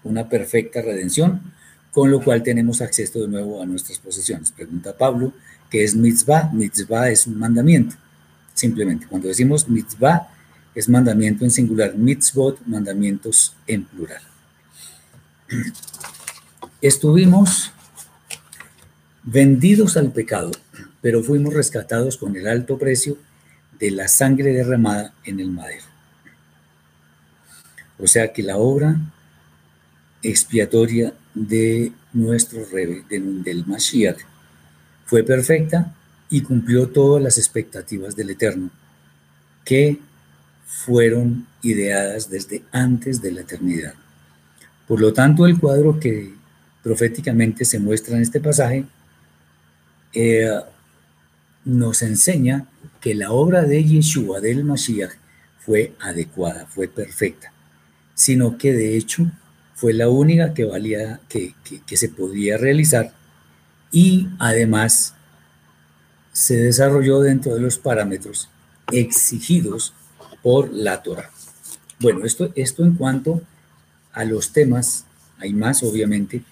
una 0.05 0.29
perfecta 0.29 0.81
redención, 0.81 1.41
con 1.91 2.09
lo 2.09 2.23
cual 2.23 2.43
tenemos 2.43 2.79
acceso 2.79 3.19
de 3.19 3.27
nuevo 3.27 3.61
a 3.61 3.65
nuestras 3.65 3.99
posesiones. 3.99 4.53
Pregunta 4.53 4.97
Pablo, 4.97 5.33
¿qué 5.69 5.83
es 5.83 5.95
mitzvah? 5.95 6.49
Mitzvah 6.53 7.09
es 7.09 7.27
un 7.27 7.37
mandamiento, 7.37 7.97
simplemente. 8.53 9.07
Cuando 9.07 9.27
decimos 9.27 9.67
mitzvah, 9.67 10.29
es 10.73 10.87
mandamiento 10.87 11.43
en 11.43 11.51
singular, 11.51 11.95
mitzvot, 11.95 12.59
mandamientos 12.65 13.55
en 13.67 13.83
plural. 13.85 14.21
Estuvimos 16.81 17.71
vendidos 19.23 19.97
al 19.97 20.11
pecado, 20.11 20.51
pero 21.01 21.23
fuimos 21.23 21.53
rescatados 21.53 22.17
con 22.17 22.35
el 22.35 22.47
alto 22.47 22.77
precio 22.77 23.17
de 23.79 23.91
la 23.91 24.07
sangre 24.07 24.53
derramada 24.53 25.13
en 25.23 25.39
el 25.39 25.51
madero. 25.51 25.83
O 27.99 28.07
sea 28.07 28.33
que 28.33 28.41
la 28.41 28.57
obra 28.57 28.95
expiatoria 30.23 31.13
de 31.33 31.91
nuestro 32.13 32.65
rey, 32.65 33.03
del 33.09 33.65
Mashiach, 33.65 34.19
fue 35.05 35.23
perfecta 35.23 35.95
y 36.31 36.41
cumplió 36.41 36.87
todas 36.87 37.21
las 37.21 37.37
expectativas 37.37 38.15
del 38.15 38.31
Eterno, 38.31 38.71
que 39.65 39.99
fueron 40.65 41.45
ideadas 41.61 42.29
desde 42.29 42.63
antes 42.71 43.21
de 43.21 43.33
la 43.33 43.41
eternidad. 43.41 43.93
Por 44.87 45.01
lo 45.01 45.11
tanto, 45.11 45.45
el 45.45 45.59
cuadro 45.59 45.99
que 45.99 46.33
proféticamente 46.81 47.65
se 47.65 47.79
muestra 47.79 48.15
en 48.15 48.23
este 48.23 48.39
pasaje 48.39 48.85
eh, 50.13 50.49
nos 51.65 52.01
enseña 52.01 52.65
que 53.01 53.13
la 53.13 53.31
obra 53.31 53.63
de 53.63 53.83
Yeshua, 53.83 54.39
del 54.39 54.63
Mashiach, 54.63 55.11
fue 55.59 55.93
adecuada, 55.99 56.65
fue 56.65 56.87
perfecta, 56.87 57.51
sino 58.15 58.57
que 58.57 58.73
de 58.73 58.95
hecho 58.95 59.29
fue 59.75 59.93
la 59.93 60.09
única 60.09 60.53
que 60.53 60.63
valía, 60.63 61.19
que, 61.27 61.53
que 61.85 61.97
se 61.97 62.09
podía 62.09 62.57
realizar 62.57 63.13
y 63.91 64.29
además 64.39 65.15
se 66.31 66.55
desarrolló 66.57 67.19
dentro 67.21 67.55
de 67.55 67.61
los 67.61 67.77
parámetros 67.77 68.49
exigidos 68.91 69.93
por 70.41 70.71
la 70.71 71.01
Torah. 71.01 71.29
Bueno, 71.99 72.25
esto, 72.25 72.51
esto 72.55 72.83
en 72.83 72.95
cuanto 72.95 73.41
a 74.13 74.25
los 74.25 74.51
temas, 74.51 75.05
hay 75.37 75.53
más 75.53 75.83
obviamente, 75.83 76.43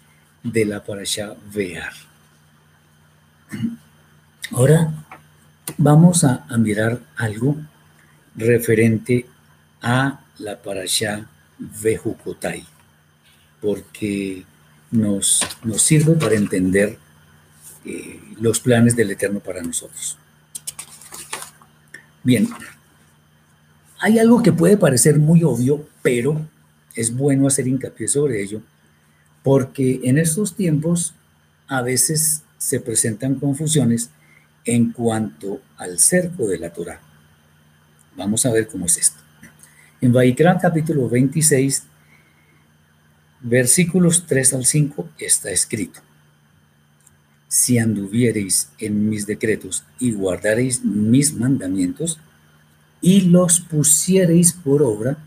de 0.44 0.66
la 0.66 0.84
parasha 0.84 1.36
Vear. 1.54 1.92
Ahora 4.52 4.94
vamos 5.78 6.24
a, 6.24 6.46
mirar 6.58 7.00
algo 7.16 7.56
referente 8.36 9.26
a 9.82 10.22
la 10.40 10.62
parasha 10.62 11.28
Vejukotai, 11.58 12.66
porque 13.62 14.46
nos, 14.92 15.42
nos 15.64 15.82
sirve 15.82 16.14
para 16.14 16.36
entender 16.36 16.98
eh, 17.86 18.20
los 18.40 18.60
planes 18.60 18.96
del 18.96 19.12
Eterno 19.12 19.40
para 19.40 19.62
nosotros. 19.62 20.18
Bien, 22.24 22.48
hay 24.00 24.20
algo 24.20 24.44
que 24.44 24.52
puede 24.52 24.78
parecer 24.78 25.18
muy 25.20 25.44
obvio, 25.44 25.88
pero 26.02 26.48
es 26.96 27.16
bueno 27.16 27.48
hacer 27.48 27.68
hincapié 27.68 28.08
sobre 28.08 28.42
ello, 28.42 28.62
porque 29.44 30.02
en 30.04 30.18
estos 30.18 30.56
tiempos 30.56 31.14
a 31.68 31.82
veces 31.82 32.44
se 32.58 32.80
presentan 32.80 33.36
confusiones 33.36 34.10
en 34.66 34.92
cuanto 34.92 35.62
al 35.78 36.00
cerco 36.00 36.48
de 36.48 36.60
la 36.60 36.72
Torah. 36.72 37.02
Vamos 38.16 38.46
a 38.46 38.52
ver 38.52 38.68
cómo 38.68 38.86
es 38.86 38.98
esto. 38.98 39.20
En 40.02 40.12
Vaikra 40.12 40.58
capítulo 40.58 41.10
26, 41.10 41.84
versículos 43.42 44.26
3 44.28 44.54
al 44.54 44.66
5 44.66 45.10
está 45.20 45.52
escrito. 45.52 46.02
Si 47.50 47.80
anduviereis 47.80 48.70
en 48.78 49.10
mis 49.10 49.26
decretos 49.26 49.84
y 50.00 50.12
guardareis 50.12 50.86
mis 50.86 51.34
mandamientos, 51.34 52.20
y 53.02 53.22
los 53.22 53.60
pusiereis 53.60 54.54
por 54.54 54.84
obra, 54.84 55.18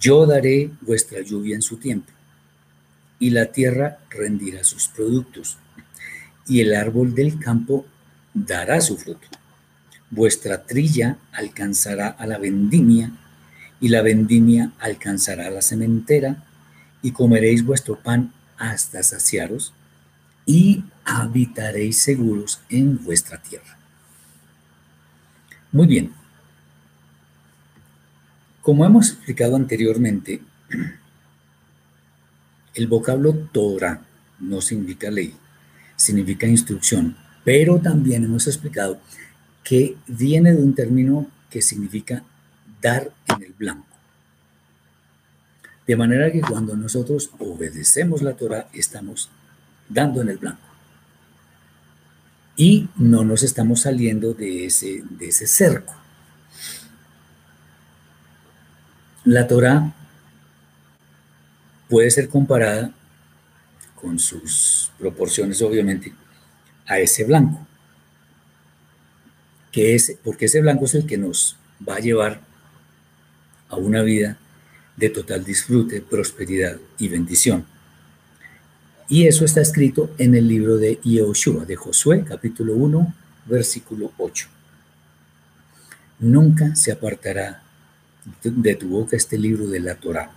yo 0.00 0.26
daré 0.26 0.70
vuestra 0.80 1.20
lluvia 1.20 1.54
en 1.54 1.62
su 1.62 1.76
tiempo, 1.76 2.12
y 3.20 3.30
la 3.30 3.46
tierra 3.52 3.98
rendirá 4.10 4.64
sus 4.64 4.88
productos, 4.88 5.58
y 6.48 6.60
el 6.60 6.74
árbol 6.74 7.14
del 7.14 7.38
campo 7.38 7.86
dará 8.34 8.80
su 8.80 8.96
fruto. 8.96 9.28
Vuestra 10.10 10.64
trilla 10.64 11.18
alcanzará 11.30 12.08
a 12.08 12.26
la 12.26 12.38
vendimia, 12.38 13.12
y 13.80 13.90
la 13.90 14.02
vendimia 14.02 14.72
alcanzará 14.80 15.46
a 15.46 15.50
la 15.50 15.62
cementera, 15.62 16.44
y 17.00 17.12
comeréis 17.12 17.64
vuestro 17.64 18.02
pan 18.02 18.32
hasta 18.56 19.04
saciaros, 19.04 19.72
y 20.48 20.82
habitaréis 21.04 21.98
seguros 22.00 22.62
en 22.70 23.04
vuestra 23.04 23.36
tierra. 23.36 23.76
Muy 25.70 25.86
bien. 25.86 26.14
Como 28.62 28.86
hemos 28.86 29.10
explicado 29.10 29.56
anteriormente, 29.56 30.40
el 32.74 32.86
vocablo 32.86 33.34
Torah 33.52 34.02
no 34.40 34.62
significa 34.62 35.10
ley, 35.10 35.34
significa 35.96 36.46
instrucción, 36.46 37.14
pero 37.44 37.78
también 37.78 38.24
hemos 38.24 38.46
explicado 38.46 38.98
que 39.62 39.98
viene 40.06 40.54
de 40.54 40.62
un 40.62 40.74
término 40.74 41.30
que 41.50 41.60
significa 41.60 42.24
dar 42.80 43.12
en 43.26 43.42
el 43.42 43.52
blanco. 43.52 43.86
De 45.86 45.96
manera 45.96 46.32
que 46.32 46.40
cuando 46.40 46.74
nosotros 46.74 47.32
obedecemos 47.38 48.22
la 48.22 48.34
Torah, 48.34 48.68
estamos 48.72 49.30
dando 49.88 50.22
en 50.22 50.28
el 50.30 50.38
blanco 50.38 50.68
y 52.58 52.88
no 52.96 53.24
nos 53.24 53.44
estamos 53.44 53.82
saliendo 53.82 54.34
de 54.34 54.66
ese, 54.66 55.04
de 55.08 55.28
ese 55.28 55.46
cerco. 55.46 55.94
La 59.24 59.46
Torah 59.46 59.94
puede 61.88 62.10
ser 62.10 62.28
comparada 62.28 62.92
con 63.94 64.18
sus 64.18 64.90
proporciones, 64.98 65.62
obviamente, 65.62 66.12
a 66.84 66.98
ese 66.98 67.22
blanco. 67.22 67.64
Que 69.70 69.94
es, 69.94 70.18
porque 70.24 70.46
ese 70.46 70.60
blanco 70.60 70.86
es 70.86 70.94
el 70.96 71.06
que 71.06 71.16
nos 71.16 71.56
va 71.88 71.96
a 71.96 72.00
llevar 72.00 72.40
a 73.68 73.76
una 73.76 74.02
vida 74.02 74.36
de 74.96 75.10
total 75.10 75.44
disfrute, 75.44 76.00
prosperidad 76.00 76.76
y 76.98 77.06
bendición. 77.06 77.66
Y 79.10 79.26
eso 79.26 79.46
está 79.46 79.62
escrito 79.62 80.10
en 80.18 80.34
el 80.34 80.46
libro 80.46 80.76
de 80.76 81.00
Yehoshua, 81.02 81.64
de 81.64 81.76
Josué, 81.76 82.24
capítulo 82.28 82.74
1, 82.74 83.14
versículo 83.46 84.12
8. 84.18 84.48
Nunca 86.18 86.76
se 86.76 86.92
apartará 86.92 87.62
de 88.42 88.74
tu 88.74 88.88
boca 88.88 89.16
este 89.16 89.38
libro 89.38 89.66
de 89.66 89.80
la 89.80 89.94
Torah, 89.94 90.30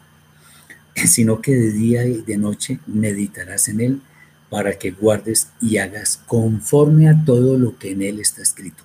sino 1.06 1.42
que 1.42 1.54
de 1.54 1.72
día 1.74 2.06
y 2.06 2.22
de 2.22 2.38
noche 2.38 2.80
meditarás 2.88 3.68
en 3.68 3.82
él 3.82 4.02
para 4.50 4.80
que 4.80 4.92
guardes 4.92 5.50
y 5.60 5.78
hagas 5.78 6.22
conforme 6.26 7.10
a 7.10 7.26
todo 7.26 7.58
lo 7.58 7.78
que 7.78 7.92
en 7.92 8.02
él 8.02 8.22
está 8.22 8.42
escrito, 8.42 8.84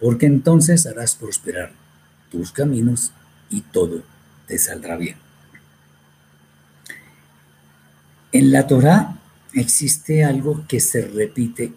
porque 0.00 0.26
entonces 0.26 0.84
harás 0.84 1.14
prosperar 1.14 1.72
tus 2.28 2.50
caminos 2.50 3.12
y 3.50 3.60
todo 3.60 4.02
te 4.48 4.58
saldrá 4.58 4.96
bien. 4.96 5.16
En 8.32 8.50
la 8.50 8.66
Torá 8.66 9.18
existe 9.52 10.24
algo 10.24 10.64
que 10.66 10.80
se 10.80 11.02
repite 11.06 11.72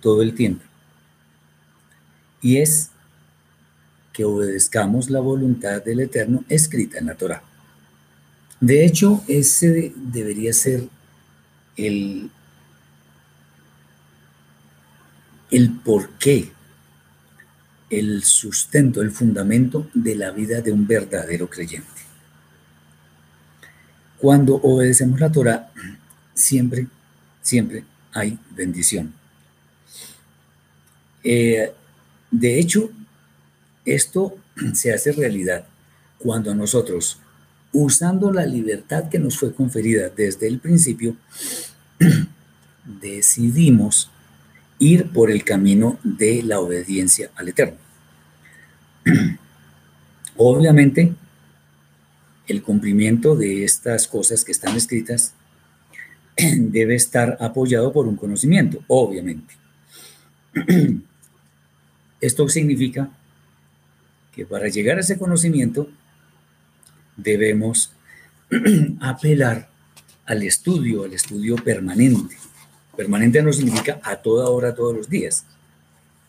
todo 0.00 0.22
el 0.22 0.34
tiempo 0.34 0.64
y 2.42 2.58
es 2.58 2.90
que 4.12 4.24
obedezcamos 4.24 5.10
la 5.10 5.20
voluntad 5.20 5.82
del 5.82 6.00
Eterno 6.00 6.44
escrita 6.48 6.98
en 6.98 7.06
la 7.06 7.14
Torá. 7.14 7.42
De 8.60 8.84
hecho, 8.84 9.22
ese 9.28 9.92
debería 9.96 10.52
ser 10.52 10.88
el, 11.76 12.30
el 15.50 15.70
porqué, 15.78 16.52
el 17.88 18.22
sustento, 18.24 19.00
el 19.00 19.10
fundamento 19.10 19.88
de 19.94 20.14
la 20.14 20.30
vida 20.30 20.60
de 20.60 20.72
un 20.72 20.86
verdadero 20.86 21.48
creyente. 21.48 21.88
Cuando 24.18 24.56
obedecemos 24.56 25.18
la 25.18 25.32
Torah, 25.32 25.70
siempre, 26.40 26.86
siempre 27.42 27.84
hay 28.12 28.38
bendición. 28.50 29.14
Eh, 31.22 31.72
de 32.30 32.58
hecho, 32.58 32.90
esto 33.84 34.36
se 34.74 34.92
hace 34.92 35.12
realidad 35.12 35.66
cuando 36.18 36.54
nosotros, 36.54 37.18
usando 37.72 38.32
la 38.32 38.46
libertad 38.46 39.08
que 39.08 39.18
nos 39.18 39.38
fue 39.38 39.54
conferida 39.54 40.08
desde 40.08 40.46
el 40.46 40.58
principio, 40.58 41.16
decidimos 42.84 44.10
ir 44.78 45.10
por 45.10 45.30
el 45.30 45.44
camino 45.44 45.98
de 46.02 46.42
la 46.42 46.60
obediencia 46.60 47.30
al 47.36 47.48
Eterno. 47.48 47.78
Obviamente, 50.36 51.14
el 52.46 52.62
cumplimiento 52.62 53.36
de 53.36 53.64
estas 53.64 54.08
cosas 54.08 54.44
que 54.44 54.52
están 54.52 54.76
escritas 54.76 55.34
debe 56.56 56.94
estar 56.94 57.36
apoyado 57.40 57.92
por 57.92 58.06
un 58.06 58.16
conocimiento, 58.16 58.82
obviamente. 58.88 59.54
Esto 62.20 62.48
significa 62.48 63.10
que 64.32 64.46
para 64.46 64.68
llegar 64.68 64.98
a 64.98 65.00
ese 65.00 65.18
conocimiento 65.18 65.88
debemos 67.16 67.92
apelar 69.00 69.68
al 70.26 70.42
estudio, 70.42 71.04
al 71.04 71.12
estudio 71.12 71.56
permanente. 71.56 72.36
Permanente 72.96 73.42
no 73.42 73.52
significa 73.52 74.00
a 74.02 74.16
toda 74.16 74.48
hora, 74.48 74.74
todos 74.74 74.94
los 74.94 75.08
días, 75.08 75.44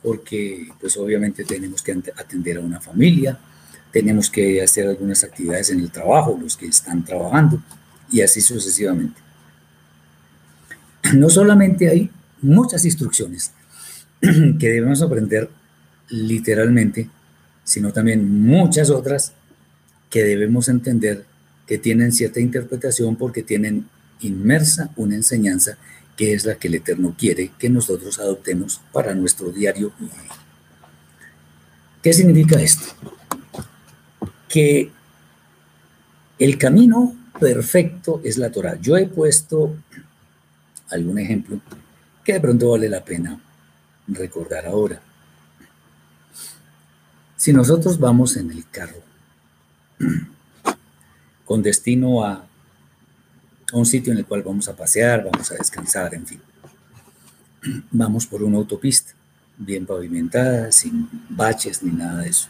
porque 0.02 0.70
pues 0.80 0.98
obviamente 0.98 1.44
tenemos 1.44 1.82
que 1.82 1.92
atender 1.92 2.58
a 2.58 2.62
una 2.62 2.80
familia, 2.80 3.38
tenemos 3.92 4.30
que 4.30 4.62
hacer 4.62 4.88
algunas 4.88 5.24
actividades 5.24 5.70
en 5.70 5.82
el 5.82 5.92
trabajo, 5.92 6.40
los 6.42 6.56
que 6.56 6.68
están 6.68 7.04
trabajando, 7.04 7.62
y 8.12 8.22
así 8.22 8.42
sucesivamente. 8.42 9.20
No 11.14 11.30
solamente 11.30 11.90
hay 11.90 12.10
muchas 12.42 12.86
instrucciones 12.86 13.52
que 14.22 14.70
debemos 14.70 15.02
aprender 15.02 15.50
literalmente, 16.10 17.10
sino 17.64 17.92
también 17.92 18.42
muchas 18.42 18.90
otras 18.90 19.34
que 20.10 20.24
debemos 20.24 20.68
entender 20.68 21.26
que 21.68 21.78
tienen 21.78 22.12
cierta 22.12 22.40
interpretación 22.40 23.16
porque 23.16 23.44
tienen 23.44 23.88
inmersa 24.20 24.92
una 24.96 25.16
enseñanza 25.16 25.78
que 26.18 26.34
es 26.34 26.46
la 26.46 26.56
que 26.56 26.68
el 26.68 26.76
Eterno 26.76 27.16
quiere 27.18 27.52
que 27.58 27.70
nosotros 27.70 28.20
adoptemos 28.20 28.82
para 28.92 29.16
nuestro 29.16 29.52
diario 29.52 29.94
¿Qué 32.02 32.14
significa 32.14 32.60
esto? 32.60 32.86
Que 34.50 34.92
el 36.40 36.58
camino 36.58 37.16
perfecto 37.40 38.22
es 38.24 38.38
la 38.38 38.52
Torah. 38.52 38.80
Yo 38.82 38.98
he 38.98 39.06
puesto 39.06 39.76
algún 40.92 41.20
ejemplo 41.20 41.60
que 42.24 42.34
de 42.34 42.40
pronto 42.40 42.72
vale 42.72 42.90
la 42.90 43.04
pena 43.04 43.40
recordar 44.08 44.66
ahora. 44.66 45.02
Si 47.36 47.52
nosotros 47.54 47.98
vamos 47.98 48.38
en 48.38 48.52
el 48.52 48.70
carro 48.70 49.02
con 51.46 51.64
destino 51.64 52.24
a, 52.24 52.46
un 53.74 53.86
sitio 53.86 54.12
en 54.12 54.20
el 54.20 54.26
cual 54.26 54.44
vamos 54.44 54.68
a 54.68 54.76
pasear, 54.76 55.24
vamos 55.24 55.50
a 55.52 55.56
descansar, 55.56 56.14
en 56.14 56.28
fin, 56.28 56.42
vamos 57.92 58.28
por 58.28 58.44
una 58.44 58.58
autopista 58.58 59.14
bien 59.58 59.86
pavimentada, 59.86 60.72
sin 60.72 61.08
baches 61.30 61.82
ni 61.82 61.92
nada 61.92 62.22
de 62.22 62.30
eso. 62.30 62.50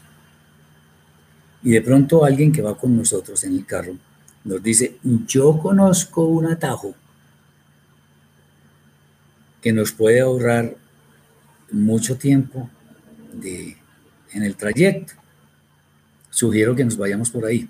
Y 1.62 1.70
de 1.70 1.82
pronto 1.82 2.24
alguien 2.24 2.50
que 2.50 2.60
va 2.60 2.76
con 2.76 2.96
nosotros 2.96 3.44
en 3.44 3.54
el 3.54 3.64
carro 3.64 3.96
nos 4.44 4.62
dice, 4.62 4.98
yo 5.26 5.58
conozco 5.58 6.24
un 6.24 6.46
atajo 6.46 6.94
que 9.62 9.72
nos 9.72 9.92
puede 9.92 10.20
ahorrar 10.20 10.76
mucho 11.70 12.18
tiempo 12.18 12.68
en 13.40 14.42
el 14.42 14.56
trayecto. 14.56 15.14
Sugiero 16.28 16.74
que 16.74 16.84
nos 16.84 16.96
vayamos 16.96 17.30
por 17.30 17.46
ahí. 17.46 17.68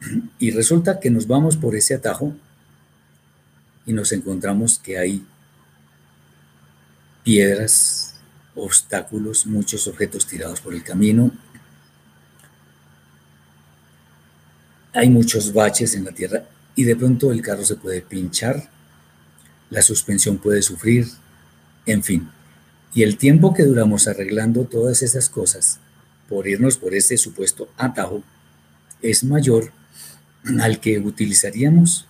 Y 0.38 0.50
resulta 0.50 1.00
que 1.00 1.10
nos 1.10 1.26
vamos 1.26 1.56
por 1.56 1.74
ese 1.74 1.94
atajo 1.94 2.34
y 3.86 3.92
nos 3.92 4.12
encontramos 4.12 4.78
que 4.78 4.98
hay 4.98 5.24
piedras, 7.24 8.14
obstáculos, 8.54 9.46
muchos 9.46 9.88
objetos 9.88 10.26
tirados 10.26 10.60
por 10.60 10.74
el 10.74 10.82
camino. 10.82 11.32
Hay 14.92 15.10
muchos 15.10 15.52
baches 15.52 15.94
en 15.94 16.04
la 16.04 16.12
tierra 16.12 16.44
y 16.74 16.84
de 16.84 16.96
pronto 16.96 17.32
el 17.32 17.42
carro 17.42 17.64
se 17.64 17.76
puede 17.76 18.02
pinchar, 18.02 18.70
la 19.70 19.82
suspensión 19.82 20.38
puede 20.38 20.62
sufrir, 20.62 21.06
en 21.86 22.02
fin. 22.02 22.30
Y 22.94 23.02
el 23.02 23.18
tiempo 23.18 23.52
que 23.52 23.64
duramos 23.64 24.08
arreglando 24.08 24.64
todas 24.64 25.02
esas 25.02 25.28
cosas 25.28 25.80
por 26.28 26.48
irnos 26.48 26.76
por 26.76 26.94
ese 26.94 27.16
supuesto 27.16 27.68
atajo 27.76 28.22
es 29.02 29.22
mayor 29.24 29.72
al 30.60 30.80
que 30.80 30.98
utilizaríamos 30.98 32.06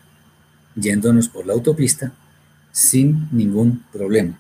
yéndonos 0.75 1.29
por 1.29 1.47
la 1.47 1.55
autopista 1.55 2.13
sin 2.71 3.29
ningún 3.33 3.85
problema. 3.93 4.39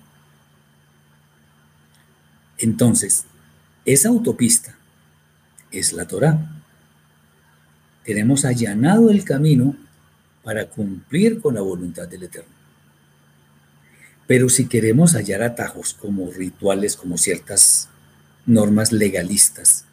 Entonces, 2.58 3.24
esa 3.84 4.08
autopista 4.08 4.76
es 5.70 5.92
la 5.92 6.06
Torah. 6.06 6.38
Tenemos 8.04 8.44
allanado 8.44 9.10
el 9.10 9.24
camino 9.24 9.76
para 10.42 10.68
cumplir 10.68 11.40
con 11.40 11.54
la 11.54 11.60
voluntad 11.60 12.06
del 12.06 12.24
Eterno. 12.24 12.55
Pero 14.26 14.48
si 14.48 14.66
queremos 14.66 15.14
hallar 15.14 15.42
atajos 15.42 15.94
como 15.94 16.30
rituales, 16.30 16.96
como 16.96 17.16
ciertas 17.16 17.88
normas 18.44 18.92
legalistas, 18.92 19.84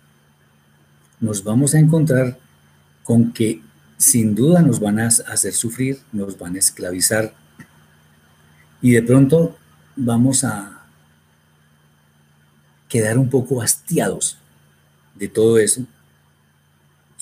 nos 1.19 1.43
vamos 1.43 1.75
a 1.75 1.79
encontrar 1.79 2.39
con 3.03 3.31
que 3.31 3.61
sin 3.97 4.33
duda 4.33 4.61
nos 4.61 4.79
van 4.79 4.99
a 4.99 5.07
hacer 5.07 5.53
sufrir, 5.53 5.99
nos 6.11 6.37
van 6.37 6.55
a 6.55 6.59
esclavizar. 6.59 7.33
Y 8.81 8.91
de 8.91 9.03
pronto 9.03 9.57
vamos 9.95 10.43
a 10.43 10.83
quedar 12.89 13.17
un 13.17 13.29
poco 13.29 13.61
hastiados 13.61 14.37
de 15.15 15.27
todo 15.27 15.59
eso. 15.59 15.85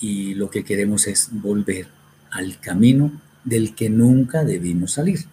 Y 0.00 0.34
lo 0.34 0.50
que 0.50 0.64
queremos 0.64 1.06
es 1.06 1.28
volver 1.30 1.88
al 2.30 2.58
camino 2.58 3.12
del 3.44 3.74
que 3.74 3.90
nunca 3.90 4.44
debimos 4.44 4.92
salir 4.92 5.26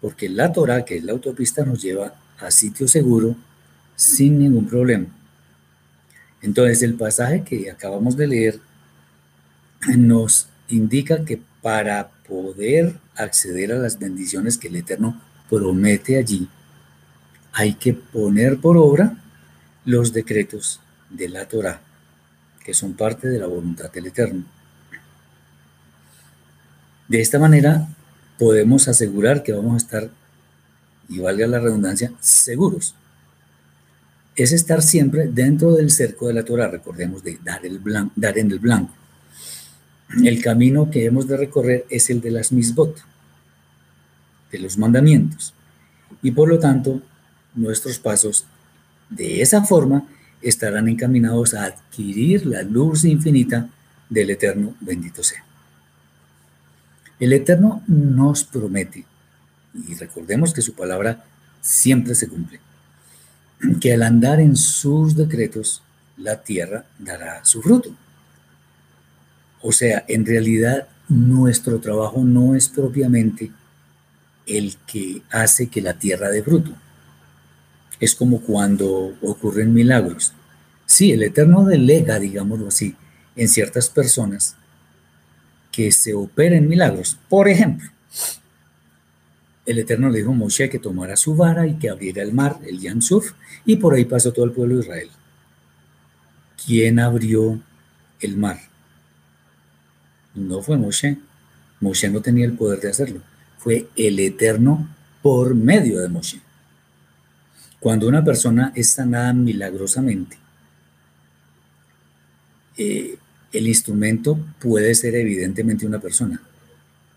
porque 0.00 0.28
la 0.28 0.52
Torah, 0.52 0.84
que 0.84 0.96
es 0.96 1.04
la 1.04 1.12
autopista, 1.12 1.64
nos 1.64 1.82
lleva 1.82 2.14
a 2.38 2.50
sitio 2.50 2.86
seguro 2.86 3.36
sin 3.96 4.38
ningún 4.38 4.66
problema. 4.66 5.06
Entonces, 6.40 6.82
el 6.82 6.94
pasaje 6.94 7.42
que 7.42 7.70
acabamos 7.70 8.16
de 8.16 8.26
leer 8.28 8.60
nos 9.96 10.48
indica 10.68 11.24
que 11.24 11.40
para 11.62 12.10
poder 12.28 12.98
acceder 13.16 13.72
a 13.72 13.78
las 13.78 13.98
bendiciones 13.98 14.56
que 14.56 14.68
el 14.68 14.76
Eterno 14.76 15.20
promete 15.50 16.16
allí, 16.16 16.48
hay 17.52 17.74
que 17.74 17.94
poner 17.94 18.58
por 18.58 18.76
obra 18.76 19.16
los 19.84 20.12
decretos 20.12 20.80
de 21.10 21.28
la 21.28 21.48
Torah, 21.48 21.80
que 22.64 22.74
son 22.74 22.94
parte 22.94 23.28
de 23.28 23.38
la 23.38 23.46
voluntad 23.46 23.90
del 23.90 24.06
Eterno. 24.06 24.44
De 27.08 27.20
esta 27.20 27.38
manera, 27.38 27.88
podemos 28.38 28.88
asegurar 28.88 29.42
que 29.42 29.52
vamos 29.52 29.74
a 29.74 29.76
estar, 29.78 30.10
y 31.08 31.18
valga 31.18 31.46
la 31.46 31.58
redundancia, 31.58 32.12
seguros. 32.20 32.94
Es 34.36 34.52
estar 34.52 34.82
siempre 34.82 35.26
dentro 35.26 35.72
del 35.72 35.90
cerco 35.90 36.28
de 36.28 36.34
la 36.34 36.44
Torah, 36.44 36.68
recordemos 36.68 37.22
de 37.24 37.38
dar, 37.42 37.64
el 37.66 37.80
dar 38.14 38.38
en 38.38 38.50
el 38.50 38.58
blanco. 38.58 38.94
El 40.22 40.42
camino 40.42 40.90
que 40.90 41.04
hemos 41.04 41.26
de 41.26 41.36
recorrer 41.36 41.86
es 41.90 42.08
el 42.10 42.20
de 42.20 42.30
las 42.30 42.52
misbot, 42.52 42.96
de 44.52 44.58
los 44.58 44.78
mandamientos. 44.78 45.54
Y 46.22 46.30
por 46.30 46.48
lo 46.48 46.58
tanto, 46.58 47.02
nuestros 47.54 47.98
pasos 47.98 48.46
de 49.10 49.42
esa 49.42 49.64
forma 49.64 50.06
estarán 50.40 50.88
encaminados 50.88 51.54
a 51.54 51.64
adquirir 51.64 52.46
la 52.46 52.62
luz 52.62 53.04
infinita 53.04 53.68
del 54.08 54.30
Eterno 54.30 54.74
bendito 54.80 55.22
sea. 55.22 55.47
El 57.20 57.32
Eterno 57.32 57.82
nos 57.88 58.44
promete, 58.44 59.04
y 59.88 59.94
recordemos 59.94 60.54
que 60.54 60.62
su 60.62 60.74
palabra 60.74 61.24
siempre 61.60 62.14
se 62.14 62.28
cumple, 62.28 62.60
que 63.80 63.92
al 63.92 64.02
andar 64.02 64.40
en 64.40 64.56
sus 64.56 65.16
decretos, 65.16 65.82
la 66.16 66.42
tierra 66.42 66.84
dará 66.98 67.44
su 67.44 67.60
fruto. 67.62 67.90
O 69.60 69.72
sea, 69.72 70.04
en 70.06 70.24
realidad 70.24 70.88
nuestro 71.08 71.80
trabajo 71.80 72.22
no 72.22 72.54
es 72.54 72.68
propiamente 72.68 73.50
el 74.46 74.76
que 74.86 75.22
hace 75.30 75.68
que 75.68 75.82
la 75.82 75.94
tierra 75.94 76.30
dé 76.30 76.42
fruto. 76.42 76.72
Es 77.98 78.14
como 78.14 78.40
cuando 78.40 79.16
ocurren 79.22 79.74
milagros. 79.74 80.32
Sí, 80.86 81.12
el 81.12 81.22
Eterno 81.22 81.64
delega, 81.64 82.18
digámoslo 82.18 82.68
así, 82.68 82.94
en 83.34 83.48
ciertas 83.48 83.88
personas 83.88 84.56
que 85.78 85.92
se 85.92 86.12
operen 86.12 86.68
milagros. 86.68 87.16
Por 87.28 87.46
ejemplo, 87.46 87.88
el 89.64 89.78
Eterno 89.78 90.10
le 90.10 90.18
dijo 90.18 90.32
a 90.32 90.34
Moshe 90.34 90.68
que 90.68 90.80
tomara 90.80 91.14
su 91.14 91.36
vara 91.36 91.68
y 91.68 91.74
que 91.74 91.88
abriera 91.88 92.20
el 92.20 92.32
mar, 92.32 92.58
el 92.66 92.80
Yansuf, 92.80 93.34
y 93.64 93.76
por 93.76 93.94
ahí 93.94 94.04
pasó 94.04 94.32
todo 94.32 94.44
el 94.44 94.50
pueblo 94.50 94.74
de 94.74 94.80
Israel. 94.80 95.08
¿Quién 96.66 96.98
abrió 96.98 97.60
el 98.18 98.36
mar? 98.36 98.58
No 100.34 100.62
fue 100.62 100.76
Moshe. 100.76 101.16
Moshe 101.80 102.10
no 102.10 102.22
tenía 102.22 102.46
el 102.46 102.54
poder 102.54 102.80
de 102.80 102.90
hacerlo. 102.90 103.20
Fue 103.58 103.88
el 103.94 104.18
Eterno 104.18 104.92
por 105.22 105.54
medio 105.54 106.00
de 106.00 106.08
Moshe. 106.08 106.40
Cuando 107.78 108.08
una 108.08 108.24
persona 108.24 108.72
es 108.74 108.90
sanada 108.90 109.32
milagrosamente, 109.32 110.38
eh, 112.76 113.17
el 113.52 113.66
instrumento 113.66 114.38
puede 114.58 114.94
ser 114.94 115.14
evidentemente 115.14 115.86
una 115.86 116.00
persona, 116.00 116.40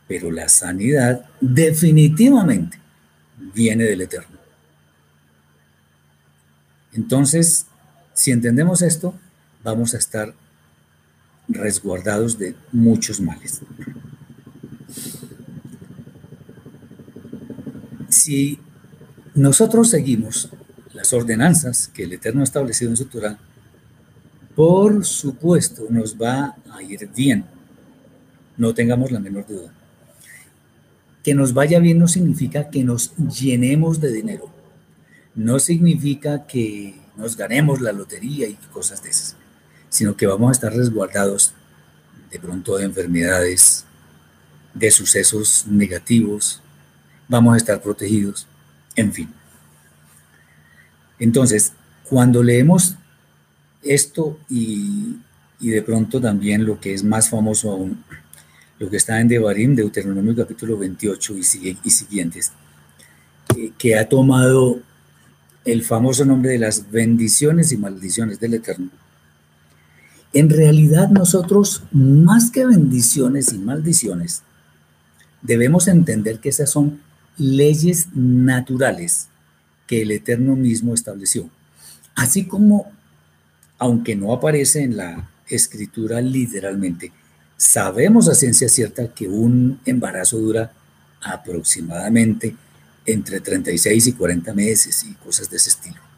pero 0.08 0.32
la 0.32 0.48
sanidad 0.48 1.26
definitivamente 1.40 2.80
viene 3.54 3.84
del 3.84 4.02
Eterno. 4.02 4.38
Entonces, 6.94 7.66
si 8.14 8.32
entendemos 8.32 8.82
esto, 8.82 9.14
vamos 9.64 9.94
a 9.94 9.98
estar 9.98 10.34
resguardados 11.48 12.38
de 12.38 12.56
muchos 12.72 13.20
males. 13.20 13.62
Si 18.10 18.60
nosotros 19.34 19.90
seguimos 19.90 20.50
las 20.94 21.14
ordenanzas 21.14 21.88
que 21.88 22.04
el 22.04 22.14
Eterno 22.14 22.42
ha 22.42 22.44
establecido 22.44 22.92
en 22.92 22.98
su 22.98 23.06
Torah, 23.06 23.40
por 24.56 25.06
supuesto 25.06 25.86
nos 25.90 26.16
va 26.16 26.56
a 26.72 26.82
ir 26.82 27.10
bien. 27.16 27.46
No 28.58 28.74
tengamos 28.74 29.12
la 29.12 29.20
menor 29.20 29.48
duda. 29.48 29.74
Que 31.24 31.34
nos 31.34 31.54
vaya 31.54 31.80
bien 31.80 32.00
no 32.00 32.08
significa 32.08 32.70
que 32.70 32.84
nos 32.84 33.16
llenemos 33.18 34.00
de 34.00 34.12
dinero. 34.12 34.50
No 35.36 35.60
significa 35.60 36.46
que 36.46 36.96
nos 37.16 37.38
ganemos 37.38 37.82
la 37.82 37.92
lotería 37.92 38.48
y 38.48 38.56
cosas 38.74 39.04
de 39.04 39.10
esas 39.10 39.36
sino 39.92 40.16
que 40.16 40.26
vamos 40.26 40.50
a 40.50 40.52
estar 40.54 40.74
resguardados 40.74 41.54
de 42.32 42.40
pronto 42.40 42.78
de 42.78 42.86
enfermedades, 42.86 43.86
de 44.74 44.90
sucesos 44.90 45.66
negativos, 45.68 46.62
vamos 47.28 47.54
a 47.54 47.58
estar 47.58 47.82
protegidos, 47.82 48.48
en 48.96 49.12
fin. 49.12 49.34
Entonces, 51.20 51.74
cuando 52.06 52.42
leemos 52.42 52.96
esto 53.84 54.38
y, 54.50 55.18
de 55.60 55.82
pronto 55.82 56.20
también 56.20 56.66
lo 56.66 56.80
que 56.80 56.94
es 56.94 57.04
más 57.04 57.30
famoso 57.30 57.72
aún, 57.72 58.04
lo 58.80 58.90
que 58.90 58.98
está 58.98 59.20
en 59.20 59.28
Devarim, 59.28 59.76
Deuteronomio 59.76 60.36
capítulo 60.36 60.78
28 60.78 61.36
y, 61.38 61.78
y 61.84 61.90
siguientes, 61.92 62.52
que 63.78 63.96
ha 63.96 64.10
tomado 64.10 64.80
el 65.66 65.84
famoso 65.84 66.26
nombre 66.26 66.52
de 66.52 66.60
las 66.60 66.90
bendiciones 66.90 67.72
y 67.72 67.78
maldiciones 67.78 68.40
del 68.40 68.56
Eterno, 68.56 68.90
en 70.34 70.50
realidad 70.50 71.10
nosotros, 71.10 71.84
más 71.92 72.52
que 72.52 72.66
bendiciones 72.66 73.52
y 73.52 73.60
maldiciones, 73.60 74.44
debemos 75.42 75.88
entender 75.88 76.40
que 76.40 76.50
esas 76.50 76.70
son 76.70 77.02
leyes 77.38 78.08
naturales 78.14 79.28
que 79.88 80.04
el 80.04 80.12
Eterno 80.12 80.56
mismo 80.56 80.94
estableció. 80.94 81.50
Así 82.16 82.46
como, 82.46 82.92
aunque 83.82 84.16
no 84.16 84.34
aparece 84.34 84.84
en 84.84 84.96
la 84.96 85.30
escritura 85.48 86.22
literalmente, 86.22 87.12
sabemos 87.58 88.30
a 88.30 88.36
ciencia 88.36 88.70
cierta 88.70 89.14
que 89.14 89.28
un 89.28 89.80
embarazo 89.86 90.38
dura 90.38 90.72
aproximadamente 91.22 92.56
entre 93.06 93.42
36 93.42 94.08
y 94.08 94.14
40 94.14 94.54
meses 94.54 95.04
y 95.04 95.14
cosas 95.16 95.50
de 95.50 95.58
ese 95.58 95.70
estilo 95.70 96.12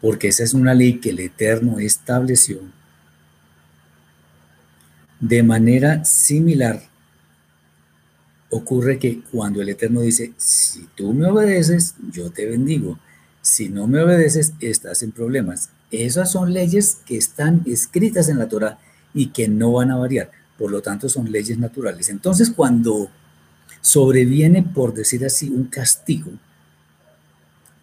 porque 0.00 0.28
esa 0.28 0.44
es 0.44 0.54
una 0.54 0.74
ley 0.74 1.00
que 1.00 1.10
el 1.10 1.20
Eterno 1.20 1.78
estableció. 1.78 2.60
De 5.18 5.42
manera 5.42 6.04
similar, 6.04 6.80
ocurre 8.50 8.98
que 8.98 9.22
cuando 9.22 9.62
el 9.62 9.68
Eterno 9.70 10.02
dice, 10.02 10.32
si 10.36 10.86
tú 10.94 11.12
me 11.12 11.26
obedeces, 11.26 11.94
yo 12.12 12.30
te 12.30 12.46
bendigo. 12.46 12.98
Si 13.40 13.68
no 13.68 13.86
me 13.86 14.00
obedeces, 14.02 14.52
estás 14.60 15.02
en 15.02 15.12
problemas. 15.12 15.70
Esas 15.90 16.32
son 16.32 16.52
leyes 16.52 16.98
que 17.06 17.16
están 17.16 17.62
escritas 17.66 18.28
en 18.28 18.38
la 18.38 18.48
Torah 18.48 18.78
y 19.14 19.28
que 19.28 19.48
no 19.48 19.72
van 19.72 19.90
a 19.90 19.96
variar. 19.96 20.30
Por 20.58 20.70
lo 20.70 20.82
tanto, 20.82 21.08
son 21.08 21.30
leyes 21.30 21.58
naturales. 21.58 22.08
Entonces, 22.08 22.50
cuando 22.50 23.10
sobreviene, 23.80 24.62
por 24.62 24.94
decir 24.94 25.24
así, 25.24 25.48
un 25.48 25.64
castigo, 25.64 26.30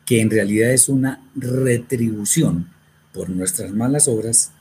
que 0.06 0.22
en 0.22 0.30
realidad 0.30 0.72
es 0.72 0.90
una 0.90 1.22
retribución 1.36 2.70
por 3.14 3.30
nuestras 3.30 3.72
malas 3.72 4.08
obras, 4.08 4.52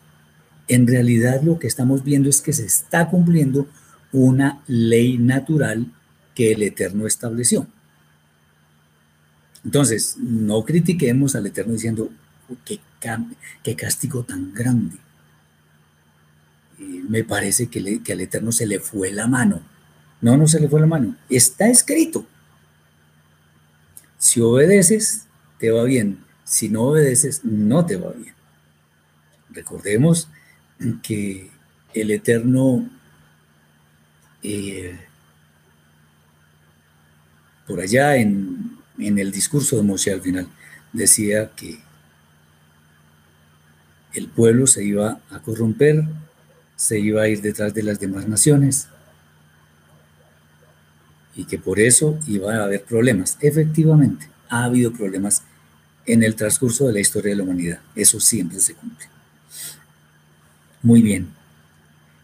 en 0.68 0.86
realidad 0.86 1.42
lo 1.42 1.58
que 1.58 1.66
estamos 1.66 2.04
viendo 2.04 2.28
es 2.28 2.40
que 2.40 2.52
se 2.52 2.64
está 2.64 3.08
cumpliendo 3.08 3.66
una 4.12 4.62
ley 4.66 5.18
natural 5.18 5.92
que 6.34 6.52
el 6.52 6.62
Eterno 6.62 7.06
estableció. 7.06 7.66
Entonces, 9.64 10.16
no 10.18 10.64
critiquemos 10.64 11.34
al 11.34 11.46
Eterno 11.46 11.72
diciendo, 11.72 12.10
qué, 12.64 12.80
qué 13.62 13.76
castigo 13.76 14.22
tan 14.24 14.52
grande. 14.54 14.96
me 16.78 17.24
parece 17.24 17.68
que, 17.68 18.00
al 18.12 18.20
Eterno 18.20 18.52
se 18.52 18.66
le 18.66 18.80
fue 18.80 19.12
la 19.12 19.26
mano. 19.26 19.62
No, 20.20 20.36
no 20.36 20.46
se 20.46 20.60
le 20.60 20.68
fue 20.68 20.80
la 20.80 20.86
mano. 20.86 21.16
Está 21.28 21.68
escrito. 21.68 22.24
Si 24.18 24.40
obedeces, 24.40 25.26
te 25.58 25.70
va 25.70 25.84
bien. 25.84 26.24
Si 26.44 26.68
no 26.68 26.82
obedeces, 26.82 27.44
no 27.44 27.84
te 27.86 27.96
va 27.96 28.12
bien. 28.12 28.34
Recordemos 29.50 30.28
que 31.02 31.50
el 31.92 32.10
Eterno, 32.10 32.88
eh, 34.42 34.98
por 37.66 37.80
allá 37.80 38.16
en, 38.16 38.78
en 38.98 39.18
el 39.18 39.30
discurso 39.30 39.76
de 39.76 39.82
Moshe 39.82 40.12
al 40.12 40.22
final, 40.22 40.48
decía 40.92 41.50
que 41.54 41.81
el 44.14 44.28
pueblo 44.28 44.66
se 44.66 44.84
iba 44.84 45.20
a 45.30 45.38
corromper, 45.40 46.04
se 46.76 46.98
iba 46.98 47.22
a 47.22 47.28
ir 47.28 47.40
detrás 47.40 47.72
de 47.74 47.82
las 47.82 47.98
demás 47.98 48.28
naciones 48.28 48.88
y 51.34 51.44
que 51.44 51.58
por 51.58 51.80
eso 51.80 52.18
iba 52.26 52.54
a 52.54 52.64
haber 52.64 52.84
problemas. 52.84 53.38
Efectivamente, 53.40 54.28
ha 54.48 54.64
habido 54.64 54.92
problemas 54.92 55.42
en 56.04 56.22
el 56.22 56.34
transcurso 56.34 56.86
de 56.86 56.94
la 56.94 57.00
historia 57.00 57.30
de 57.30 57.36
la 57.36 57.44
humanidad. 57.44 57.80
Eso 57.94 58.20
siempre 58.20 58.60
se 58.60 58.74
cumple. 58.74 59.06
Muy 60.82 61.00
bien. 61.00 61.28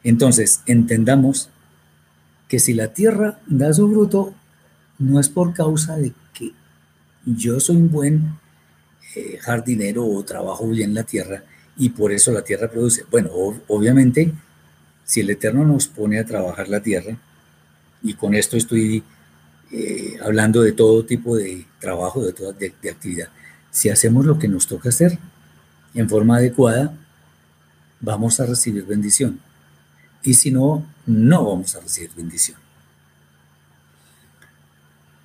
Entonces, 0.03 0.63
entendamos 0.67 1.49
que 2.49 2.59
si 2.59 2.75
la 2.75 2.93
tierra 2.93 3.39
da 3.47 3.73
su 3.73 3.89
fruto, 3.89 4.35
no 4.99 5.21
es 5.21 5.29
por 5.29 5.55
causa 5.55 5.97
de 5.97 6.13
que 6.35 6.53
yo 7.25 7.61
soy 7.61 7.77
un 7.77 7.91
buen 7.91 8.39
eh, 9.15 9.39
jardinero 9.41 10.07
o 10.07 10.25
trabajo 10.25 10.69
bien 10.69 10.95
la 10.95 11.05
tierra 11.05 11.45
y 11.79 11.91
por 11.91 12.13
eso 12.13 12.33
la 12.33 12.43
tierra 12.43 12.69
produce. 12.69 13.05
Bueno, 13.11 13.31
obviamente, 13.69 14.33
si 15.05 15.21
el 15.21 15.31
Eterno 15.31 15.65
nos 15.65 15.87
pone 15.87 16.19
a 16.19 16.27
trabajar 16.27 16.69
la 16.69 16.83
tierra, 16.83 17.17
y 18.03 18.15
con 18.15 18.35
esto 18.35 18.57
estoy 18.57 19.03
eh, 19.71 20.19
hablando 20.23 20.63
de 20.63 20.73
todo 20.73 21.05
tipo 21.05 21.37
de 21.37 21.67
trabajo, 21.81 22.25
de 22.25 22.33
toda 22.33 22.53
de 22.53 22.91
actividad, 22.91 23.29
si 23.71 23.89
hacemos 23.89 24.27
lo 24.27 24.39
que 24.39 24.49
nos 24.49 24.67
toca 24.67 24.89
hacer 24.89 25.19
en 25.95 26.09
forma 26.09 26.37
adecuada, 26.37 26.97
vamos 28.01 28.41
a 28.41 28.47
recibir 28.47 28.85
bendición. 28.85 29.41
Y 30.23 30.35
si 30.35 30.51
no, 30.51 30.85
no 31.07 31.45
vamos 31.45 31.77
a 31.77 31.81
recibir 31.81 32.11
bendición. 32.17 32.59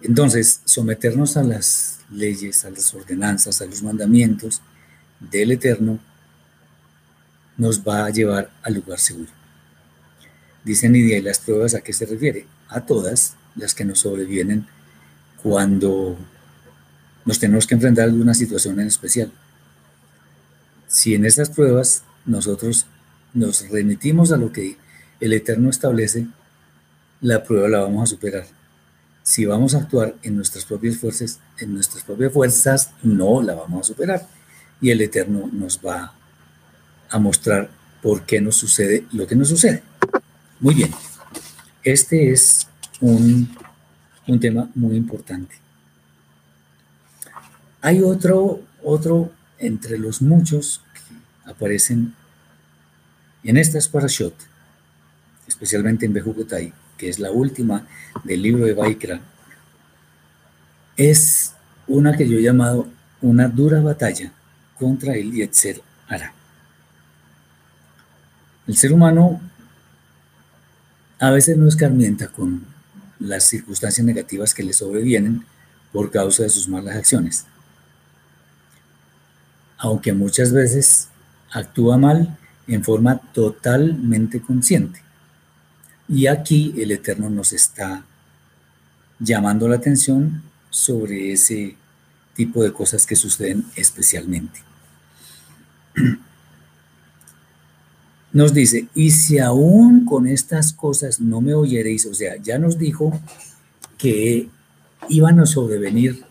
Entonces, 0.02 0.62
someternos 0.66 1.38
a 1.38 1.44
las 1.44 2.00
leyes, 2.12 2.66
a 2.66 2.70
las 2.70 2.94
ordenanzas, 2.94 3.62
a 3.62 3.66
los 3.66 3.82
mandamientos 3.82 4.62
del 5.20 5.52
Eterno, 5.52 6.00
nos 7.58 7.88
va 7.88 8.06
a 8.06 8.10
llevar 8.10 8.52
al 8.62 8.76
lugar 8.76 9.00
seguro. 9.00 9.32
Dice 10.64 10.90
Nidia, 10.90 11.18
¿y 11.18 11.22
las 11.22 11.40
pruebas 11.40 11.76
a 11.76 11.82
qué 11.82 11.94
se 11.94 12.06
refiere? 12.06 12.48
A 12.70 12.86
todas 12.86 13.36
las 13.56 13.76
que 13.76 13.86
nos 13.86 14.00
sobrevienen 14.00 14.66
cuando 15.42 16.18
nos 17.26 17.40
tenemos 17.40 17.68
que 17.68 17.76
enfrentar 17.76 18.06
a 18.06 18.12
alguna 18.12 18.34
situación 18.34 18.80
en 18.80 18.88
especial. 18.88 19.32
Si 20.88 21.16
en 21.16 21.26
estas 21.26 21.50
pruebas 21.50 22.04
nosotros 22.26 22.86
nos 23.34 23.68
remitimos 23.70 24.32
a 24.32 24.38
lo 24.38 24.52
que 24.52 24.78
el 25.20 25.34
Eterno 25.34 25.70
establece, 25.70 26.28
la 27.22 27.44
prueba 27.44 27.68
la 27.68 27.80
vamos 27.80 28.04
a 28.04 28.16
superar. 28.16 28.46
Si 29.24 29.46
vamos 29.46 29.74
a 29.74 29.80
actuar 29.80 30.16
en 30.24 30.36
nuestras 30.36 30.66
propias 30.66 30.98
fuerzas, 30.98 31.40
en 31.58 31.74
nuestras 31.74 32.04
propias 32.04 32.34
fuerzas, 32.34 32.92
no 33.04 33.42
la 33.42 33.54
vamos 33.54 33.82
a 33.82 33.94
superar. 33.94 34.28
Y 34.82 34.92
el 34.92 35.02
Eterno 35.02 35.50
nos 35.52 35.80
va 35.80 36.14
a 37.14 37.20
mostrar 37.20 37.70
por 38.02 38.26
qué 38.26 38.42
nos 38.42 38.56
sucede 38.56 39.06
lo 39.14 39.28
que 39.28 39.36
nos 39.36 39.48
sucede. 39.48 39.84
Muy 40.60 40.74
bien, 40.74 40.92
este 41.84 42.32
es 42.32 42.68
un, 43.00 43.56
un 44.28 44.40
tema 44.40 44.70
muy 44.74 44.96
importante. 44.96 45.56
Hay 47.82 48.02
otro, 48.02 48.62
otro 48.84 49.32
entre 49.60 50.00
los 50.00 50.24
muchos 50.24 50.82
que 50.94 51.52
aparecen 51.52 52.16
en 53.44 53.58
estas 53.58 53.88
parashot, 53.88 54.34
especialmente 55.48 56.08
en 56.08 56.14
Bejukotai, 56.14 56.74
que 56.98 57.10
es 57.10 57.20
la 57.20 57.30
última 57.30 57.88
del 58.24 58.42
libro 58.42 58.66
de 58.66 58.74
Baikra, 58.74 59.22
es 60.98 61.54
una 61.88 62.18
que 62.18 62.28
yo 62.28 62.40
he 62.40 62.42
llamado 62.42 62.88
una 63.22 63.48
dura 63.50 63.82
batalla 63.82 64.32
contra 64.80 65.14
el 65.14 65.32
Yetzer 65.32 65.80
Ara. 66.08 66.34
El 68.68 68.78
ser 68.78 68.94
humano 68.94 69.42
a 71.20 71.30
veces 71.32 71.58
no 71.58 71.68
escarmienta 71.68 72.28
con 72.30 72.66
las 73.20 73.46
circunstancias 73.46 74.06
negativas 74.06 74.54
que 74.54 74.64
le 74.64 74.74
sobrevienen 74.74 75.46
por 75.92 76.12
causa 76.12 76.44
de 76.44 76.50
sus 76.50 76.68
malas 76.68 76.96
acciones. 76.96 77.46
Aunque 79.78 80.14
muchas 80.14 80.52
veces 80.52 81.10
actúa 81.52 81.98
mal 81.98 82.38
en 82.68 82.84
forma 82.84 83.18
totalmente 83.34 84.42
consciente. 84.42 85.02
Y 86.08 86.28
aquí 86.28 86.74
el 86.78 86.92
Eterno 86.92 87.30
nos 87.30 87.54
está 87.54 88.06
llamando 89.20 89.68
la 89.68 89.76
atención 89.76 90.42
sobre 90.70 91.32
ese 91.32 91.78
tipo 92.34 92.64
de 92.64 92.74
cosas 92.74 93.06
que 93.06 93.16
suceden 93.16 93.66
especialmente. 93.76 94.62
Nos 98.34 98.52
dice, 98.52 98.88
y 98.96 99.12
si 99.12 99.38
aún 99.38 100.06
con 100.06 100.28
estas 100.28 100.74
cosas 100.74 101.20
no 101.20 101.40
me 101.40 101.54
oyereis, 101.54 102.08
o 102.08 102.16
sea, 102.16 102.36
ya 102.42 102.58
nos 102.58 102.80
dijo 102.80 103.14
que 103.98 104.50
iban 105.08 105.40
a 105.40 105.46
sobrevenir 105.46 106.26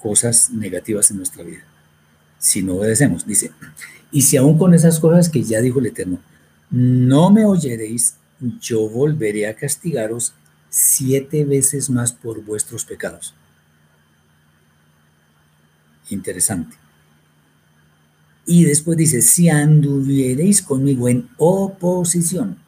cosas 0.00 0.50
negativas 0.50 1.10
en 1.10 1.16
nuestra 1.16 1.42
vida, 1.42 1.64
si 2.38 2.62
no 2.62 2.76
obedecemos, 2.76 3.26
dice, 3.26 3.50
y 4.12 4.22
si 4.22 4.36
aún 4.36 4.56
con 4.56 4.72
esas 4.72 5.00
cosas 5.00 5.28
que 5.28 5.42
ya 5.42 5.60
dijo 5.60 5.80
el 5.80 5.86
Eterno, 5.86 6.20
no 6.70 7.30
me 7.30 7.44
oyereis, 7.44 8.14
yo 8.60 8.88
volveré 8.88 9.48
a 9.48 9.56
castigaros 9.56 10.32
siete 10.70 11.44
veces 11.44 11.90
más 11.90 12.12
por 12.12 12.42
vuestros 12.44 12.84
pecados. 12.84 13.34
Interesante. 16.08 16.81
Y 18.44 18.64
después 18.64 18.98
dice, 18.98 19.22
si 19.22 19.48
anduviereis 19.48 20.62
conmigo 20.62 21.08
en 21.08 21.28
oposición 21.36 22.58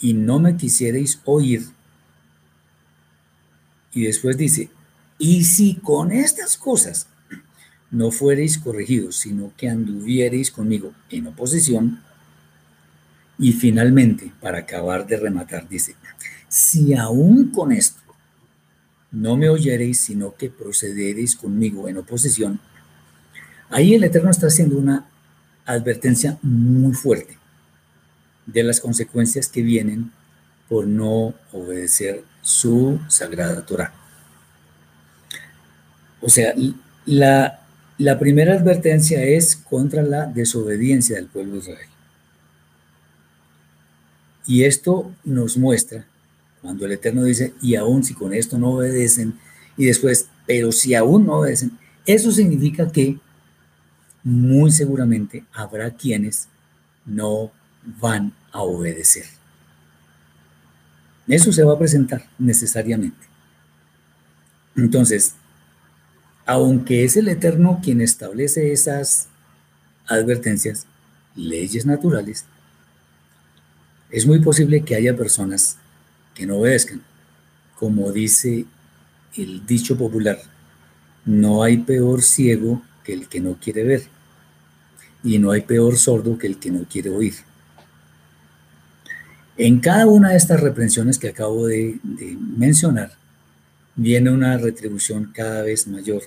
y 0.00 0.14
no 0.14 0.40
me 0.40 0.56
quisierais 0.56 1.20
oír. 1.24 1.62
Y 3.92 4.02
después 4.02 4.36
dice, 4.36 4.70
y 5.18 5.44
si 5.44 5.76
con 5.76 6.10
estas 6.10 6.58
cosas 6.58 7.06
no 7.90 8.10
fuereis 8.10 8.58
corregidos, 8.58 9.16
sino 9.16 9.52
que 9.56 9.68
anduviereis 9.68 10.50
conmigo 10.50 10.92
en 11.10 11.28
oposición. 11.28 12.02
Y 13.38 13.52
finalmente, 13.52 14.32
para 14.40 14.58
acabar 14.58 15.06
de 15.06 15.16
rematar, 15.16 15.68
dice, 15.68 15.94
si 16.48 16.94
aún 16.94 17.50
con 17.50 17.70
esto 17.70 18.00
no 19.12 19.36
me 19.36 19.48
oyereis, 19.48 20.00
sino 20.00 20.34
que 20.34 20.50
procederéis 20.50 21.36
conmigo 21.36 21.88
en 21.88 21.98
oposición, 21.98 22.60
ahí 23.70 23.94
el 23.94 24.04
Eterno 24.04 24.30
está 24.30 24.46
haciendo 24.46 24.78
una 24.78 25.06
advertencia 25.66 26.38
muy 26.42 26.94
fuerte 26.94 27.38
de 28.46 28.62
las 28.62 28.80
consecuencias 28.80 29.48
que 29.48 29.62
vienen 29.62 30.12
por 30.68 30.86
no 30.86 31.34
obedecer 31.52 32.24
su 32.42 33.00
sagrada 33.08 33.64
Torah. 33.64 33.92
O 36.20 36.28
sea, 36.28 36.54
la 37.06 37.64
la 37.96 38.18
primera 38.18 38.54
advertencia 38.54 39.22
es 39.22 39.54
contra 39.54 40.02
la 40.02 40.26
desobediencia 40.26 41.16
del 41.16 41.26
pueblo 41.26 41.54
de 41.54 41.58
Israel. 41.58 41.88
Y 44.46 44.64
esto 44.64 45.12
nos 45.24 45.56
muestra, 45.56 46.04
cuando 46.60 46.86
el 46.86 46.92
Eterno 46.92 47.22
dice, 47.22 47.54
y 47.62 47.76
aún 47.76 48.02
si 48.02 48.14
con 48.14 48.34
esto 48.34 48.58
no 48.58 48.72
obedecen, 48.72 49.38
y 49.76 49.86
después, 49.86 50.26
pero 50.44 50.72
si 50.72 50.94
aún 50.94 51.26
no 51.26 51.38
obedecen, 51.38 51.78
eso 52.04 52.32
significa 52.32 52.90
que 52.90 53.18
muy 54.24 54.72
seguramente 54.72 55.44
habrá 55.52 55.90
quienes 55.90 56.48
no 57.04 57.52
van 58.00 58.32
a 58.50 58.62
obedecer. 58.62 59.26
Eso 61.28 61.52
se 61.52 61.62
va 61.62 61.74
a 61.74 61.78
presentar 61.78 62.26
necesariamente. 62.38 63.26
Entonces, 64.76 65.34
aunque 66.46 67.04
es 67.04 67.16
el 67.16 67.28
Eterno 67.28 67.80
quien 67.82 68.00
establece 68.00 68.72
esas 68.72 69.28
advertencias, 70.06 70.86
leyes 71.36 71.86
naturales, 71.86 72.44
es 74.10 74.26
muy 74.26 74.40
posible 74.40 74.84
que 74.84 74.94
haya 74.94 75.16
personas 75.16 75.78
que 76.34 76.46
no 76.46 76.58
obedezcan. 76.58 77.02
Como 77.76 78.12
dice 78.12 78.66
el 79.36 79.66
dicho 79.66 79.96
popular, 79.96 80.38
no 81.24 81.62
hay 81.62 81.78
peor 81.78 82.22
ciego 82.22 82.82
que 83.02 83.14
el 83.14 83.28
que 83.28 83.40
no 83.40 83.58
quiere 83.58 83.84
ver, 83.84 84.13
y 85.24 85.38
no 85.38 85.50
hay 85.50 85.62
peor 85.62 85.96
sordo 85.96 86.38
que 86.38 86.46
el 86.46 86.58
que 86.58 86.70
no 86.70 86.84
quiere 86.84 87.08
oír. 87.08 87.34
En 89.56 89.80
cada 89.80 90.06
una 90.06 90.30
de 90.30 90.36
estas 90.36 90.60
reprensiones 90.60 91.18
que 91.18 91.28
acabo 91.28 91.66
de, 91.66 91.98
mencionar, 92.56 93.12
viene 93.96 94.30
una 94.30 94.58
retribución 94.58 95.30
cada 95.32 95.62
vez 95.62 95.88
mayor. 95.88 96.22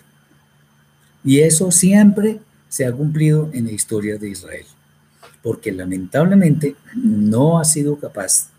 Y 1.24 1.41
eso 1.41 1.70
siempre 1.72 2.39
se 2.70 2.86
ha 2.86 2.91
cumplido 2.91 3.50
en 3.54 3.66
la 3.66 3.72
historia 3.72 4.18
de 4.18 4.30
Israel, 4.30 4.66
porque 5.43 5.72
lamentablemente 5.72 6.76
no 6.95 7.60
ha 7.60 7.66
sido 7.66 7.98
capaz 8.00 8.50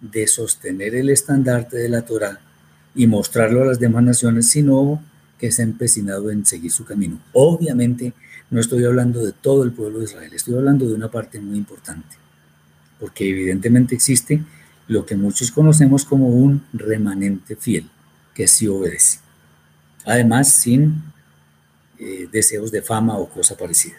de 0.00 0.26
sostener 0.26 0.94
el 0.94 1.10
estandarte 1.10 1.76
de 1.76 1.88
la 1.88 2.02
Torah 2.02 2.40
y 2.94 3.06
mostrarlo 3.06 3.62
a 3.62 3.66
las 3.66 3.78
demás 3.78 4.02
naciones, 4.02 4.48
sino 4.48 5.02
que 5.38 5.52
se 5.52 5.62
ha 5.62 5.66
empecinado 5.66 6.30
en 6.30 6.46
seguir 6.46 6.72
su 6.72 6.84
camino. 6.84 7.20
Obviamente 7.32 8.14
no 8.50 8.60
estoy 8.60 8.84
hablando 8.84 9.24
de 9.24 9.32
todo 9.32 9.64
el 9.64 9.72
pueblo 9.72 9.98
de 9.98 10.04
Israel, 10.06 10.32
estoy 10.32 10.54
hablando 10.54 10.86
de 10.86 10.94
una 10.94 11.10
parte 11.10 11.40
muy 11.40 11.58
importante, 11.58 12.16
porque 12.98 13.28
evidentemente 13.28 13.94
existe 13.94 14.42
lo 14.86 15.04
que 15.04 15.16
muchos 15.16 15.50
conocemos 15.50 16.04
como 16.04 16.28
un 16.28 16.64
remanente 16.72 17.56
fiel 17.56 17.88
que 18.34 18.46
sí 18.46 18.66
obedece. 18.66 19.18
Además, 20.04 20.50
sin 20.52 21.02
eh, 21.98 22.28
deseos 22.32 22.70
de 22.70 22.80
fama 22.80 23.18
o 23.18 23.28
cosa 23.28 23.56
parecida. 23.56 23.96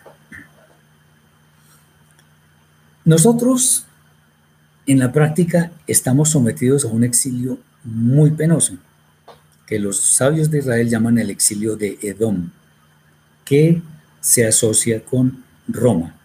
Nosotros 3.05 3.85
en 4.87 4.99
la 4.99 5.11
práctica 5.11 5.71
estamos 5.85 6.29
sometidos 6.29 6.85
a 6.85 6.87
un 6.87 7.03
exilio 7.03 7.59
muy 7.83 8.31
penoso, 8.31 8.77
que 9.67 9.77
los 9.77 9.99
sabios 9.99 10.49
de 10.49 10.59
Israel 10.59 10.89
llaman 10.89 11.19
el 11.19 11.29
exilio 11.29 11.75
de 11.75 11.99
Edom, 12.01 12.49
que 13.45 13.81
se 14.21 14.45
asocia 14.47 15.03
con 15.03 15.43
Roma. 15.67 16.15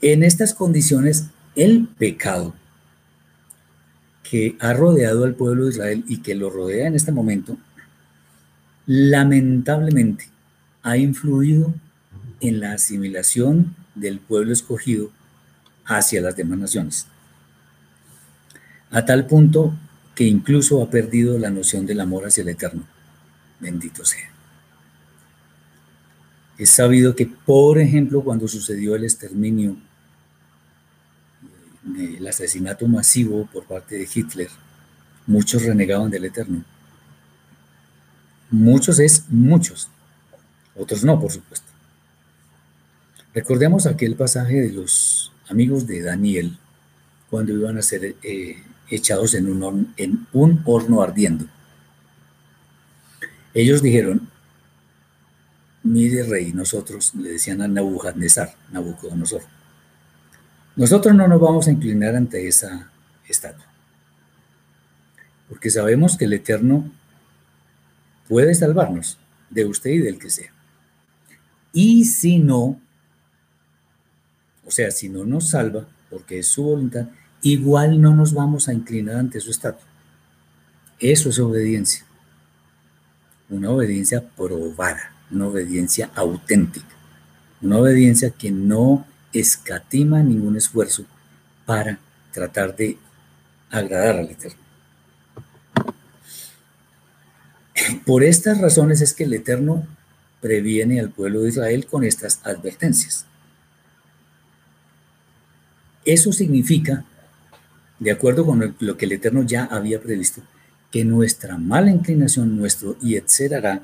En 0.00 0.22
estas 0.22 0.54
condiciones, 0.54 1.26
el 1.56 1.88
pecado 1.88 2.54
que 4.22 4.56
ha 4.60 4.72
rodeado 4.72 5.24
al 5.24 5.34
pueblo 5.34 5.64
de 5.64 5.70
Israel 5.70 6.04
y 6.06 6.18
que 6.18 6.34
lo 6.34 6.50
rodea 6.50 6.86
en 6.86 6.94
este 6.94 7.12
momento, 7.12 7.56
lamentablemente 8.86 10.28
ha 10.82 10.96
influido 10.96 11.74
en 12.40 12.60
la 12.60 12.72
asimilación 12.72 13.74
del 13.94 14.20
pueblo 14.20 14.52
escogido 14.52 15.10
hacia 15.84 16.20
las 16.20 16.36
demás 16.36 16.58
naciones, 16.58 17.06
a 18.90 19.04
tal 19.04 19.26
punto 19.26 19.74
que 20.14 20.24
incluso 20.24 20.82
ha 20.82 20.90
perdido 20.90 21.38
la 21.38 21.50
noción 21.50 21.86
del 21.86 22.00
amor 22.00 22.26
hacia 22.26 22.42
el 22.42 22.48
Eterno. 22.48 22.84
Bendito 23.60 24.04
sea. 24.04 24.37
Es 26.58 26.70
sabido 26.70 27.14
que, 27.14 27.26
por 27.26 27.78
ejemplo, 27.78 28.22
cuando 28.22 28.48
sucedió 28.48 28.96
el 28.96 29.04
exterminio 29.04 29.76
el 31.96 32.26
asesinato 32.26 32.86
masivo 32.86 33.48
por 33.52 33.64
parte 33.64 33.96
de 33.96 34.08
Hitler, 34.12 34.50
muchos 35.26 35.62
renegaban 35.62 36.10
del 36.10 36.26
Eterno. 36.26 36.64
Muchos 38.50 38.98
es 38.98 39.24
muchos, 39.28 39.88
otros 40.76 41.04
no, 41.04 41.20
por 41.20 41.30
supuesto. 41.30 41.66
Recordemos 43.34 43.86
aquel 43.86 44.16
pasaje 44.16 44.60
de 44.60 44.72
los 44.72 45.32
amigos 45.48 45.86
de 45.86 46.02
Daniel 46.02 46.58
cuando 47.30 47.52
iban 47.52 47.78
a 47.78 47.82
ser 47.82 48.16
eh, 48.22 48.62
echados 48.88 49.34
en 49.34 49.48
un, 49.48 49.92
en 49.96 50.26
un 50.32 50.62
horno 50.64 51.02
ardiendo. 51.02 51.46
Ellos 53.54 53.82
dijeron, 53.82 54.28
mire 55.82 56.22
rey, 56.24 56.52
nosotros 56.52 57.14
le 57.14 57.30
decían 57.30 57.62
a 57.62 57.68
Nabucodonosor, 57.68 58.50
Nabucodonosor, 58.72 59.42
nosotros 60.76 61.14
no 61.14 61.26
nos 61.26 61.40
vamos 61.40 61.66
a 61.66 61.72
inclinar 61.72 62.14
ante 62.14 62.46
esa 62.46 62.90
estatua, 63.28 63.66
porque 65.48 65.70
sabemos 65.70 66.16
que 66.16 66.26
el 66.26 66.34
Eterno 66.34 66.90
puede 68.28 68.54
salvarnos 68.54 69.18
de 69.50 69.64
usted 69.64 69.90
y 69.90 69.98
del 69.98 70.18
que 70.18 70.30
sea. 70.30 70.52
Y 71.72 72.04
si 72.04 72.38
no, 72.38 72.80
o 74.64 74.70
sea, 74.70 74.90
si 74.90 75.08
no 75.08 75.24
nos 75.24 75.50
salva, 75.50 75.86
porque 76.10 76.40
es 76.40 76.46
su 76.46 76.62
voluntad, 76.62 77.08
igual 77.42 78.00
no 78.00 78.14
nos 78.14 78.34
vamos 78.34 78.68
a 78.68 78.74
inclinar 78.74 79.16
ante 79.16 79.40
su 79.40 79.50
estatua. 79.50 79.86
Eso 80.98 81.30
es 81.30 81.38
obediencia. 81.38 82.04
Una 83.48 83.70
obediencia 83.70 84.26
probada, 84.28 85.12
una 85.30 85.46
obediencia 85.46 86.10
auténtica, 86.14 86.94
una 87.60 87.78
obediencia 87.78 88.30
que 88.30 88.50
no 88.50 89.06
escatima 89.32 90.22
ningún 90.22 90.56
esfuerzo 90.56 91.04
para 91.66 91.98
tratar 92.32 92.74
de 92.76 92.98
agradar 93.70 94.16
al 94.16 94.30
Eterno. 94.30 94.58
Por 98.04 98.24
estas 98.24 98.60
razones 98.60 99.00
es 99.00 99.14
que 99.14 99.24
el 99.24 99.34
Eterno 99.34 99.86
previene 100.40 101.00
al 101.00 101.10
pueblo 101.10 101.40
de 101.42 101.48
Israel 101.48 101.86
con 101.86 102.04
estas 102.04 102.40
advertencias. 102.44 103.26
Eso 106.04 106.32
significa, 106.32 107.04
de 107.98 108.10
acuerdo 108.10 108.46
con 108.46 108.76
lo 108.78 108.96
que 108.96 109.04
el 109.04 109.12
Eterno 109.12 109.42
ya 109.42 109.64
había 109.64 110.00
previsto, 110.00 110.42
que 110.90 111.04
nuestra 111.04 111.58
mala 111.58 111.90
inclinación, 111.90 112.56
nuestro 112.56 112.96
y 113.02 113.16
etcétera, 113.16 113.82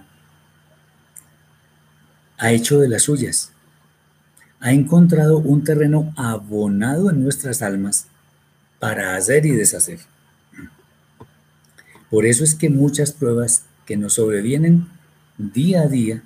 ha 2.44 2.52
hecho 2.52 2.78
de 2.78 2.90
las 2.90 3.04
suyas, 3.04 3.52
ha 4.60 4.72
encontrado 4.72 5.38
un 5.38 5.64
terreno 5.64 6.12
abonado 6.14 7.08
en 7.08 7.22
nuestras 7.22 7.62
almas 7.62 8.08
para 8.78 9.16
hacer 9.16 9.46
y 9.46 9.52
deshacer. 9.52 10.00
Por 12.10 12.26
eso 12.26 12.44
es 12.44 12.54
que 12.54 12.68
muchas 12.68 13.12
pruebas 13.12 13.64
que 13.86 13.96
nos 13.96 14.14
sobrevienen 14.14 14.86
día 15.38 15.82
a 15.82 15.88
día, 15.88 16.22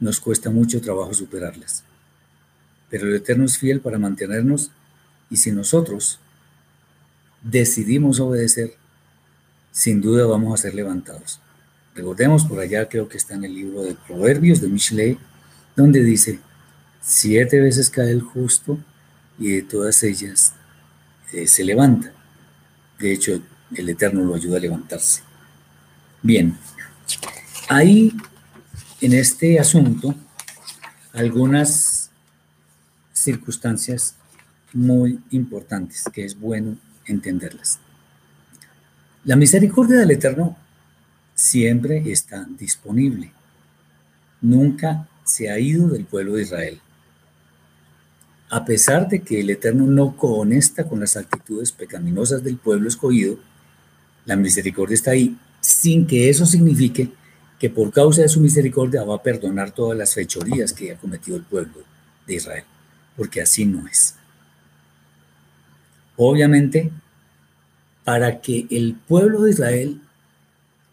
nos 0.00 0.18
cuesta 0.18 0.50
mucho 0.50 0.80
trabajo 0.80 1.14
superarlas. 1.14 1.84
Pero 2.88 3.06
el 3.06 3.14
Eterno 3.14 3.44
es 3.44 3.56
fiel 3.56 3.80
para 3.80 4.00
mantenernos 4.00 4.72
y 5.30 5.36
si 5.36 5.52
nosotros 5.52 6.18
decidimos 7.40 8.18
obedecer, 8.18 8.74
sin 9.70 10.00
duda 10.00 10.26
vamos 10.26 10.52
a 10.58 10.60
ser 10.60 10.74
levantados. 10.74 11.40
Recordemos 11.94 12.44
por 12.44 12.60
allá, 12.60 12.88
creo 12.88 13.08
que 13.08 13.16
está 13.16 13.34
en 13.34 13.44
el 13.44 13.54
libro 13.54 13.82
de 13.82 13.94
Proverbios 13.94 14.60
de 14.60 14.68
Michelet, 14.68 15.18
donde 15.74 16.02
dice, 16.02 16.38
siete 17.00 17.60
veces 17.60 17.90
cae 17.90 18.10
el 18.10 18.22
justo 18.22 18.78
y 19.38 19.52
de 19.52 19.62
todas 19.62 20.02
ellas 20.02 20.54
eh, 21.32 21.46
se 21.46 21.64
levanta. 21.64 22.12
De 22.98 23.12
hecho, 23.12 23.40
el 23.74 23.88
Eterno 23.88 24.24
lo 24.24 24.34
ayuda 24.34 24.58
a 24.58 24.60
levantarse. 24.60 25.22
Bien, 26.22 26.56
hay 27.68 28.12
en 29.00 29.14
este 29.14 29.58
asunto 29.58 30.14
algunas 31.12 32.10
circunstancias 33.12 34.14
muy 34.72 35.20
importantes 35.30 36.04
que 36.12 36.24
es 36.24 36.38
bueno 36.38 36.76
entenderlas. 37.06 37.78
La 39.24 39.36
misericordia 39.36 39.98
del 39.98 40.10
Eterno 40.12 40.56
siempre 41.40 42.02
está 42.12 42.46
disponible. 42.58 43.32
Nunca 44.42 45.08
se 45.24 45.50
ha 45.50 45.58
ido 45.58 45.88
del 45.88 46.04
pueblo 46.04 46.34
de 46.34 46.42
Israel. 46.42 46.80
A 48.50 48.64
pesar 48.64 49.08
de 49.08 49.22
que 49.22 49.40
el 49.40 49.48
Eterno 49.48 49.86
no 49.86 50.16
conecta 50.16 50.86
con 50.86 51.00
las 51.00 51.16
actitudes 51.16 51.72
pecaminosas 51.72 52.44
del 52.44 52.58
pueblo 52.58 52.88
escogido, 52.88 53.38
la 54.26 54.36
misericordia 54.36 54.94
está 54.94 55.12
ahí 55.12 55.34
sin 55.60 56.06
que 56.06 56.28
eso 56.28 56.44
signifique 56.44 57.10
que 57.58 57.70
por 57.70 57.90
causa 57.90 58.20
de 58.20 58.28
su 58.28 58.40
misericordia 58.40 59.04
va 59.04 59.14
a 59.14 59.22
perdonar 59.22 59.70
todas 59.70 59.96
las 59.96 60.14
fechorías 60.14 60.74
que 60.74 60.92
ha 60.92 60.98
cometido 60.98 61.38
el 61.38 61.44
pueblo 61.44 61.84
de 62.26 62.34
Israel, 62.34 62.64
porque 63.16 63.40
así 63.40 63.64
no 63.64 63.86
es. 63.88 64.14
Obviamente, 66.16 66.90
para 68.04 68.40
que 68.42 68.66
el 68.70 68.94
pueblo 68.94 69.42
de 69.42 69.50
Israel 69.52 70.00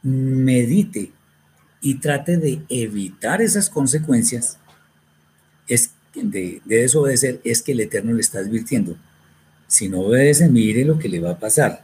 medite 0.07 1.11
y 1.81 1.95
trate 1.95 2.37
de 2.37 2.61
evitar 2.69 3.41
esas 3.41 3.69
consecuencias 3.69 4.57
es 5.67 5.91
de, 6.15 6.61
de 6.65 6.77
desobedecer, 6.77 7.41
es 7.43 7.61
que 7.61 7.73
el 7.73 7.81
Eterno 7.81 8.13
le 8.13 8.21
está 8.21 8.39
advirtiendo. 8.39 8.95
Si 9.67 9.89
no 9.89 9.99
obedece, 9.99 10.49
mire 10.49 10.85
lo 10.85 10.97
que 10.97 11.09
le 11.09 11.19
va 11.19 11.31
a 11.31 11.39
pasar. 11.39 11.83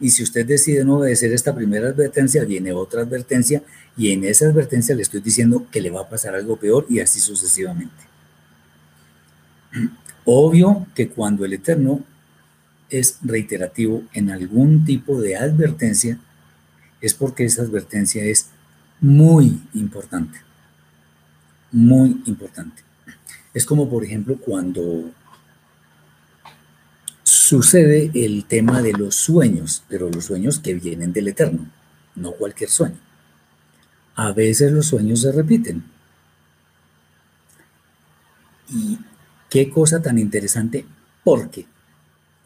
Y 0.00 0.10
si 0.10 0.22
usted 0.22 0.46
decide 0.46 0.84
no 0.84 0.98
obedecer 0.98 1.32
esta 1.32 1.54
primera 1.54 1.88
advertencia, 1.88 2.44
viene 2.44 2.72
otra 2.72 3.02
advertencia 3.02 3.62
y 3.96 4.12
en 4.12 4.24
esa 4.24 4.46
advertencia 4.46 4.94
le 4.94 5.02
estoy 5.02 5.20
diciendo 5.20 5.66
que 5.70 5.80
le 5.80 5.90
va 5.90 6.02
a 6.02 6.08
pasar 6.08 6.34
algo 6.34 6.56
peor 6.56 6.86
y 6.88 7.00
así 7.00 7.20
sucesivamente. 7.20 7.94
Obvio 10.24 10.86
que 10.94 11.08
cuando 11.08 11.44
el 11.44 11.54
Eterno 11.54 12.04
es 12.88 13.18
reiterativo 13.22 14.04
en 14.12 14.30
algún 14.30 14.84
tipo 14.84 15.20
de 15.20 15.36
advertencia, 15.36 16.18
es 17.04 17.12
porque 17.12 17.44
esa 17.44 17.60
advertencia 17.60 18.24
es 18.24 18.48
muy 18.98 19.60
importante. 19.74 20.40
Muy 21.70 22.22
importante. 22.24 22.82
Es 23.52 23.66
como, 23.66 23.90
por 23.90 24.04
ejemplo, 24.04 24.38
cuando 24.38 25.10
sucede 27.22 28.10
el 28.14 28.46
tema 28.46 28.80
de 28.80 28.94
los 28.94 29.16
sueños, 29.16 29.84
pero 29.86 30.08
los 30.08 30.24
sueños 30.24 30.58
que 30.58 30.72
vienen 30.72 31.12
del 31.12 31.28
Eterno, 31.28 31.70
no 32.14 32.32
cualquier 32.32 32.70
sueño. 32.70 32.98
A 34.14 34.32
veces 34.32 34.72
los 34.72 34.86
sueños 34.86 35.20
se 35.20 35.32
repiten. 35.32 35.84
Y 38.70 38.98
qué 39.50 39.68
cosa 39.68 40.00
tan 40.00 40.18
interesante, 40.18 40.86
porque 41.22 41.66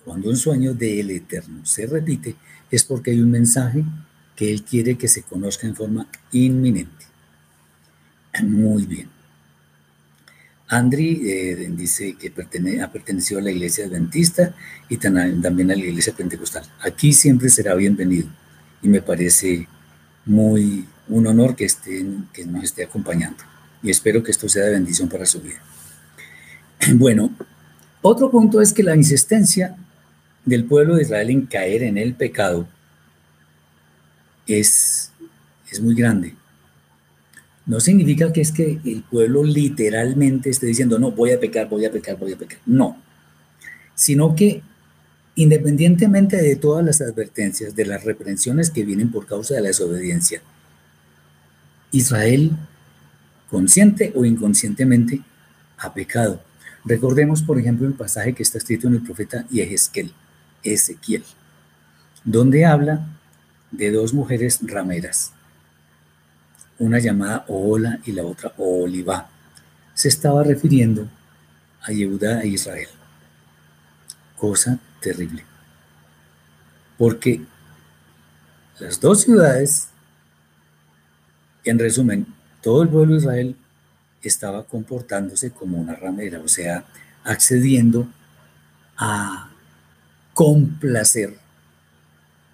cuando 0.04 0.30
un 0.30 0.36
sueño 0.36 0.74
del 0.74 1.10
Eterno 1.10 1.64
se 1.64 1.86
repite, 1.86 2.34
es 2.72 2.82
porque 2.82 3.12
hay 3.12 3.20
un 3.20 3.30
mensaje 3.30 3.84
que 4.38 4.52
Él 4.52 4.62
quiere 4.62 4.96
que 4.96 5.08
se 5.08 5.24
conozca 5.24 5.66
en 5.66 5.74
forma 5.74 6.06
inminente. 6.30 7.06
Muy 8.44 8.86
bien. 8.86 9.08
Andri 10.68 11.28
eh, 11.28 11.68
dice 11.72 12.14
que 12.14 12.28
ha 12.80 12.92
pertenecido 12.92 13.40
a 13.40 13.42
la 13.42 13.50
iglesia 13.50 13.86
adventista 13.86 14.54
y 14.88 14.98
también 14.98 15.72
a 15.72 15.74
la 15.74 15.84
iglesia 15.84 16.12
pentecostal. 16.12 16.62
Aquí 16.82 17.12
siempre 17.12 17.48
será 17.48 17.74
bienvenido 17.74 18.28
y 18.80 18.88
me 18.88 19.02
parece 19.02 19.66
muy 20.24 20.86
un 21.08 21.26
honor 21.26 21.56
que, 21.56 21.66
que 22.32 22.46
nos 22.46 22.62
esté 22.62 22.84
acompañando 22.84 23.42
y 23.82 23.90
espero 23.90 24.22
que 24.22 24.30
esto 24.30 24.48
sea 24.48 24.66
de 24.66 24.70
bendición 24.70 25.08
para 25.08 25.26
su 25.26 25.40
vida. 25.40 25.60
Bueno, 26.94 27.34
otro 28.02 28.30
punto 28.30 28.60
es 28.60 28.72
que 28.72 28.84
la 28.84 28.94
insistencia 28.94 29.74
del 30.44 30.64
pueblo 30.64 30.94
de 30.94 31.02
Israel 31.02 31.28
en 31.30 31.46
caer 31.46 31.82
en 31.82 31.98
el 31.98 32.14
pecado 32.14 32.68
es, 34.48 35.12
es 35.70 35.80
muy 35.80 35.94
grande 35.94 36.34
no 37.68 37.80
significa 37.80 38.32
que 38.32 38.40
es 38.40 38.50
que 38.50 38.80
el 38.82 39.02
pueblo 39.02 39.44
literalmente 39.44 40.48
esté 40.48 40.66
diciendo, 40.66 40.98
no, 40.98 41.12
voy 41.12 41.32
a 41.32 41.38
pecar, 41.38 41.68
voy 41.68 41.84
a 41.84 41.92
pecar, 41.92 42.16
voy 42.16 42.32
a 42.32 42.38
pecar. 42.38 42.58
No, 42.64 42.96
sino 43.94 44.34
que 44.34 44.62
independientemente 45.34 46.38
de 46.38 46.56
todas 46.56 46.84
las 46.84 47.02
advertencias, 47.02 47.76
de 47.76 47.84
las 47.84 48.04
reprensiones 48.04 48.70
que 48.70 48.86
vienen 48.86 49.10
por 49.10 49.26
causa 49.26 49.54
de 49.54 49.60
la 49.60 49.68
desobediencia, 49.68 50.40
Israel, 51.92 52.52
consciente 53.50 54.12
o 54.16 54.24
inconscientemente, 54.24 55.20
ha 55.76 55.92
pecado. 55.92 56.42
Recordemos, 56.86 57.42
por 57.42 57.58
ejemplo, 57.58 57.86
el 57.86 57.92
pasaje 57.92 58.32
que 58.32 58.42
está 58.42 58.56
escrito 58.56 58.88
en 58.88 58.94
el 58.94 59.02
profeta 59.02 59.44
Ezequiel, 59.52 60.12
Ezequiel, 60.62 61.22
donde 62.24 62.64
habla 62.64 63.06
de 63.70 63.90
dos 63.90 64.14
mujeres 64.14 64.60
rameras 64.62 65.32
una 66.78 66.98
llamada 66.98 67.44
Ola 67.48 67.98
y 68.04 68.12
la 68.12 68.24
otra 68.24 68.52
Oliva. 68.56 69.28
Se 69.94 70.08
estaba 70.08 70.44
refiriendo 70.44 71.08
a 71.82 71.92
Yehuda 71.92 72.42
e 72.42 72.48
Israel. 72.48 72.88
Cosa 74.36 74.78
terrible. 75.00 75.44
Porque 76.96 77.42
las 78.78 79.00
dos 79.00 79.22
ciudades, 79.22 79.88
en 81.64 81.78
resumen, 81.78 82.26
todo 82.62 82.82
el 82.82 82.88
pueblo 82.88 83.14
de 83.14 83.20
Israel 83.20 83.56
estaba 84.22 84.64
comportándose 84.64 85.50
como 85.50 85.78
una 85.78 85.94
ramera, 85.94 86.40
o 86.40 86.48
sea, 86.48 86.84
accediendo 87.24 88.08
a 88.96 89.50
complacer 90.34 91.38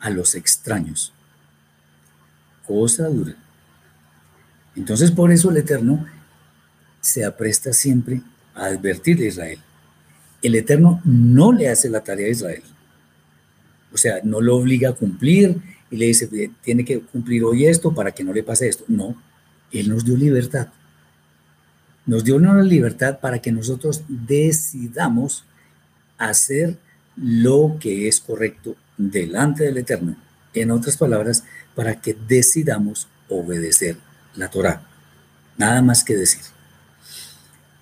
a 0.04 0.10
los 0.10 0.34
extraños. 0.34 1.14
Cosa 2.66 3.08
dura. 3.08 3.34
Entonces 4.76 5.10
por 5.10 5.32
eso 5.32 5.50
el 5.50 5.56
Eterno 5.56 6.06
se 7.00 7.24
apresta 7.24 7.72
siempre 7.72 8.20
a 8.54 8.66
advertir 8.66 9.18
a 9.20 9.24
Israel. 9.24 9.58
El 10.42 10.56
Eterno 10.56 11.00
no 11.04 11.52
le 11.52 11.70
hace 11.70 11.88
la 11.88 12.04
tarea 12.04 12.26
a 12.26 12.30
Israel. 12.30 12.62
O 13.94 13.96
sea, 13.96 14.20
no 14.22 14.42
lo 14.42 14.56
obliga 14.56 14.90
a 14.90 14.92
cumplir 14.92 15.56
y 15.90 15.96
le 15.96 16.06
dice, 16.06 16.28
tiene 16.60 16.84
que 16.84 17.00
cumplir 17.00 17.42
hoy 17.42 17.64
esto 17.64 17.94
para 17.94 18.12
que 18.12 18.24
no 18.24 18.34
le 18.34 18.42
pase 18.42 18.68
esto. 18.68 18.84
No, 18.88 19.16
Él 19.72 19.88
nos 19.88 20.04
dio 20.04 20.18
libertad. 20.18 20.68
Nos 22.04 22.24
dio 22.24 22.36
una 22.36 22.60
libertad 22.62 23.20
para 23.20 23.40
que 23.40 23.52
nosotros 23.52 24.04
decidamos 24.06 25.46
hacer 26.18 26.76
lo 27.16 27.78
que 27.80 28.06
es 28.06 28.20
correcto 28.20 28.76
delante 28.96 29.64
del 29.64 29.78
Eterno. 29.78 30.16
En 30.52 30.70
otras 30.70 30.96
palabras, 30.96 31.44
para 31.74 32.00
que 32.00 32.14
decidamos 32.14 33.08
obedecer 33.28 33.96
la 34.34 34.48
Torah. 34.50 34.82
Nada 35.56 35.82
más 35.82 36.04
que 36.04 36.16
decir. 36.16 36.42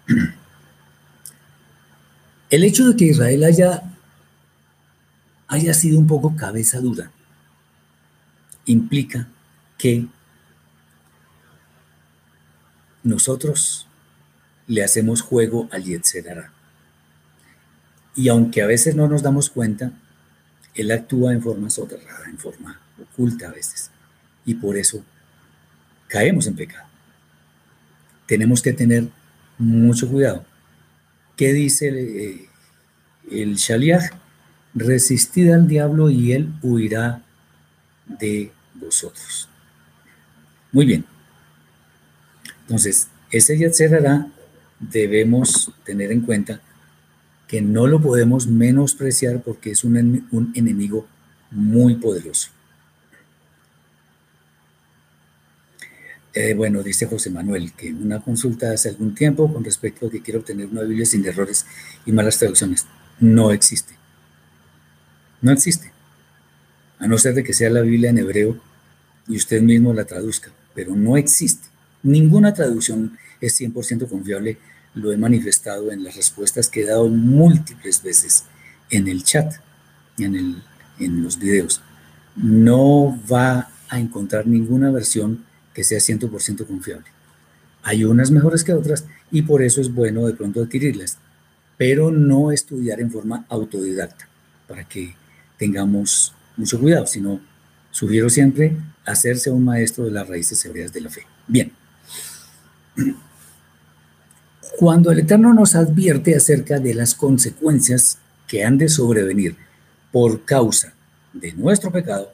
El 2.50 2.64
hecho 2.64 2.86
de 2.88 2.96
que 2.96 3.06
Israel 3.06 3.44
haya, 3.44 3.82
haya 5.48 5.72
sido 5.72 5.98
un 5.98 6.06
poco 6.06 6.36
cabeza 6.36 6.80
dura 6.80 7.10
implica 8.66 9.26
que 9.78 10.06
nosotros 13.02 13.88
le 14.66 14.84
hacemos 14.84 15.22
juego 15.22 15.68
al 15.72 15.84
Yetzerara. 15.84 16.52
Y 18.14 18.28
aunque 18.28 18.62
a 18.62 18.66
veces 18.66 18.94
no 18.94 19.08
nos 19.08 19.22
damos 19.22 19.50
cuenta, 19.50 19.92
él 20.74 20.90
actúa 20.90 21.32
en 21.32 21.42
forma 21.42 21.70
soterrada, 21.70 22.28
en 22.28 22.38
forma 22.38 22.80
oculta 23.00 23.48
a 23.48 23.52
veces. 23.52 23.90
Y 24.44 24.54
por 24.54 24.76
eso 24.76 25.04
caemos 26.08 26.46
en 26.46 26.56
pecado. 26.56 26.88
Tenemos 28.26 28.62
que 28.62 28.72
tener 28.72 29.08
mucho 29.58 30.08
cuidado. 30.08 30.44
¿Qué 31.36 31.52
dice 31.52 31.88
el, 31.88 31.96
eh, 31.96 32.48
el 33.30 33.56
Shaliach? 33.56 34.12
Resistid 34.74 35.50
al 35.50 35.68
diablo 35.68 36.08
y 36.08 36.32
él 36.32 36.52
huirá 36.62 37.22
de 38.06 38.50
vosotros. 38.74 39.48
Muy 40.72 40.86
bien. 40.86 41.04
Entonces, 42.62 43.08
ese 43.30 43.58
Yetzerara 43.58 44.28
debemos 44.80 45.70
tener 45.84 46.10
en 46.10 46.22
cuenta 46.22 46.60
que 47.52 47.60
no 47.60 47.86
lo 47.86 48.00
podemos 48.00 48.46
menospreciar 48.46 49.42
porque 49.42 49.72
es 49.72 49.84
un, 49.84 50.26
enemigo 50.54 51.06
muy 51.50 51.96
poderoso. 51.96 52.48
Eh, 56.32 56.54
bueno, 56.54 56.82
dice 56.82 57.04
José 57.04 57.28
Manuel 57.28 57.74
que 57.74 57.92
una 57.92 58.22
consulta 58.22 58.72
hace 58.72 58.88
algún 58.88 59.14
tiempo 59.14 59.52
con 59.52 59.62
respecto 59.62 60.06
a 60.06 60.10
que 60.10 60.22
quiero 60.22 60.40
obtener 60.40 60.68
una 60.68 60.80
Biblia 60.80 61.04
sin 61.04 61.26
errores 61.26 61.66
y 62.06 62.12
malas 62.12 62.38
traducciones. 62.38 62.86
No 63.20 63.52
existe. 63.52 63.92
No 65.42 65.52
existe. 65.52 65.92
A 67.00 67.06
no 67.06 67.18
ser 67.18 67.34
de 67.34 67.44
que 67.44 67.52
sea 67.52 67.68
la 67.68 67.82
Biblia 67.82 68.08
en 68.08 68.16
hebreo 68.16 68.58
y 69.28 69.36
usted 69.36 69.60
mismo 69.60 69.92
la 69.92 70.06
traduzca, 70.06 70.50
pero 70.74 70.96
no 70.96 71.18
existe. 71.18 71.68
Ninguna 72.02 72.54
traducción 72.54 73.18
es 73.42 73.60
100% 73.60 74.08
confiable. 74.08 74.56
Lo 74.94 75.12
he 75.12 75.16
manifestado 75.16 75.90
en 75.90 76.04
las 76.04 76.16
respuestas 76.16 76.68
que 76.68 76.82
he 76.82 76.86
dado 76.86 77.08
múltiples 77.08 78.02
veces 78.02 78.44
en 78.90 79.08
el 79.08 79.24
chat, 79.24 79.54
en, 80.18 80.34
el, 80.34 80.62
en 80.98 81.22
los 81.22 81.38
videos. 81.38 81.80
No 82.36 83.18
va 83.30 83.70
a 83.88 83.98
encontrar 83.98 84.46
ninguna 84.46 84.90
versión 84.90 85.44
que 85.74 85.84
sea 85.84 85.98
100% 85.98 86.66
confiable. 86.66 87.06
Hay 87.82 88.04
unas 88.04 88.30
mejores 88.30 88.64
que 88.64 88.72
otras 88.72 89.06
y 89.30 89.42
por 89.42 89.62
eso 89.62 89.80
es 89.80 89.92
bueno 89.92 90.26
de 90.26 90.34
pronto 90.34 90.62
adquirirlas, 90.62 91.18
pero 91.76 92.10
no 92.10 92.52
estudiar 92.52 93.00
en 93.00 93.10
forma 93.10 93.44
autodidacta 93.48 94.28
para 94.68 94.84
que 94.88 95.14
tengamos 95.58 96.34
mucho 96.56 96.78
cuidado, 96.78 97.06
sino 97.06 97.40
sugiero 97.90 98.28
siempre 98.30 98.76
hacerse 99.04 99.50
un 99.50 99.64
maestro 99.64 100.04
de 100.04 100.12
las 100.12 100.28
raíces 100.28 100.64
hebreas 100.64 100.92
de 100.92 101.00
la 101.00 101.10
fe. 101.10 101.22
Bien. 101.48 101.72
Cuando 104.78 105.10
el 105.10 105.20
Eterno 105.20 105.52
nos 105.52 105.74
advierte 105.74 106.34
acerca 106.34 106.78
de 106.78 106.94
las 106.94 107.14
consecuencias 107.14 108.18
que 108.48 108.64
han 108.64 108.78
de 108.78 108.88
sobrevenir 108.88 109.56
por 110.10 110.44
causa 110.44 110.94
de 111.32 111.52
nuestro 111.52 111.92
pecado, 111.92 112.32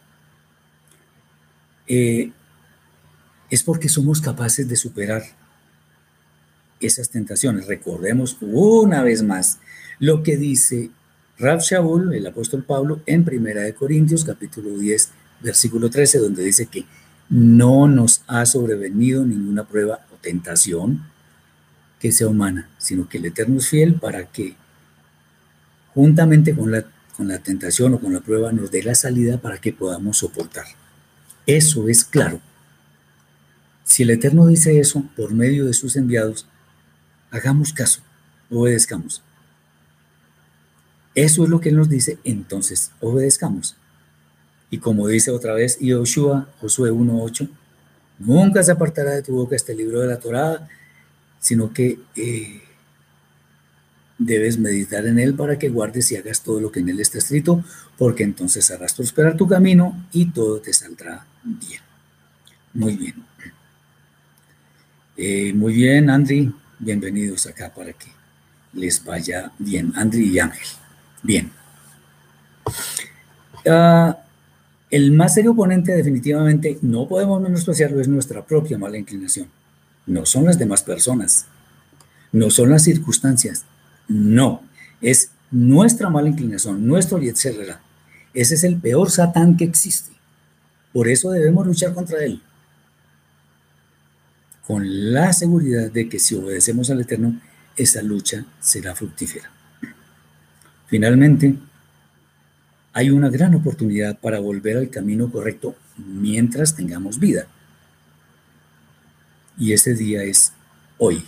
eh, 1.87 2.33
es 3.51 3.63
porque 3.63 3.89
somos 3.89 4.21
capaces 4.21 4.69
de 4.69 4.77
superar 4.77 5.23
esas 6.81 7.11
tentaciones. 7.11 7.67
Recordemos 7.67 8.37
una 8.41 9.03
vez 9.03 9.23
más 9.23 9.59
lo 9.99 10.23
que 10.23 10.37
dice 10.37 10.91
Rab 11.39 11.61
Shaul, 11.61 12.15
el 12.15 12.27
apóstol 12.27 12.65
Pablo, 12.65 13.01
en 13.07 13.25
Primera 13.25 13.63
de 13.63 13.75
Corintios, 13.75 14.25
capítulo 14.25 14.77
10, 14.77 15.11
versículo 15.41 15.91
13, 15.91 16.19
donde 16.19 16.43
dice 16.43 16.67
que 16.67 16.85
no 17.29 17.89
nos 17.89 18.23
ha 18.27 18.47
sobrevenido 18.47 19.25
ninguna 19.25 19.65
prueba 19.65 20.07
o 20.13 20.17
tentación 20.17 21.05
que 22.01 22.13
sea 22.13 22.29
humana, 22.29 22.69
sino 22.79 23.09
que 23.09 23.19
el 23.19 23.27
Eterno 23.27 23.59
es 23.59 23.69
fiel 23.69 23.95
para 23.95 24.27
que 24.27 24.57
juntamente 25.95 26.55
con 26.55 26.71
la, 26.71 26.85
con 27.17 27.29
la 27.29 27.39
tentación 27.39 27.95
o 27.95 28.01
con 28.01 28.13
la 28.13 28.21
prueba 28.21 28.53
nos 28.53 28.71
dé 28.71 28.83
la 28.83 28.95
salida 28.95 29.39
para 29.39 29.59
que 29.59 29.73
podamos 29.73 30.19
soportar. 30.19 30.67
Eso 31.47 31.89
es 31.89 32.05
claro. 32.05 32.41
Si 33.85 34.03
el 34.03 34.11
Eterno 34.11 34.47
dice 34.47 34.79
eso 34.79 35.03
por 35.17 35.33
medio 35.33 35.67
de 35.67 35.73
sus 35.73 35.97
enviados, 35.97 36.47
hagamos 37.31 37.73
caso, 37.73 38.03
obedezcamos. 38.51 39.23
Eso 41.15 41.43
es 41.43 41.51
lo 41.51 41.61
que 41.61 41.71
Él 41.71 41.77
nos 41.77 41.89
dice, 41.89 42.19
entonces 42.23 42.93
obedezcamos. 43.01 43.77
Y 44.71 44.79
como 44.79 45.09
dice 45.09 45.31
otra 45.31 45.55
vez 45.55 45.79
Yoshua, 45.81 46.49
Josué 46.61 46.93
1.8, 46.93 47.49
nunca 48.19 48.63
se 48.63 48.73
apartará 48.73 49.13
de 49.13 49.23
tu 49.23 49.33
boca 49.33 49.57
este 49.57 49.75
libro 49.75 50.01
de 50.01 50.07
la 50.07 50.21
Torá, 50.21 50.69
sino 51.41 51.73
que 51.73 51.99
eh, 52.17 52.63
debes 54.19 54.59
meditar 54.59 55.07
en 55.07 55.19
él 55.19 55.35
para 55.35 55.59
que 55.59 55.69
guardes 55.69 56.11
y 56.13 56.17
hagas 56.17 56.43
todo 56.43 56.61
lo 56.61 56.73
que 56.73 56.81
en 56.81 56.89
él 56.89 57.01
está 57.01 57.19
escrito, 57.19 57.65
porque 57.97 58.25
entonces 58.25 58.71
harás 58.71 58.95
prosperar 58.95 59.37
tu 59.37 59.47
camino 59.47 60.07
y 60.13 60.27
todo 60.27 60.61
te 60.61 60.73
saldrá 60.73 61.27
bien. 61.45 61.81
Muy 62.75 62.97
bien. 62.97 63.15
Eh, 65.17 65.53
muy 65.53 65.75
bien, 65.75 66.11
Andri, 66.11 66.53
bienvenidos 66.79 67.47
acá 67.47 67.73
para 67.75 67.93
que 67.93 68.07
les 68.73 69.05
vaya 69.05 69.53
bien. 69.59 69.93
Andri 69.97 70.29
y 70.29 70.39
Ángel. 70.39 70.69
Bien. 71.23 71.51
Ah, 73.67 74.17
el 74.91 75.13
más 75.13 75.35
serio 75.35 75.53
oponente 75.53 75.95
definitivamente 75.95 76.79
no 76.83 77.07
podemos 77.09 77.41
menospreciarlo 77.41 78.01
es 78.01 78.09
nuestra 78.09 78.45
propia 78.45 78.79
mala 78.79 78.97
inclinación. 78.97 79.49
No 80.09 80.27
son 80.27 80.47
las 80.47 80.59
demás 80.59 80.83
personas, 80.83 81.47
no 82.33 82.51
son 82.51 82.71
las 82.71 82.83
circunstancias, 82.83 83.65
no, 84.09 84.63
es 85.01 85.31
nuestra 85.53 86.11
mala 86.11 86.29
inclinación, 86.29 86.85
nuestro 86.85 87.21
Yetzerra. 87.21 87.81
Ese 88.35 88.57
es 88.57 88.65
el 88.65 88.77
peor 88.77 89.11
Satán 89.11 89.57
que 89.57 89.65
existe. 89.65 90.11
Por 90.93 91.07
eso 91.07 91.31
debemos 91.31 91.65
luchar 91.65 91.95
contra 91.95 92.25
él 92.25 92.43
con 94.69 95.15
la 95.15 95.33
seguridad 95.33 95.91
de 95.91 96.11
que 96.11 96.19
si 96.19 96.35
obedecemos 96.35 96.91
al 96.91 97.01
Eterno, 97.01 97.41
esa 97.75 98.03
lucha 98.03 98.45
será 98.61 98.95
fructífera. 98.95 99.51
Finalmente, 100.89 101.55
hay 102.93 103.09
una 103.09 103.31
gran 103.31 103.55
oportunidad 103.55 104.19
para 104.19 104.41
volver 104.41 104.77
al 104.77 104.91
camino 104.91 105.33
correcto 105.33 105.75
mientras 105.97 106.77
tengamos 106.77 107.19
vida. 107.19 107.47
Y 109.59 109.73
ese 109.73 109.95
día 109.95 110.23
es 110.23 110.53
hoy. 110.99 111.25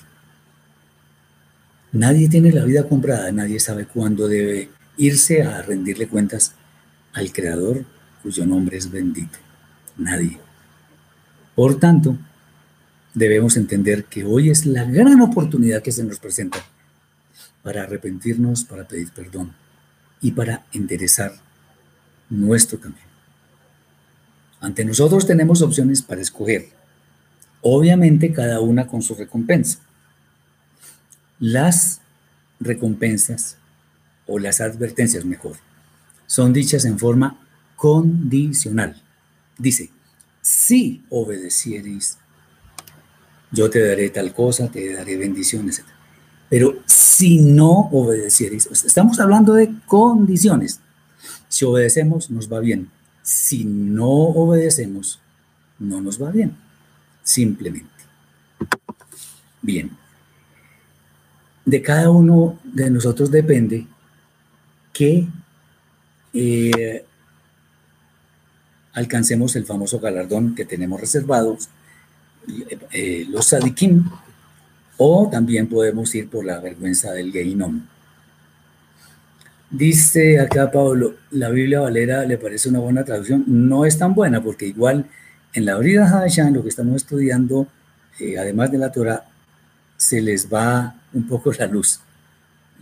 Nadie 1.93 2.29
tiene 2.29 2.53
la 2.53 2.65
vida 2.65 2.89
comprada, 2.89 3.33
nadie 3.33 3.59
sabe 3.59 3.87
cuándo 3.87 4.29
debe 4.29 4.71
irse 4.97 5.43
a 5.43 5.63
rendirle 5.63 6.07
cuentas 6.07 6.55
al 7.13 7.33
Creador 7.33 7.85
cuyo 8.23 8.47
nombre 8.47 8.77
es 8.77 8.91
bendito. 8.91 9.39
Nadie. 9.97 10.39
Por 11.55 11.81
tanto, 11.81 12.17
debemos 13.15 13.57
entender 13.57 14.05
que 14.05 14.25
hoy 14.25 14.51
es 14.51 14.67
la 14.67 14.85
gran 14.85 15.21
oportunidad 15.21 15.83
que 15.83 15.93
se 15.93 16.05
nos 16.05 16.21
presenta 16.21 16.59
para 17.63 17.83
arrepentirnos, 17.83 18.65
para 18.65 18.87
pedir 18.87 19.11
perdón 19.11 19.53
y 20.21 20.33
para 20.33 20.65
enderezar 20.73 21.33
nuestro 22.29 22.79
camino. 22.79 23.01
Ante 24.61 24.85
nosotros 24.85 25.27
tenemos 25.27 25.63
opciones 25.63 26.03
para 26.03 26.21
escoger, 26.21 26.69
obviamente 27.63 28.33
cada 28.33 28.61
una 28.61 28.87
con 28.87 29.03
su 29.03 29.15
recompensa. 29.15 29.79
Las 31.39 32.01
recompensas 32.59 33.57
o 34.27 34.39
las 34.39 34.61
advertencias 34.61 35.25
mejor 35.25 35.57
son 36.27 36.53
dichas 36.53 36.85
en 36.85 36.99
forma 36.99 37.39
condicional. 37.77 39.03
Dice, 39.59 39.91
si 40.41 41.05
obedeciereis, 41.09 42.19
yo 43.51 43.69
te 43.69 43.85
daré 43.85 44.11
tal 44.11 44.33
cosa, 44.33 44.69
te 44.71 44.93
daré 44.93 45.17
bendiciones, 45.17 45.81
etc. 45.81 45.89
Pero 46.49 46.83
si 46.87 47.39
no 47.41 47.89
obedeciereis, 47.91 48.67
estamos 48.85 49.19
hablando 49.21 49.55
de 49.55 49.73
condiciones. 49.87 50.81
Si 51.49 51.65
obedecemos, 51.65 52.31
nos 52.31 52.53
va 52.53 52.61
bien. 52.61 52.91
Si 53.23 53.65
no 53.65 54.09
obedecemos, 54.09 55.21
no 55.79 56.01
nos 56.01 56.23
va 56.23 56.31
bien. 56.31 56.57
Simplemente. 57.23 57.89
Bien. 59.63 59.91
De 61.65 61.83
cada 61.83 62.11
uno 62.11 62.59
de 62.65 62.91
nosotros 62.91 63.31
depende 63.31 63.87
que 64.93 65.29
eh, 66.33 67.05
alcancemos 68.93 69.55
el 69.57 69.67
famoso 69.67 70.01
galardón 70.01 70.55
que 70.55 70.65
tenemos 70.65 71.01
reservados, 71.01 71.69
eh, 72.93 73.27
los 73.29 73.47
sadikim, 73.47 74.05
o 74.97 75.29
también 75.31 75.69
podemos 75.69 76.15
ir 76.15 76.29
por 76.29 76.45
la 76.45 76.61
vergüenza 76.61 77.13
del 77.13 77.33
geinom. 77.33 77.83
Dice 79.71 80.41
acá 80.41 80.71
Pablo, 80.71 81.15
la 81.31 81.49
Biblia 81.49 81.81
Valera 81.81 82.25
le 82.25 82.37
parece 82.37 82.69
una 82.69 82.81
buena 82.81 83.05
traducción. 83.05 83.45
No 83.47 83.87
es 83.87 83.97
tan 83.97 84.15
buena 84.15 84.43
porque 84.43 84.67
igual 84.67 85.07
en 85.53 85.65
la 85.65 85.77
Brida 85.77 86.07
Hadashan, 86.07 86.55
lo 86.55 86.63
que 86.63 86.69
estamos 86.69 86.97
estudiando, 86.97 87.67
eh, 88.19 88.39
además 88.39 88.71
de 88.71 88.79
la 88.79 88.93
Torah, 88.93 89.25
se 89.97 90.21
les 90.21 90.53
va 90.53 90.95
un 91.13 91.27
poco 91.27 91.53
la 91.53 91.67
luz. 91.67 92.01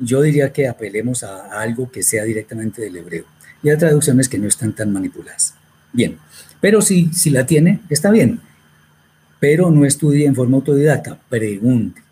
Yo 0.01 0.23
diría 0.23 0.53
que 0.53 0.69
apelemos 0.69 1.25
a 1.25 1.61
algo 1.61 1.91
que 1.91 2.03
sea 2.03 2.25
directamente 2.25 2.83
del 2.83 2.97
hebreo. 2.97 3.25
Y 3.62 3.71
hay 3.71 3.77
traducciones 3.77 4.29
que 4.29 4.39
no 4.39 4.47
están 4.47 4.73
tan 4.73 4.93
manipuladas. 4.93 5.55
Bien, 5.93 6.19
pero 6.61 6.81
si, 6.83 7.12
si 7.12 7.31
la 7.31 7.47
tiene, 7.47 7.81
está 7.89 8.11
bien. 8.11 8.41
Pero 9.41 9.71
no 9.71 9.85
estudie 9.85 10.27
en 10.27 10.35
forma 10.35 10.57
autodidacta, 10.57 11.19
pregunte. 11.29 12.03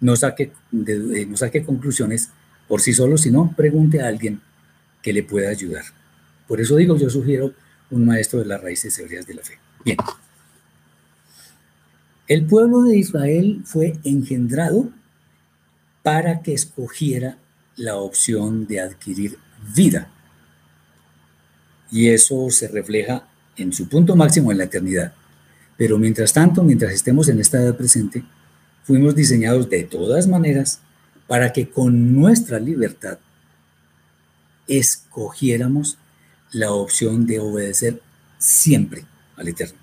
No 0.00 0.16
saque, 0.16 0.52
eh, 0.86 1.26
no 1.26 1.36
saque 1.36 1.64
conclusiones 1.64 2.30
por 2.68 2.80
sí 2.80 2.92
solo, 2.92 3.16
sino 3.16 3.52
pregunte 3.56 4.00
a 4.00 4.08
alguien 4.08 4.40
que 5.02 5.12
le 5.12 5.22
pueda 5.22 5.50
ayudar. 5.50 5.84
Por 6.46 6.60
eso 6.60 6.76
digo, 6.76 6.96
yo 6.96 7.08
sugiero 7.10 7.52
un 7.90 8.04
maestro 8.06 8.40
de 8.40 8.46
las 8.46 8.60
raíces 8.60 8.98
hebreas 8.98 9.26
de 9.26 9.34
la 9.34 9.42
fe. 9.42 9.63
Bien. 9.84 9.98
El 12.26 12.46
pueblo 12.46 12.82
de 12.82 12.96
Israel 12.96 13.60
fue 13.64 13.98
engendrado 14.02 14.88
para 16.02 16.40
que 16.40 16.54
escogiera 16.54 17.36
la 17.76 17.96
opción 17.96 18.66
de 18.66 18.80
adquirir 18.80 19.38
vida. 19.74 20.10
Y 21.90 22.08
eso 22.08 22.48
se 22.50 22.68
refleja 22.68 23.28
en 23.56 23.72
su 23.72 23.88
punto 23.88 24.16
máximo 24.16 24.50
en 24.50 24.58
la 24.58 24.64
eternidad. 24.64 25.12
Pero 25.76 25.98
mientras 25.98 26.32
tanto, 26.32 26.62
mientras 26.62 26.92
estemos 26.92 27.28
en 27.28 27.40
esta 27.40 27.60
edad 27.60 27.76
presente, 27.76 28.24
fuimos 28.84 29.14
diseñados 29.14 29.68
de 29.68 29.82
todas 29.84 30.26
maneras 30.26 30.80
para 31.26 31.52
que 31.52 31.68
con 31.68 32.14
nuestra 32.14 32.58
libertad 32.58 33.18
escogiéramos 34.66 35.98
la 36.52 36.72
opción 36.72 37.26
de 37.26 37.38
obedecer 37.40 38.00
siempre 38.38 39.04
al 39.36 39.48
Eterno. 39.48 39.78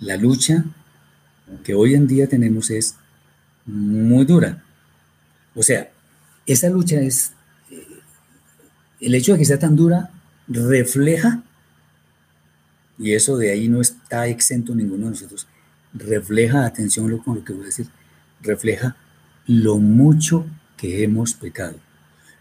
La 0.00 0.16
lucha 0.16 0.64
que 1.64 1.74
hoy 1.74 1.94
en 1.94 2.06
día 2.06 2.28
tenemos 2.28 2.70
es 2.70 2.96
muy 3.66 4.24
dura. 4.24 4.62
O 5.54 5.62
sea, 5.62 5.90
esa 6.46 6.68
lucha 6.68 7.00
es, 7.00 7.32
eh, 7.70 7.86
el 9.00 9.14
hecho 9.14 9.32
de 9.32 9.38
que 9.38 9.44
sea 9.44 9.58
tan 9.58 9.76
dura 9.76 10.10
refleja, 10.48 11.42
y 12.98 13.12
eso 13.14 13.36
de 13.36 13.50
ahí 13.50 13.68
no 13.68 13.80
está 13.80 14.26
exento 14.26 14.74
ninguno 14.74 15.04
de 15.04 15.10
nosotros, 15.10 15.46
refleja, 15.92 16.64
atención 16.64 17.18
con 17.18 17.36
lo 17.36 17.44
que 17.44 17.52
voy 17.52 17.62
a 17.62 17.66
decir, 17.66 17.86
refleja 18.40 18.96
lo 19.46 19.78
mucho 19.78 20.46
que 20.76 21.04
hemos 21.04 21.34
pecado, 21.34 21.78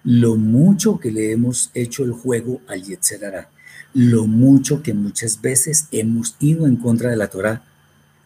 lo 0.04 0.36
mucho 0.36 1.00
que 1.00 1.12
le 1.12 1.32
hemos 1.32 1.70
hecho 1.74 2.04
el 2.04 2.12
juego 2.12 2.62
al 2.68 2.84
Yetzerara, 2.84 3.50
lo 3.94 4.26
mucho 4.26 4.82
que 4.84 4.94
muchas 4.94 5.42
veces 5.42 5.88
hemos 5.92 6.36
ido 6.40 6.68
en 6.68 6.78
contra 6.78 7.10
de 7.10 7.18
la 7.18 7.30
Torah 7.30 7.64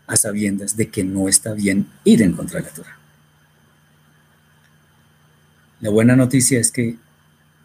a 0.07 0.15
sabiendas 0.15 0.77
de 0.77 0.89
que 0.89 1.03
no 1.03 1.27
está 1.27 1.53
bien 1.53 1.87
ir 2.03 2.21
en 2.21 2.33
contra 2.33 2.59
de 2.59 2.67
la 2.67 2.73
Torah. 2.73 2.97
La 5.81 5.89
buena 5.89 6.15
noticia 6.15 6.59
es 6.59 6.71
que 6.71 6.97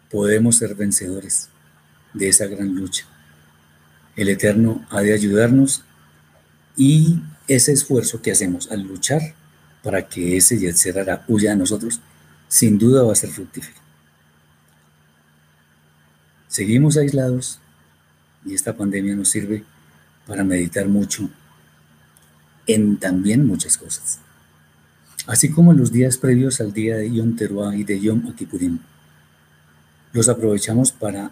podemos 0.09 0.57
ser 0.57 0.75
vencedores 0.75 1.49
de 2.13 2.29
esa 2.29 2.47
gran 2.47 2.75
lucha. 2.75 3.05
El 4.15 4.29
Eterno 4.29 4.85
ha 4.89 5.01
de 5.01 5.13
ayudarnos 5.13 5.83
y 6.75 7.21
ese 7.47 7.71
esfuerzo 7.71 8.21
que 8.21 8.31
hacemos 8.31 8.69
al 8.71 8.81
luchar 8.81 9.21
para 9.83 10.07
que 10.07 10.37
ese 10.37 10.59
Yetzerara 10.59 11.23
huya 11.27 11.53
a 11.53 11.55
nosotros, 11.55 12.01
sin 12.47 12.77
duda 12.77 13.03
va 13.03 13.13
a 13.13 13.15
ser 13.15 13.29
fructífero. 13.29 13.79
Seguimos 16.47 16.97
aislados 16.97 17.60
y 18.45 18.53
esta 18.53 18.75
pandemia 18.75 19.15
nos 19.15 19.29
sirve 19.29 19.63
para 20.25 20.43
meditar 20.43 20.87
mucho 20.87 21.29
en 22.67 22.97
también 22.97 23.45
muchas 23.45 23.77
cosas. 23.77 24.19
Así 25.27 25.51
como 25.51 25.71
en 25.71 25.77
los 25.77 25.91
días 25.91 26.17
previos 26.17 26.61
al 26.61 26.73
día 26.73 26.97
de 26.97 27.11
Yom 27.11 27.35
Teruah 27.35 27.75
y 27.75 27.83
de 27.83 27.99
Yom 27.99 28.33
Kippurim, 28.33 28.79
los 30.13 30.29
aprovechamos 30.29 30.91
para 30.91 31.31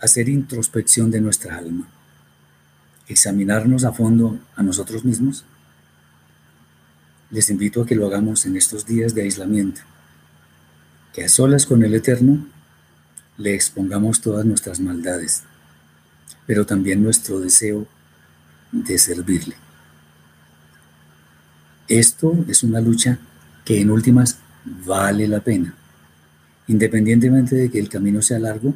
hacer 0.00 0.28
introspección 0.28 1.10
de 1.10 1.20
nuestra 1.20 1.56
alma, 1.56 1.88
examinarnos 3.08 3.84
a 3.84 3.92
fondo 3.92 4.38
a 4.54 4.62
nosotros 4.62 5.04
mismos. 5.04 5.44
Les 7.30 7.50
invito 7.50 7.82
a 7.82 7.86
que 7.86 7.96
lo 7.96 8.06
hagamos 8.06 8.46
en 8.46 8.56
estos 8.56 8.86
días 8.86 9.14
de 9.14 9.22
aislamiento, 9.22 9.80
que 11.12 11.24
a 11.24 11.28
solas 11.28 11.66
con 11.66 11.82
el 11.82 11.94
Eterno 11.94 12.46
le 13.36 13.54
expongamos 13.54 14.20
todas 14.20 14.44
nuestras 14.44 14.80
maldades, 14.80 15.42
pero 16.46 16.64
también 16.64 17.02
nuestro 17.02 17.40
deseo 17.40 17.86
de 18.72 18.98
servirle. 18.98 19.56
Esto 21.88 22.36
es 22.48 22.62
una 22.62 22.80
lucha 22.80 23.18
que 23.64 23.80
en 23.80 23.90
últimas 23.90 24.38
vale 24.64 25.28
la 25.28 25.40
pena. 25.40 25.74
Independientemente 26.68 27.54
de 27.54 27.70
que 27.70 27.78
el 27.78 27.88
camino 27.88 28.22
sea 28.22 28.38
largo, 28.38 28.74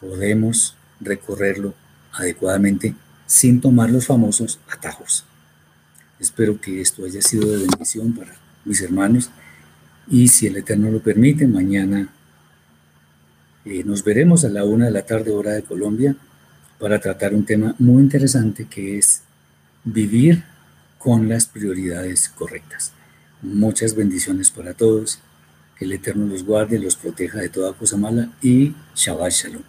podemos 0.00 0.76
recorrerlo 1.00 1.74
adecuadamente 2.12 2.94
sin 3.26 3.60
tomar 3.60 3.90
los 3.90 4.06
famosos 4.06 4.60
atajos. 4.70 5.24
Espero 6.18 6.60
que 6.60 6.80
esto 6.80 7.04
haya 7.04 7.22
sido 7.22 7.50
de 7.50 7.58
bendición 7.58 8.12
para 8.12 8.34
mis 8.64 8.80
hermanos 8.80 9.30
y 10.08 10.28
si 10.28 10.46
el 10.46 10.56
Eterno 10.56 10.90
lo 10.90 11.00
permite, 11.00 11.46
mañana 11.46 12.08
eh, 13.64 13.84
nos 13.84 14.04
veremos 14.04 14.44
a 14.44 14.48
la 14.48 14.64
una 14.64 14.86
de 14.86 14.90
la 14.90 15.06
tarde 15.06 15.30
hora 15.30 15.52
de 15.52 15.62
Colombia 15.62 16.16
para 16.80 16.98
tratar 16.98 17.34
un 17.34 17.44
tema 17.44 17.76
muy 17.78 18.02
interesante 18.02 18.64
que 18.64 18.98
es 18.98 19.22
vivir 19.84 20.42
con 20.98 21.28
las 21.28 21.46
prioridades 21.46 22.28
correctas. 22.30 22.92
Muchas 23.42 23.94
bendiciones 23.94 24.50
para 24.50 24.74
todos. 24.74 25.20
Que 25.78 25.84
el 25.84 25.92
Eterno 25.92 26.26
los 26.26 26.44
guarde, 26.44 26.78
los 26.78 26.96
proteja 26.96 27.38
de 27.38 27.48
toda 27.48 27.72
cosa 27.74 27.96
mala 27.96 28.30
y 28.42 28.74
Shabbat 28.94 29.32
Shalom. 29.32 29.62